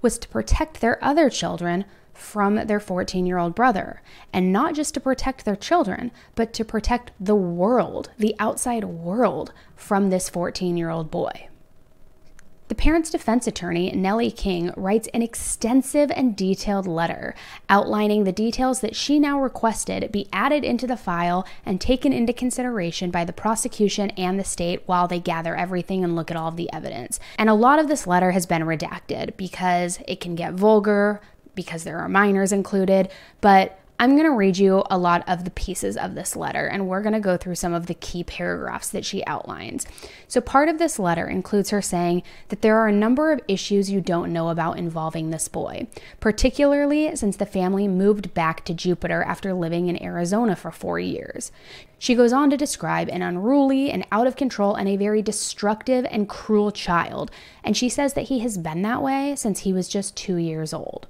was 0.00 0.18
to 0.18 0.28
protect 0.28 0.80
their 0.80 1.02
other 1.04 1.28
children 1.28 1.84
from 2.12 2.66
their 2.66 2.80
14 2.80 3.26
year 3.26 3.38
old 3.38 3.56
brother. 3.56 4.02
And 4.32 4.52
not 4.52 4.74
just 4.74 4.94
to 4.94 5.00
protect 5.00 5.44
their 5.44 5.56
children, 5.56 6.12
but 6.36 6.52
to 6.54 6.64
protect 6.64 7.10
the 7.18 7.34
world, 7.34 8.10
the 8.18 8.36
outside 8.38 8.84
world, 8.84 9.52
from 9.74 10.10
this 10.10 10.28
14 10.28 10.76
year 10.76 10.90
old 10.90 11.10
boy. 11.10 11.47
The 12.68 12.74
parents' 12.74 13.10
defense 13.10 13.46
attorney, 13.46 13.90
Nellie 13.92 14.30
King, 14.30 14.72
writes 14.76 15.08
an 15.14 15.22
extensive 15.22 16.10
and 16.10 16.36
detailed 16.36 16.86
letter 16.86 17.34
outlining 17.70 18.24
the 18.24 18.32
details 18.32 18.80
that 18.80 18.94
she 18.94 19.18
now 19.18 19.40
requested 19.40 20.12
be 20.12 20.28
added 20.34 20.64
into 20.64 20.86
the 20.86 20.98
file 20.98 21.46
and 21.64 21.80
taken 21.80 22.12
into 22.12 22.34
consideration 22.34 23.10
by 23.10 23.24
the 23.24 23.32
prosecution 23.32 24.10
and 24.10 24.38
the 24.38 24.44
state 24.44 24.82
while 24.84 25.08
they 25.08 25.18
gather 25.18 25.56
everything 25.56 26.04
and 26.04 26.14
look 26.14 26.30
at 26.30 26.36
all 26.36 26.48
of 26.48 26.56
the 26.56 26.70
evidence. 26.70 27.18
And 27.38 27.48
a 27.48 27.54
lot 27.54 27.78
of 27.78 27.88
this 27.88 28.06
letter 28.06 28.32
has 28.32 28.44
been 28.44 28.62
redacted 28.62 29.38
because 29.38 30.00
it 30.06 30.20
can 30.20 30.34
get 30.34 30.52
vulgar, 30.52 31.22
because 31.54 31.84
there 31.84 31.98
are 31.98 32.08
minors 32.08 32.52
included, 32.52 33.10
but 33.40 33.80
I'm 34.00 34.12
going 34.12 34.26
to 34.26 34.30
read 34.30 34.58
you 34.58 34.84
a 34.88 34.96
lot 34.96 35.28
of 35.28 35.42
the 35.42 35.50
pieces 35.50 35.96
of 35.96 36.14
this 36.14 36.36
letter, 36.36 36.68
and 36.68 36.86
we're 36.86 37.02
going 37.02 37.14
to 37.14 37.20
go 37.20 37.36
through 37.36 37.56
some 37.56 37.74
of 37.74 37.86
the 37.86 37.94
key 37.94 38.22
paragraphs 38.22 38.90
that 38.90 39.04
she 39.04 39.26
outlines. 39.26 39.88
So, 40.28 40.40
part 40.40 40.68
of 40.68 40.78
this 40.78 41.00
letter 41.00 41.26
includes 41.26 41.70
her 41.70 41.82
saying 41.82 42.22
that 42.48 42.62
there 42.62 42.78
are 42.78 42.86
a 42.86 42.92
number 42.92 43.32
of 43.32 43.40
issues 43.48 43.90
you 43.90 44.00
don't 44.00 44.32
know 44.32 44.50
about 44.50 44.78
involving 44.78 45.30
this 45.30 45.48
boy, 45.48 45.88
particularly 46.20 47.16
since 47.16 47.36
the 47.36 47.44
family 47.44 47.88
moved 47.88 48.32
back 48.34 48.64
to 48.66 48.74
Jupiter 48.74 49.24
after 49.24 49.52
living 49.52 49.88
in 49.88 50.00
Arizona 50.00 50.54
for 50.54 50.70
four 50.70 51.00
years. 51.00 51.50
She 51.98 52.14
goes 52.14 52.32
on 52.32 52.50
to 52.50 52.56
describe 52.56 53.08
an 53.08 53.22
unruly 53.22 53.90
and 53.90 54.06
out 54.12 54.28
of 54.28 54.36
control 54.36 54.76
and 54.76 54.88
a 54.88 54.96
very 54.96 55.22
destructive 55.22 56.06
and 56.08 56.28
cruel 56.28 56.70
child, 56.70 57.32
and 57.64 57.76
she 57.76 57.88
says 57.88 58.14
that 58.14 58.28
he 58.28 58.38
has 58.40 58.58
been 58.58 58.82
that 58.82 59.02
way 59.02 59.34
since 59.34 59.60
he 59.60 59.72
was 59.72 59.88
just 59.88 60.16
two 60.16 60.36
years 60.36 60.72
old. 60.72 61.08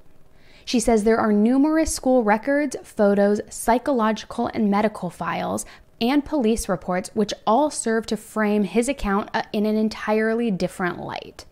She 0.68 0.80
says 0.80 1.04
there 1.04 1.18
are 1.18 1.32
numerous 1.32 1.94
school 1.94 2.22
records, 2.22 2.76
photos, 2.82 3.40
psychological 3.48 4.48
and 4.48 4.70
medical 4.70 5.08
files, 5.08 5.64
and 5.98 6.22
police 6.22 6.68
reports 6.68 7.10
which 7.14 7.32
all 7.46 7.70
serve 7.70 8.04
to 8.04 8.18
frame 8.18 8.64
his 8.64 8.86
account 8.86 9.30
uh, 9.32 9.44
in 9.54 9.64
an 9.64 9.76
entirely 9.76 10.50
different 10.50 11.00
light. 11.00 11.46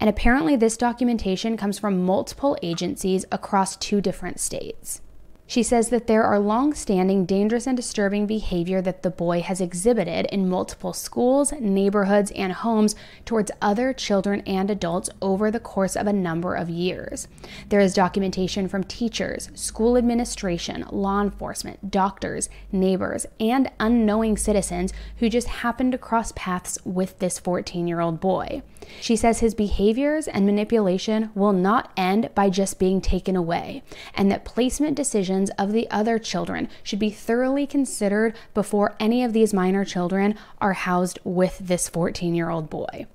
And 0.00 0.10
apparently, 0.10 0.56
this 0.56 0.76
documentation 0.76 1.56
comes 1.56 1.78
from 1.78 2.04
multiple 2.04 2.58
agencies 2.60 3.24
across 3.30 3.76
two 3.76 4.00
different 4.00 4.40
states. 4.40 5.00
She 5.48 5.62
says 5.62 5.90
that 5.90 6.08
there 6.08 6.24
are 6.24 6.40
long 6.40 6.74
standing 6.74 7.24
dangerous 7.24 7.68
and 7.68 7.76
disturbing 7.76 8.26
behavior 8.26 8.82
that 8.82 9.02
the 9.02 9.10
boy 9.10 9.42
has 9.42 9.60
exhibited 9.60 10.26
in 10.26 10.48
multiple 10.48 10.92
schools, 10.92 11.52
neighborhoods, 11.60 12.32
and 12.32 12.52
homes 12.52 12.96
towards 13.24 13.52
other 13.62 13.92
children 13.92 14.40
and 14.40 14.70
adults 14.70 15.08
over 15.22 15.50
the 15.50 15.60
course 15.60 15.94
of 15.94 16.08
a 16.08 16.12
number 16.12 16.54
of 16.54 16.68
years. 16.68 17.28
There 17.68 17.78
is 17.78 17.94
documentation 17.94 18.66
from 18.66 18.82
teachers, 18.84 19.50
school 19.54 19.96
administration, 19.96 20.84
law 20.90 21.22
enforcement, 21.22 21.92
doctors, 21.92 22.48
neighbors, 22.72 23.24
and 23.38 23.70
unknowing 23.78 24.36
citizens 24.36 24.92
who 25.18 25.28
just 25.28 25.46
happened 25.46 25.92
to 25.92 25.98
cross 25.98 26.32
paths 26.34 26.76
with 26.84 27.20
this 27.20 27.38
14 27.38 27.86
year 27.86 28.00
old 28.00 28.20
boy. 28.20 28.62
She 29.00 29.16
says 29.16 29.40
his 29.40 29.54
behaviors 29.54 30.28
and 30.28 30.46
manipulation 30.46 31.30
will 31.34 31.52
not 31.52 31.92
end 31.96 32.30
by 32.34 32.50
just 32.50 32.78
being 32.78 33.00
taken 33.00 33.36
away, 33.36 33.82
and 34.14 34.30
that 34.30 34.44
placement 34.44 34.96
decisions 34.96 35.35
of 35.58 35.72
the 35.72 35.88
other 35.90 36.18
children 36.18 36.68
should 36.82 36.98
be 36.98 37.10
thoroughly 37.10 37.66
considered 37.66 38.34
before 38.54 38.96
any 38.98 39.22
of 39.22 39.32
these 39.32 39.54
minor 39.54 39.84
children 39.84 40.34
are 40.60 40.72
housed 40.72 41.18
with 41.24 41.58
this 41.58 41.88
14 41.88 42.34
year 42.34 42.50
old 42.50 42.70
boy. 42.70 43.06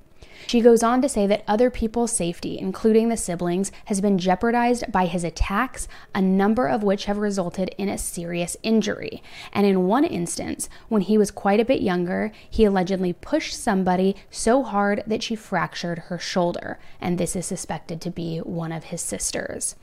She 0.48 0.62
goes 0.62 0.84
on 0.84 1.02
to 1.02 1.10
say 1.10 1.28
that 1.28 1.44
other 1.48 1.70
people's 1.70 2.12
safety, 2.12 2.60
including 2.60 3.10
the 3.10 3.18
siblings, 3.18 3.72
has 3.86 4.02
been 4.02 4.18
jeopardized 4.18 4.92
by 4.92 5.06
his 5.06 5.24
attacks, 5.24 5.88
a 6.14 6.22
number 6.22 6.68
of 6.68 6.84
which 6.84 7.06
have 7.06 7.18
resulted 7.18 7.74
in 7.78 7.90
a 7.90 7.98
serious 7.98 8.58
injury. 8.64 9.24
And 9.54 9.66
in 9.66 9.88
one 9.88 10.04
instance, 10.04 10.68
when 10.90 11.04
he 11.04 11.18
was 11.18 11.32
quite 11.32 11.60
a 11.60 11.66
bit 11.66 11.82
younger, 11.82 12.32
he 12.50 12.66
allegedly 12.66 13.14
pushed 13.14 13.54
somebody 13.54 14.16
so 14.30 14.64
hard 14.64 15.04
that 15.08 15.24
she 15.24 15.36
fractured 15.36 16.00
her 16.00 16.20
shoulder, 16.20 16.80
and 17.00 17.18
this 17.18 17.36
is 17.36 17.46
suspected 17.46 18.02
to 18.02 18.10
be 18.10 18.40
one 18.40 18.72
of 18.72 18.86
his 18.86 19.02
sisters 19.02 19.76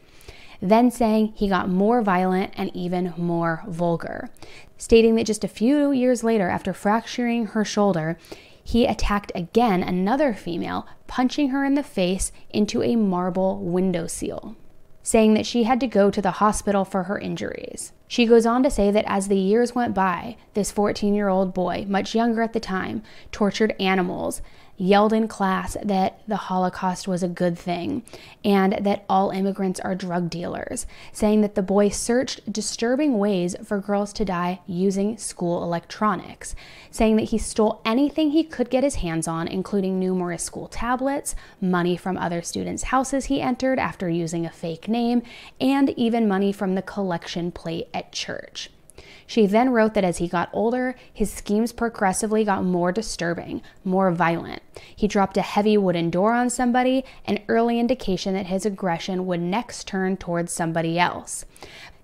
then 0.61 0.91
saying 0.91 1.33
he 1.35 1.49
got 1.49 1.69
more 1.69 2.03
violent 2.03 2.53
and 2.57 2.75
even 2.75 3.15
more 3.17 3.63
vulgar, 3.67 4.31
stating 4.77 5.15
that 5.15 5.27
just 5.27 5.45
a 5.45 5.49
few 5.49 5.93
years 5.93 6.25
later, 6.25 6.49
after 6.49 6.73
fracturing 6.73 7.47
her 7.47 7.65
shoulder, 7.65 8.19
he 8.63 8.85
attacked 8.85 9.33
again 9.35 9.83
another 9.83 10.35
female, 10.35 10.87
punching 11.07 11.51
her 11.51 11.65
in 11.65 11.75
the 11.75 11.83
face 11.83 12.33
into 12.51 12.83
a 12.83 12.97
marble 12.97 13.59
windowsill, 13.61 14.57
saying 15.03 15.33
that 15.35 15.47
she 15.47 15.63
had 15.63 15.81
to 15.81 15.87
go 15.87 16.11
to 16.11 16.21
the 16.21 16.33
hospital 16.33 16.85
for 16.85 17.05
her 17.05 17.19
injuries. 17.19 17.93
She 18.07 18.27
goes 18.27 18.45
on 18.45 18.63
to 18.63 18.71
say 18.71 18.91
that 18.91 19.05
as 19.07 19.29
the 19.29 19.39
years 19.39 19.75
went 19.75 19.95
by, 19.95 20.37
this 20.55 20.71
14 20.71 21.15
year 21.15 21.29
old 21.29 21.55
boy, 21.55 21.87
much 21.89 22.15
younger 22.15 22.43
at 22.43 22.53
the 22.53 22.61
time, 22.61 23.03
tortured 23.33 23.75
animals 23.81 24.43
yelled 24.79 25.13
in 25.13 25.27
class 25.29 25.77
that 25.83 26.21
the 26.29 26.37
Holocaust 26.37 27.09
was 27.09 27.23
a 27.23 27.29
good 27.29 27.59
thing 27.59 28.03
and 28.45 28.79
that 28.81 29.05
all 29.09 29.31
immigrants 29.31 29.81
are 29.81 29.95
drug 29.95 30.31
dealers, 30.31 30.87
saying 31.13 31.41
that 31.41 31.57
the 31.57 31.63
boy 31.63 31.89
searched 31.89 32.51
disturbing 32.51 33.19
ways 33.19 33.57
for 33.65 33.81
girls 33.81 34.13
to 34.15 34.25
die 34.25 34.61
using 34.67 35.19
school 35.19 35.65
electronics, 35.65 36.55
saying 36.91 37.17
that 37.17 37.31
he 37.31 37.39
stole 37.39 37.83
anything 37.85 38.31
he 38.31 38.45
could 38.45 38.71
get 38.71 38.85
his 38.85 38.97
hands 38.97 39.27
on, 39.27 39.49
including 39.49 39.99
numerous 39.99 40.45
school 40.45 40.69
tablets, 40.69 41.35
money 41.61 41.97
from 41.97 42.17
other 42.17 42.41
students' 42.41 42.85
houses 42.85 43.27
he 43.27 43.41
entered 43.41 43.79
after 43.79 44.09
using 44.09 44.47
a 44.47 44.51
fake 44.51 44.89
name, 44.89 45.23
and 45.61 45.91
even 45.91 46.29
money 46.29 46.53
from 46.53 46.77
the 46.77 46.83
collection 46.83 47.51
plate 47.51 47.89
at 47.93 48.13
church. 48.13 48.71
She 49.29 49.45
then 49.45 49.69
wrote 49.69 49.93
that 49.93 50.05
as 50.05 50.17
he 50.17 50.27
got 50.27 50.49
older, 50.55 50.95
his 51.13 51.31
schemes 51.31 51.71
progressively 51.71 52.45
got 52.45 52.65
more 52.65 52.93
disturbing, 52.93 53.61
more 53.85 54.11
violent. 54.11 54.63
He 54.97 55.07
dropped 55.07 55.37
a 55.37 55.43
heavy 55.43 55.77
wooden 55.77 56.09
door 56.09 56.33
on 56.33 56.49
somebody, 56.49 57.05
an 57.27 57.41
early 57.47 57.79
indication 57.79 58.33
that 58.33 58.47
his 58.47 58.65
aggression 58.65 59.27
would 59.27 59.43
next 59.43 59.87
turn 59.87 60.17
towards 60.17 60.51
somebody 60.51 60.99
else. 60.99 61.45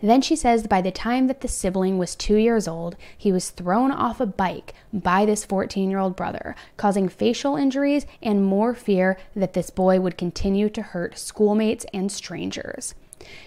Then 0.02 0.20
she 0.20 0.36
says 0.36 0.66
by 0.66 0.82
the 0.82 0.90
time 0.90 1.26
that 1.28 1.40
the 1.40 1.48
sibling 1.48 1.96
was 1.96 2.14
two 2.14 2.36
years 2.36 2.68
old, 2.68 2.94
he 3.16 3.32
was 3.32 3.48
thrown 3.48 3.90
off 3.90 4.20
a 4.20 4.26
bike 4.26 4.74
by 4.92 5.24
this 5.24 5.46
14 5.46 5.88
year 5.88 6.00
old 6.00 6.16
brother, 6.16 6.54
causing 6.76 7.08
facial 7.08 7.56
injuries 7.56 8.04
and 8.22 8.44
more 8.44 8.74
fear 8.74 9.16
that 9.34 9.54
this 9.54 9.70
boy 9.70 9.98
would 9.98 10.18
continue 10.18 10.68
to 10.68 10.82
hurt 10.82 11.16
schoolmates 11.16 11.86
and 11.94 12.12
strangers. 12.12 12.94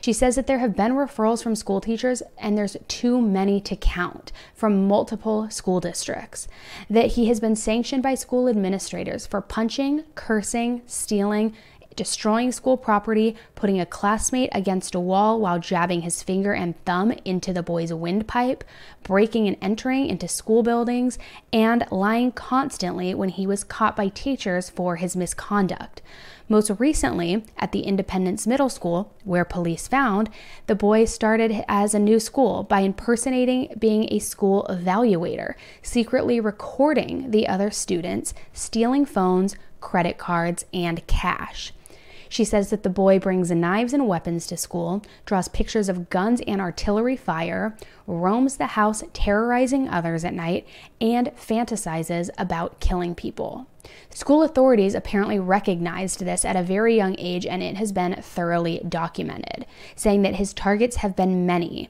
She 0.02 0.14
says 0.14 0.36
that 0.36 0.48
there 0.48 0.60
have 0.60 0.76
been 0.76 0.94
referrals 0.94 1.44
from 1.44 1.56
school 1.56 1.82
teachers, 1.82 2.24
and 2.38 2.58
there's 2.58 2.78
too 2.88 3.22
many 3.22 3.60
to 3.62 3.76
count 3.76 4.32
from 4.54 4.88
multiple 4.88 5.50
school 5.50 5.80
districts. 5.80 6.48
That 6.90 7.12
he 7.12 7.28
has 7.28 7.40
been 7.40 7.56
sanctioned 7.56 8.04
by 8.04 8.16
school 8.16 8.48
administrators 8.48 9.26
for 9.26 9.42
punching, 9.42 10.04
cursing, 10.16 10.82
stealing, 10.86 11.54
destroying 11.98 12.54
school 12.54 12.78
property, 12.78 13.36
putting 13.56 13.82
a 13.82 13.86
classmate 13.86 14.50
against 14.54 14.96
a 14.96 15.00
wall 15.00 15.42
while 15.42 15.60
jabbing 15.60 16.04
his 16.04 16.24
finger 16.24 16.54
and 16.54 16.82
thumb 16.86 17.12
into 17.26 17.52
the 17.52 17.64
boy's 17.64 17.92
windpipe, 17.92 18.64
breaking 19.04 19.48
and 19.48 19.58
entering 19.62 20.08
into 20.08 20.30
school 20.30 20.64
buildings, 20.64 21.20
and 21.52 21.86
lying 21.92 22.32
constantly 22.32 23.14
when 23.14 23.30
he 23.30 23.46
was 23.46 23.66
caught 23.66 23.98
by 23.98 24.08
teachers 24.08 24.70
for 24.70 24.96
his 24.96 25.18
misconduct. 25.18 26.02
Most 26.50 26.72
recently, 26.80 27.44
at 27.58 27.74
the 27.74 27.82
Independence 27.82 28.48
Middle 28.48 28.70
School, 28.70 29.14
where 29.26 29.44
police 29.44 29.88
found, 29.88 30.30
the 30.68 30.76
boy 30.76 31.04
started 31.04 31.66
as 31.68 31.94
a 31.94 32.00
new 32.00 32.22
school 32.22 32.64
by 32.64 32.82
impersonating 32.82 33.74
being 33.78 34.08
a 34.10 34.20
school 34.20 34.66
evaluator, 34.70 35.56
secretly 35.82 36.40
recording 36.40 37.32
the 37.32 37.48
other 37.50 37.70
students, 37.70 38.34
stealing 38.54 39.06
phones, 39.06 39.58
credit 39.82 40.18
cards, 40.18 40.64
and 40.74 41.06
cash. 41.08 41.74
She 42.30 42.44
says 42.44 42.70
that 42.70 42.84
the 42.84 42.90
boy 42.90 43.20
brings 43.20 43.52
knives 43.52 43.94
and 43.94 44.08
weapons 44.08 44.48
to 44.48 44.58
school, 44.58 45.04
draws 45.26 45.48
pictures 45.48 45.90
of 45.90 46.10
guns 46.10 46.42
and 46.48 46.62
artillery 46.62 47.16
fire, 47.16 47.76
roams 48.06 48.58
the 48.58 48.68
house 48.68 49.04
terrorizing 49.14 49.90
others 49.90 50.24
at 50.24 50.34
night, 50.34 50.68
and 51.00 51.32
fantasizes 51.36 52.30
about 52.38 52.80
killing 52.80 53.16
people. 53.16 53.68
School 54.10 54.44
authorities 54.44 54.96
apparently 54.96 55.40
recognized 55.40 56.20
this 56.20 56.44
at 56.44 56.56
a 56.56 56.64
very 56.64 56.96
young 56.96 57.16
age 57.18 57.46
and 57.46 57.64
it 57.64 57.78
has 57.78 57.92
been 57.92 58.22
thoroughly 58.22 58.82
documented, 58.88 59.66
saying 59.96 60.24
that 60.24 60.36
his 60.36 60.54
targets 60.54 60.98
have 60.98 61.16
been 61.16 61.46
many. 61.46 61.90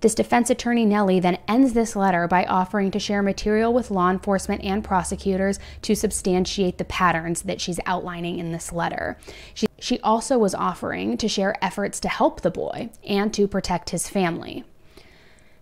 This 0.00 0.14
defense 0.14 0.48
attorney, 0.48 0.84
Nellie, 0.84 1.18
then 1.18 1.38
ends 1.48 1.72
this 1.72 1.96
letter 1.96 2.28
by 2.28 2.44
offering 2.44 2.92
to 2.92 3.00
share 3.00 3.22
material 3.22 3.72
with 3.72 3.90
law 3.90 4.10
enforcement 4.10 4.62
and 4.62 4.84
prosecutors 4.84 5.58
to 5.82 5.96
substantiate 5.96 6.78
the 6.78 6.84
patterns 6.84 7.42
that 7.42 7.60
she's 7.60 7.80
outlining 7.84 8.38
in 8.38 8.52
this 8.52 8.72
letter. 8.72 9.16
She, 9.54 9.66
she 9.80 9.98
also 10.00 10.38
was 10.38 10.54
offering 10.54 11.16
to 11.16 11.28
share 11.28 11.62
efforts 11.64 11.98
to 12.00 12.08
help 12.08 12.42
the 12.42 12.50
boy 12.50 12.90
and 13.02 13.34
to 13.34 13.48
protect 13.48 13.90
his 13.90 14.08
family. 14.08 14.64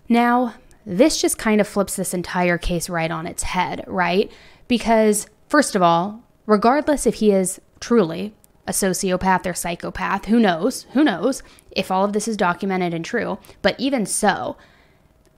Now, 0.09 0.55
this 0.85 1.21
just 1.21 1.39
kind 1.39 1.61
of 1.61 1.67
flips 1.67 1.97
this 1.97 2.13
entire 2.13 2.59
case 2.59 2.91
right 2.91 3.11
on 3.11 3.27
its 3.27 3.43
head, 3.43 3.85
right? 3.87 4.31
Because, 4.69 5.27
first 5.49 5.75
of 5.75 5.83
all, 5.83 6.23
regardless 6.45 7.07
if 7.07 7.17
he 7.17 7.33
is 7.33 7.61
truly 7.81 8.35
a 8.67 8.73
sociopath 8.73 9.47
or 9.47 9.55
psychopath. 9.55 10.27
Who 10.27 10.41
knows? 10.41 10.87
Who 10.93 11.05
knows 11.05 11.43
if 11.71 11.91
all 11.91 12.05
of 12.05 12.13
this 12.13 12.29
is 12.29 12.37
documented 12.37 12.93
and 12.93 13.05
true? 13.05 13.39
But 13.63 13.79
even 13.79 14.07
so, 14.07 14.57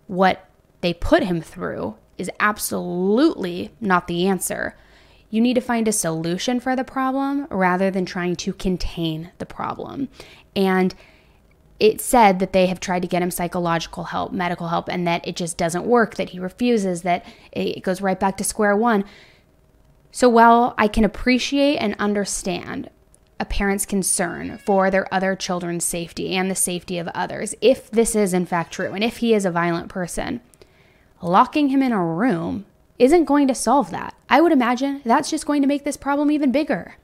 what 0.07 0.49
they 0.81 0.95
put 0.95 1.25
him 1.25 1.41
through 1.41 1.97
is 2.17 2.31
absolutely 2.41 3.71
not 3.81 4.09
the 4.09 4.27
answer. 4.27 4.77
You 5.31 5.41
need 5.41 5.55
to 5.55 5.61
find 5.61 5.87
a 5.87 5.93
solution 5.93 6.59
for 6.59 6.75
the 6.75 6.85
problem 6.85 7.47
rather 7.51 7.91
than 7.91 8.07
trying 8.07 8.37
to 8.37 8.53
contain 8.53 9.31
the 9.39 9.47
problem. 9.47 10.09
And 10.57 10.95
it 11.79 12.01
said 12.01 12.39
that 12.41 12.53
they 12.53 12.67
have 12.67 12.81
tried 12.81 13.03
to 13.03 13.09
get 13.09 13.23
him 13.23 13.31
psychological 13.31 14.05
help, 14.05 14.33
medical 14.33 14.69
help, 14.69 14.89
and 14.89 15.07
that 15.07 15.27
it 15.27 15.37
just 15.37 15.57
doesn't 15.57 15.85
work, 15.85 16.17
that 16.17 16.31
he 16.31 16.41
refuses, 16.41 17.03
that 17.03 17.25
it 17.53 17.83
goes 17.83 18.01
right 18.01 18.19
back 18.19 18.37
to 18.39 18.45
square 18.45 18.75
one. 18.77 19.05
So, 20.11 20.29
while 20.29 20.75
I 20.77 20.89
can 20.89 21.05
appreciate 21.05 21.77
and 21.77 21.95
understand 21.99 22.91
a 23.41 23.45
parent's 23.45 23.87
concern 23.87 24.59
for 24.59 24.91
their 24.91 25.13
other 25.13 25.37
children's 25.37 25.85
safety 25.85 26.35
and 26.35 26.51
the 26.51 26.55
safety 26.55 26.99
of 26.99 27.09
others, 27.09 27.55
if 27.61 27.91
this 27.91 28.15
is 28.15 28.35
in 28.35 28.47
fact 28.47 28.73
true, 28.73 28.93
and 28.93 29.05
if 29.05 29.19
he 29.19 29.35
is 29.35 29.45
a 29.45 29.51
violent 29.51 29.89
person, 29.89 30.41
locking 31.23 31.69
him 31.69 31.83
in 31.83 31.93
a 31.93 32.05
room 32.05 32.67
isn't 32.99 33.25
going 33.25 33.47
to 33.49 33.55
solve 33.55 33.91
that. 33.91 34.15
I 34.29 34.41
would 34.41 34.53
imagine 34.53 35.03
that's 35.05 35.31
just 35.31 35.47
going 35.47 35.63
to 35.63 35.69
make 35.69 35.85
this 35.85 35.97
problem 35.97 36.31
even 36.31 36.51
bigger. 36.51 36.97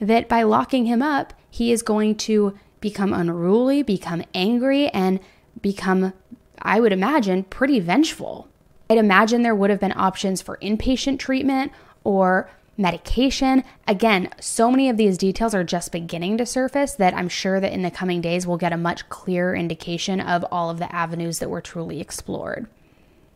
That 0.00 0.28
by 0.28 0.42
locking 0.42 0.86
him 0.86 1.02
up, 1.02 1.34
he 1.50 1.70
is 1.70 1.82
going 1.82 2.16
to 2.16 2.58
become 2.80 3.12
unruly, 3.12 3.82
become 3.82 4.24
angry, 4.34 4.88
and 4.88 5.20
become, 5.60 6.12
I 6.60 6.80
would 6.80 6.92
imagine, 6.92 7.44
pretty 7.44 7.78
vengeful. 7.80 8.48
I'd 8.90 8.98
imagine 8.98 9.42
there 9.42 9.54
would 9.54 9.70
have 9.70 9.80
been 9.80 9.94
options 9.96 10.42
for 10.42 10.58
inpatient 10.58 11.18
treatment 11.18 11.72
or 12.02 12.50
medication. 12.76 13.64
Again, 13.86 14.30
so 14.40 14.70
many 14.70 14.88
of 14.88 14.96
these 14.96 15.18
details 15.18 15.54
are 15.54 15.64
just 15.64 15.92
beginning 15.92 16.38
to 16.38 16.46
surface 16.46 16.94
that 16.94 17.14
I'm 17.14 17.28
sure 17.28 17.60
that 17.60 17.72
in 17.72 17.82
the 17.82 17.90
coming 17.90 18.20
days 18.20 18.46
we'll 18.46 18.56
get 18.56 18.72
a 18.72 18.76
much 18.76 19.08
clearer 19.08 19.54
indication 19.54 20.20
of 20.20 20.44
all 20.50 20.70
of 20.70 20.78
the 20.78 20.94
avenues 20.94 21.38
that 21.38 21.50
were 21.50 21.60
truly 21.60 22.00
explored. 22.00 22.66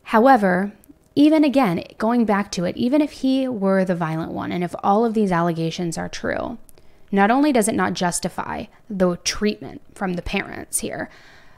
However, 0.04 0.72
even 1.14 1.44
again, 1.44 1.84
going 1.98 2.24
back 2.24 2.50
to 2.52 2.64
it, 2.64 2.76
even 2.76 3.00
if 3.00 3.12
he 3.12 3.48
were 3.48 3.84
the 3.84 3.94
violent 3.94 4.32
one 4.32 4.52
and 4.52 4.62
if 4.62 4.74
all 4.82 5.04
of 5.04 5.14
these 5.14 5.32
allegations 5.32 5.98
are 5.98 6.08
true, 6.08 6.58
not 7.10 7.30
only 7.30 7.52
does 7.52 7.68
it 7.68 7.74
not 7.74 7.94
justify 7.94 8.66
the 8.88 9.16
treatment 9.18 9.80
from 9.94 10.14
the 10.14 10.22
parents 10.22 10.80
here, 10.80 11.08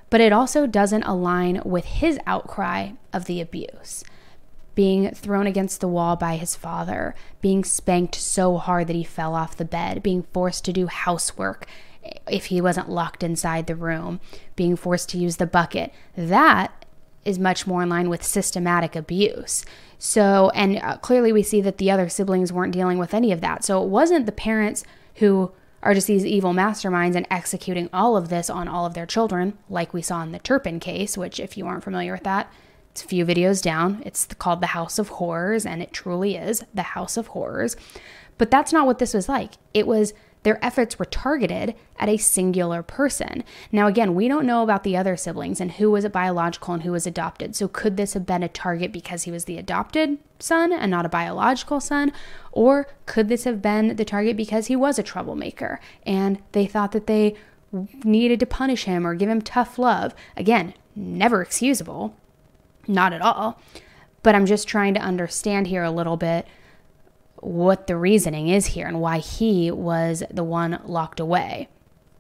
but 0.09 0.21
it 0.21 0.33
also 0.33 0.67
doesn't 0.67 1.05
align 1.05 1.63
with 1.65 1.85
his 1.85 2.19
outcry 2.27 2.93
of 3.13 3.27
the 3.27 3.41
abuse 3.41 4.05
being 4.81 5.11
thrown 5.11 5.47
against 5.47 5.83
the 5.83 5.89
wall 5.89 6.17
by 6.17 6.37
his 6.37 6.57
father, 6.57 7.15
being 7.43 7.63
spanked 7.63 8.15
so 8.15 8.57
hard 8.57 8.87
that 8.87 8.97
he 8.97 9.05
fell 9.05 9.35
off 9.35 9.55
the 9.55 9.63
bed, 9.63 10.03
being 10.03 10.23
forced 10.33 10.65
to 10.65 10.73
do 10.73 10.87
housework 10.87 11.67
if 12.27 12.47
he 12.47 12.63
wasn't 12.63 12.89
locked 12.89 13.23
inside 13.23 13.67
the 13.67 13.75
room, 13.75 14.19
being 14.57 14.77
forced 14.77 15.11
to 15.11 15.19
use 15.19 15.37
the 15.37 15.47
bucket. 15.47 15.93
That 16.17 16.87
is 17.27 17.39
much 17.39 17.67
more 17.67 17.83
in 17.83 17.91
line 17.91 18.09
with 18.09 18.23
systematic 18.23 18.97
abuse. 18.97 19.67
So, 19.99 20.51
and 20.55 20.79
uh, 20.79 20.97
clearly 20.97 21.31
we 21.31 21.43
see 21.43 21.61
that 21.61 21.77
the 21.77 21.91
other 21.91 22.09
siblings 22.09 22.51
weren't 22.51 22.73
dealing 22.73 22.97
with 22.97 23.13
any 23.13 23.33
of 23.33 23.43
that. 23.43 23.63
So 23.63 23.83
it 23.83 23.89
wasn't 23.91 24.25
the 24.25 24.33
parents 24.33 24.83
who 25.17 25.53
are 25.83 25.93
just 25.93 26.07
these 26.07 26.25
evil 26.25 26.55
masterminds 26.55 27.17
and 27.17 27.27
executing 27.31 27.91
all 27.93 28.17
of 28.17 28.31
this 28.31 28.49
on 28.49 28.67
all 28.67 28.87
of 28.87 28.95
their 28.95 29.05
children, 29.05 29.59
like 29.69 29.93
we 29.93 30.01
saw 30.01 30.23
in 30.23 30.33
the 30.33 30.39
Turpin 30.39 30.81
case, 30.81 31.19
which, 31.19 31.39
if 31.39 31.59
you 31.59 31.67
aren't 31.67 31.85
familiar 31.85 32.13
with 32.13 32.25
that, 32.25 32.51
it's 32.91 33.03
a 33.03 33.07
few 33.07 33.25
videos 33.25 33.63
down. 33.63 34.03
It's 34.05 34.27
called 34.27 34.61
The 34.61 34.69
House 34.69 34.99
of 34.99 35.09
Horrors, 35.09 35.65
and 35.65 35.83
it 35.83 35.93
truly 35.93 36.37
is 36.37 36.65
The 36.75 36.83
House 36.83 37.17
of 37.17 37.29
Horrors. 37.29 37.77
But 38.39 38.51
that's 38.51 38.73
not 38.73 38.87
what 38.87 38.99
this 38.99 39.15
was 39.15 39.29
like. 39.29 39.53
It 39.75 39.87
was 39.87 40.13
their 40.43 40.65
efforts 40.65 40.99
were 40.99 41.05
targeted 41.05 41.75
at 41.99 42.09
a 42.09 42.17
singular 42.17 42.83
person. 42.83 43.45
Now, 43.71 43.87
again, 43.87 44.15
we 44.15 44.27
don't 44.27 44.47
know 44.47 44.63
about 44.63 44.85
the 44.85 44.97
other 44.97 45.17
siblings 45.17 45.61
and 45.61 45.73
who 45.73 45.91
was 45.91 46.09
biological 46.09 46.75
and 46.75 46.83
who 46.83 46.93
was 46.93 47.07
adopted. 47.07 47.55
So, 47.55 47.69
could 47.69 47.97
this 47.97 48.15
have 48.15 48.25
been 48.25 48.43
a 48.43 48.49
target 48.49 48.93
because 48.93 49.25
he 49.25 49.31
was 49.31 49.45
the 49.45 49.59
adopted 49.59 50.19
son 50.39 50.73
and 50.73 50.91
not 50.91 51.05
a 51.05 51.11
biological 51.11 51.81
son? 51.81 52.13
Or 52.53 52.89
could 53.05 53.29
this 53.29 53.45
have 53.45 53.61
been 53.61 53.97
the 53.97 54.05
target 54.05 54.37
because 54.37 54.69
he 54.69 54.77
was 54.77 54.99
a 54.99 55.03
troublemaker 55.03 55.79
and 56.07 56.41
they 56.53 56.67
thought 56.67 56.93
that 56.93 57.07
they 57.07 57.35
needed 58.03 58.41
to 58.41 58.47
punish 58.47 58.85
him 58.85 59.07
or 59.07 59.15
give 59.15 59.29
him 59.29 59.43
tough 59.43 59.79
love? 59.79 60.15
Again, 60.37 60.73
never 60.97 61.43
excusable, 61.43 62.15
not 62.87 63.13
at 63.13 63.23
all. 63.23 63.61
But 64.23 64.35
I'm 64.35 64.47
just 64.47 64.69
trying 64.69 64.95
to 64.95 65.01
understand 65.01 65.67
here 65.67 65.83
a 65.83 65.91
little 65.91 66.17
bit 66.17 66.47
what 67.37 67.87
the 67.87 67.97
reasoning 67.97 68.49
is 68.49 68.67
here 68.67 68.87
and 68.87 69.01
why 69.01 69.19
he 69.19 69.71
was 69.71 70.23
the 70.31 70.45
one 70.45 70.81
locked 70.85 71.21
away. 71.21 71.69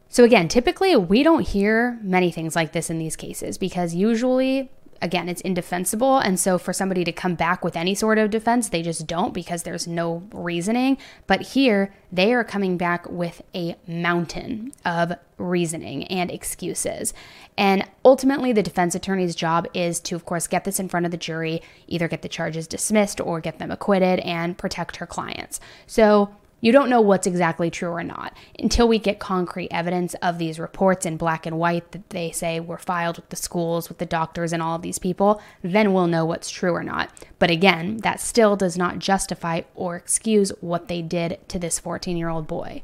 So, 0.08 0.24
again, 0.24 0.48
typically 0.48 0.96
we 0.96 1.22
don't 1.22 1.46
hear 1.46 1.98
many 2.02 2.30
things 2.30 2.56
like 2.56 2.72
this 2.72 2.90
in 2.90 2.98
these 2.98 3.16
cases 3.16 3.58
because 3.58 3.94
usually 3.94 4.70
again, 5.02 5.28
it's 5.28 5.40
indefensible. 5.40 6.18
And 6.18 6.38
so 6.38 6.58
for 6.58 6.72
somebody 6.72 7.04
to 7.04 7.12
come 7.12 7.34
back 7.34 7.64
with 7.64 7.76
any 7.76 7.94
sort 7.94 8.18
of 8.18 8.30
defense, 8.30 8.68
they 8.68 8.82
just 8.82 9.06
don't 9.06 9.32
because 9.32 9.62
there's 9.62 9.86
no 9.86 10.22
reasoning. 10.32 10.98
But 11.26 11.42
here, 11.42 11.94
they 12.12 12.32
are 12.34 12.44
coming 12.44 12.76
back 12.76 13.08
with 13.08 13.42
a 13.54 13.76
mountain 13.86 14.72
of 14.84 15.12
reasoning 15.38 16.04
and 16.04 16.30
excuses. 16.30 17.14
And 17.56 17.86
ultimately, 18.04 18.52
the 18.52 18.62
defense 18.62 18.94
attorney's 18.94 19.34
job 19.34 19.66
is 19.74 20.00
to, 20.00 20.16
of 20.16 20.24
course, 20.24 20.46
get 20.46 20.64
this 20.64 20.80
in 20.80 20.88
front 20.88 21.06
of 21.06 21.12
the 21.12 21.18
jury, 21.18 21.62
either 21.86 22.08
get 22.08 22.22
the 22.22 22.28
charges 22.28 22.66
dismissed 22.66 23.20
or 23.20 23.40
get 23.40 23.58
them 23.58 23.70
acquitted 23.70 24.20
and 24.20 24.58
protect 24.58 24.96
her 24.96 25.06
clients. 25.06 25.60
So 25.86 26.34
you 26.60 26.72
don't 26.72 26.90
know 26.90 27.00
what's 27.00 27.26
exactly 27.26 27.70
true 27.70 27.90
or 27.90 28.04
not 28.04 28.36
until 28.58 28.86
we 28.86 28.98
get 28.98 29.18
concrete 29.18 29.68
evidence 29.70 30.14
of 30.14 30.38
these 30.38 30.58
reports 30.58 31.06
in 31.06 31.16
black 31.16 31.46
and 31.46 31.58
white 31.58 31.92
that 31.92 32.10
they 32.10 32.30
say 32.30 32.60
were 32.60 32.78
filed 32.78 33.16
with 33.16 33.28
the 33.30 33.36
schools, 33.36 33.88
with 33.88 33.98
the 33.98 34.06
doctors, 34.06 34.52
and 34.52 34.62
all 34.62 34.76
of 34.76 34.82
these 34.82 34.98
people. 34.98 35.40
Then 35.62 35.92
we'll 35.92 36.06
know 36.06 36.24
what's 36.24 36.50
true 36.50 36.74
or 36.74 36.84
not. 36.84 37.10
But 37.38 37.50
again, 37.50 37.98
that 37.98 38.20
still 38.20 38.56
does 38.56 38.76
not 38.76 38.98
justify 38.98 39.62
or 39.74 39.96
excuse 39.96 40.50
what 40.60 40.88
they 40.88 41.02
did 41.02 41.38
to 41.48 41.58
this 41.58 41.78
14 41.78 42.16
year 42.16 42.28
old 42.28 42.46
boy. 42.46 42.82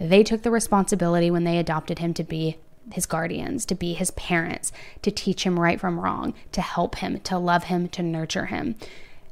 They 0.00 0.22
took 0.22 0.42
the 0.42 0.50
responsibility 0.50 1.30
when 1.30 1.44
they 1.44 1.58
adopted 1.58 1.98
him 1.98 2.14
to 2.14 2.24
be 2.24 2.56
his 2.92 3.04
guardians, 3.04 3.66
to 3.66 3.74
be 3.74 3.92
his 3.92 4.10
parents, 4.12 4.72
to 5.02 5.10
teach 5.10 5.44
him 5.44 5.60
right 5.60 5.78
from 5.78 6.00
wrong, 6.00 6.32
to 6.52 6.62
help 6.62 6.96
him, 6.96 7.20
to 7.20 7.36
love 7.36 7.64
him, 7.64 7.88
to 7.88 8.02
nurture 8.02 8.46
him 8.46 8.76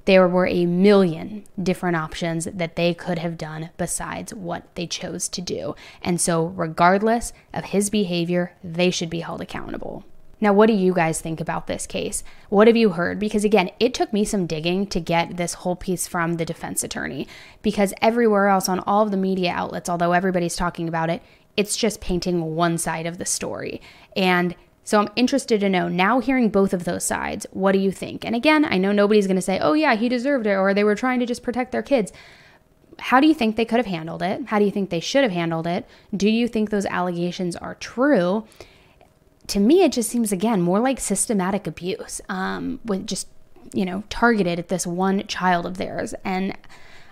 there 0.06 0.26
were 0.26 0.46
a 0.46 0.66
million 0.66 1.44
different 1.62 1.96
options 1.96 2.46
that 2.46 2.76
they 2.76 2.94
could 2.94 3.18
have 3.18 3.36
done 3.36 3.70
besides 3.76 4.32
what 4.32 4.74
they 4.74 4.86
chose 4.86 5.28
to 5.28 5.40
do. 5.40 5.74
And 6.00 6.20
so, 6.20 6.46
regardless 6.46 7.32
of 7.52 7.66
his 7.66 7.90
behavior, 7.90 8.52
they 8.64 8.90
should 8.90 9.10
be 9.10 9.20
held 9.20 9.40
accountable. 9.40 10.04
Now, 10.40 10.52
what 10.52 10.66
do 10.66 10.74
you 10.74 10.92
guys 10.92 11.20
think 11.20 11.40
about 11.40 11.66
this 11.66 11.86
case? 11.86 12.22
What 12.50 12.66
have 12.66 12.76
you 12.76 12.90
heard? 12.90 13.18
Because 13.18 13.44
again, 13.44 13.70
it 13.80 13.94
took 13.94 14.12
me 14.12 14.24
some 14.24 14.46
digging 14.46 14.86
to 14.88 15.00
get 15.00 15.38
this 15.38 15.54
whole 15.54 15.76
piece 15.76 16.06
from 16.06 16.34
the 16.34 16.44
defense 16.44 16.84
attorney. 16.84 17.26
Because 17.62 17.94
everywhere 18.02 18.48
else 18.48 18.68
on 18.68 18.80
all 18.80 19.02
of 19.02 19.10
the 19.10 19.16
media 19.16 19.52
outlets, 19.52 19.88
although 19.88 20.12
everybody's 20.12 20.56
talking 20.56 20.88
about 20.88 21.10
it, 21.10 21.22
it's 21.56 21.76
just 21.76 22.02
painting 22.02 22.54
one 22.54 22.76
side 22.76 23.06
of 23.06 23.16
the 23.16 23.24
story. 23.24 23.80
And 24.14 24.54
so 24.86 25.00
I'm 25.00 25.08
interested 25.16 25.58
to 25.60 25.68
know 25.68 25.88
now 25.88 26.20
hearing 26.20 26.48
both 26.48 26.72
of 26.72 26.84
those 26.84 27.02
sides, 27.02 27.44
what 27.50 27.72
do 27.72 27.78
you 27.80 27.90
think? 27.90 28.24
And 28.24 28.36
again, 28.36 28.64
I 28.64 28.78
know 28.78 28.92
nobody's 28.92 29.26
going 29.26 29.34
to 29.34 29.42
say, 29.42 29.58
"Oh 29.58 29.72
yeah, 29.72 29.96
he 29.96 30.08
deserved 30.08 30.46
it," 30.46 30.54
or 30.54 30.72
they 30.72 30.84
were 30.84 30.94
trying 30.94 31.18
to 31.18 31.26
just 31.26 31.42
protect 31.42 31.72
their 31.72 31.82
kids. 31.82 32.12
How 33.00 33.18
do 33.18 33.26
you 33.26 33.34
think 33.34 33.56
they 33.56 33.64
could 33.64 33.78
have 33.78 33.86
handled 33.86 34.22
it? 34.22 34.46
How 34.46 34.60
do 34.60 34.64
you 34.64 34.70
think 34.70 34.90
they 34.90 35.00
should 35.00 35.24
have 35.24 35.32
handled 35.32 35.66
it? 35.66 35.88
Do 36.16 36.30
you 36.30 36.46
think 36.46 36.70
those 36.70 36.86
allegations 36.86 37.56
are 37.56 37.74
true? 37.74 38.46
To 39.48 39.58
me, 39.58 39.82
it 39.82 39.90
just 39.90 40.08
seems 40.08 40.30
again 40.30 40.62
more 40.62 40.78
like 40.78 41.00
systematic 41.00 41.66
abuse, 41.66 42.20
um, 42.28 42.78
with 42.84 43.08
just 43.08 43.26
you 43.74 43.84
know 43.84 44.04
targeted 44.08 44.60
at 44.60 44.68
this 44.68 44.86
one 44.86 45.26
child 45.26 45.66
of 45.66 45.78
theirs, 45.78 46.14
and 46.24 46.56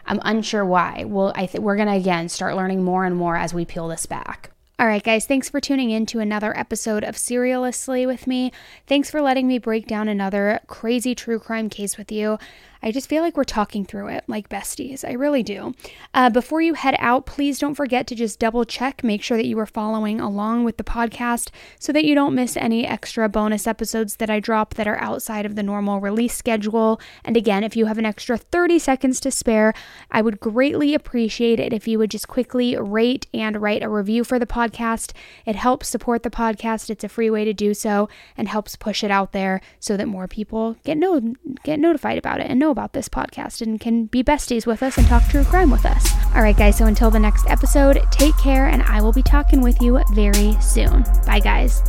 I'm 0.06 0.20
unsure 0.22 0.64
why. 0.64 1.06
Well, 1.08 1.32
I 1.34 1.46
think 1.46 1.64
we're 1.64 1.76
gonna 1.76 1.96
again 1.96 2.28
start 2.28 2.54
learning 2.54 2.84
more 2.84 3.04
and 3.04 3.16
more 3.16 3.36
as 3.36 3.52
we 3.52 3.64
peel 3.64 3.88
this 3.88 4.06
back. 4.06 4.53
All 4.76 4.88
right, 4.88 5.04
guys, 5.04 5.24
thanks 5.24 5.48
for 5.48 5.60
tuning 5.60 5.92
in 5.92 6.04
to 6.06 6.18
another 6.18 6.56
episode 6.58 7.04
of 7.04 7.14
Serialously 7.14 8.08
with 8.08 8.26
me. 8.26 8.50
Thanks 8.88 9.08
for 9.08 9.20
letting 9.20 9.46
me 9.46 9.58
break 9.58 9.86
down 9.86 10.08
another 10.08 10.58
crazy 10.66 11.14
true 11.14 11.38
crime 11.38 11.68
case 11.68 11.96
with 11.96 12.10
you. 12.10 12.40
I 12.84 12.90
just 12.90 13.08
feel 13.08 13.22
like 13.22 13.34
we're 13.34 13.44
talking 13.44 13.86
through 13.86 14.08
it 14.08 14.24
like 14.28 14.50
besties. 14.50 15.08
I 15.08 15.12
really 15.12 15.42
do. 15.42 15.74
Uh, 16.12 16.28
before 16.28 16.60
you 16.60 16.74
head 16.74 16.94
out, 16.98 17.24
please 17.24 17.58
don't 17.58 17.74
forget 17.74 18.06
to 18.08 18.14
just 18.14 18.38
double 18.38 18.66
check, 18.66 19.02
make 19.02 19.22
sure 19.22 19.38
that 19.38 19.46
you 19.46 19.58
are 19.58 19.64
following 19.64 20.20
along 20.20 20.64
with 20.64 20.76
the 20.76 20.84
podcast 20.84 21.48
so 21.78 21.94
that 21.94 22.04
you 22.04 22.14
don't 22.14 22.34
miss 22.34 22.58
any 22.58 22.86
extra 22.86 23.26
bonus 23.26 23.66
episodes 23.66 24.16
that 24.16 24.28
I 24.28 24.38
drop 24.38 24.74
that 24.74 24.86
are 24.86 25.00
outside 25.00 25.46
of 25.46 25.54
the 25.54 25.62
normal 25.62 25.98
release 25.98 26.36
schedule. 26.36 27.00
And 27.24 27.38
again, 27.38 27.64
if 27.64 27.74
you 27.74 27.86
have 27.86 27.96
an 27.96 28.04
extra 28.04 28.36
30 28.36 28.78
seconds 28.78 29.18
to 29.20 29.30
spare, 29.30 29.72
I 30.10 30.20
would 30.20 30.38
greatly 30.38 30.92
appreciate 30.94 31.58
it 31.58 31.72
if 31.72 31.88
you 31.88 31.98
would 31.98 32.10
just 32.10 32.28
quickly 32.28 32.76
rate 32.76 33.26
and 33.32 33.62
write 33.62 33.82
a 33.82 33.88
review 33.88 34.24
for 34.24 34.38
the 34.38 34.44
podcast. 34.44 35.12
It 35.46 35.56
helps 35.56 35.88
support 35.88 36.22
the 36.22 36.28
podcast. 36.28 36.90
It's 36.90 37.02
a 37.02 37.08
free 37.08 37.30
way 37.30 37.46
to 37.46 37.54
do 37.54 37.72
so 37.72 38.10
and 38.36 38.46
helps 38.46 38.76
push 38.76 39.02
it 39.02 39.10
out 39.10 39.32
there 39.32 39.62
so 39.80 39.96
that 39.96 40.06
more 40.06 40.28
people 40.28 40.76
get 40.84 40.98
no- 40.98 41.32
get 41.62 41.80
notified 41.80 42.18
about 42.18 42.40
it 42.40 42.50
and 42.50 42.60
know 42.60 42.73
about 42.74 42.92
this 42.92 43.08
podcast 43.08 43.62
and 43.62 43.78
can 43.78 44.06
be 44.06 44.24
besties 44.24 44.66
with 44.66 44.82
us 44.82 44.98
and 44.98 45.06
talk 45.06 45.22
true 45.28 45.44
crime 45.44 45.70
with 45.70 45.86
us. 45.86 46.12
All 46.34 46.42
right, 46.42 46.56
guys, 46.56 46.76
so 46.76 46.86
until 46.86 47.08
the 47.08 47.20
next 47.20 47.46
episode, 47.48 48.02
take 48.10 48.36
care, 48.38 48.66
and 48.66 48.82
I 48.82 49.00
will 49.00 49.12
be 49.12 49.22
talking 49.22 49.60
with 49.60 49.80
you 49.80 50.02
very 50.12 50.60
soon. 50.60 51.04
Bye, 51.24 51.38
guys. 51.38 51.80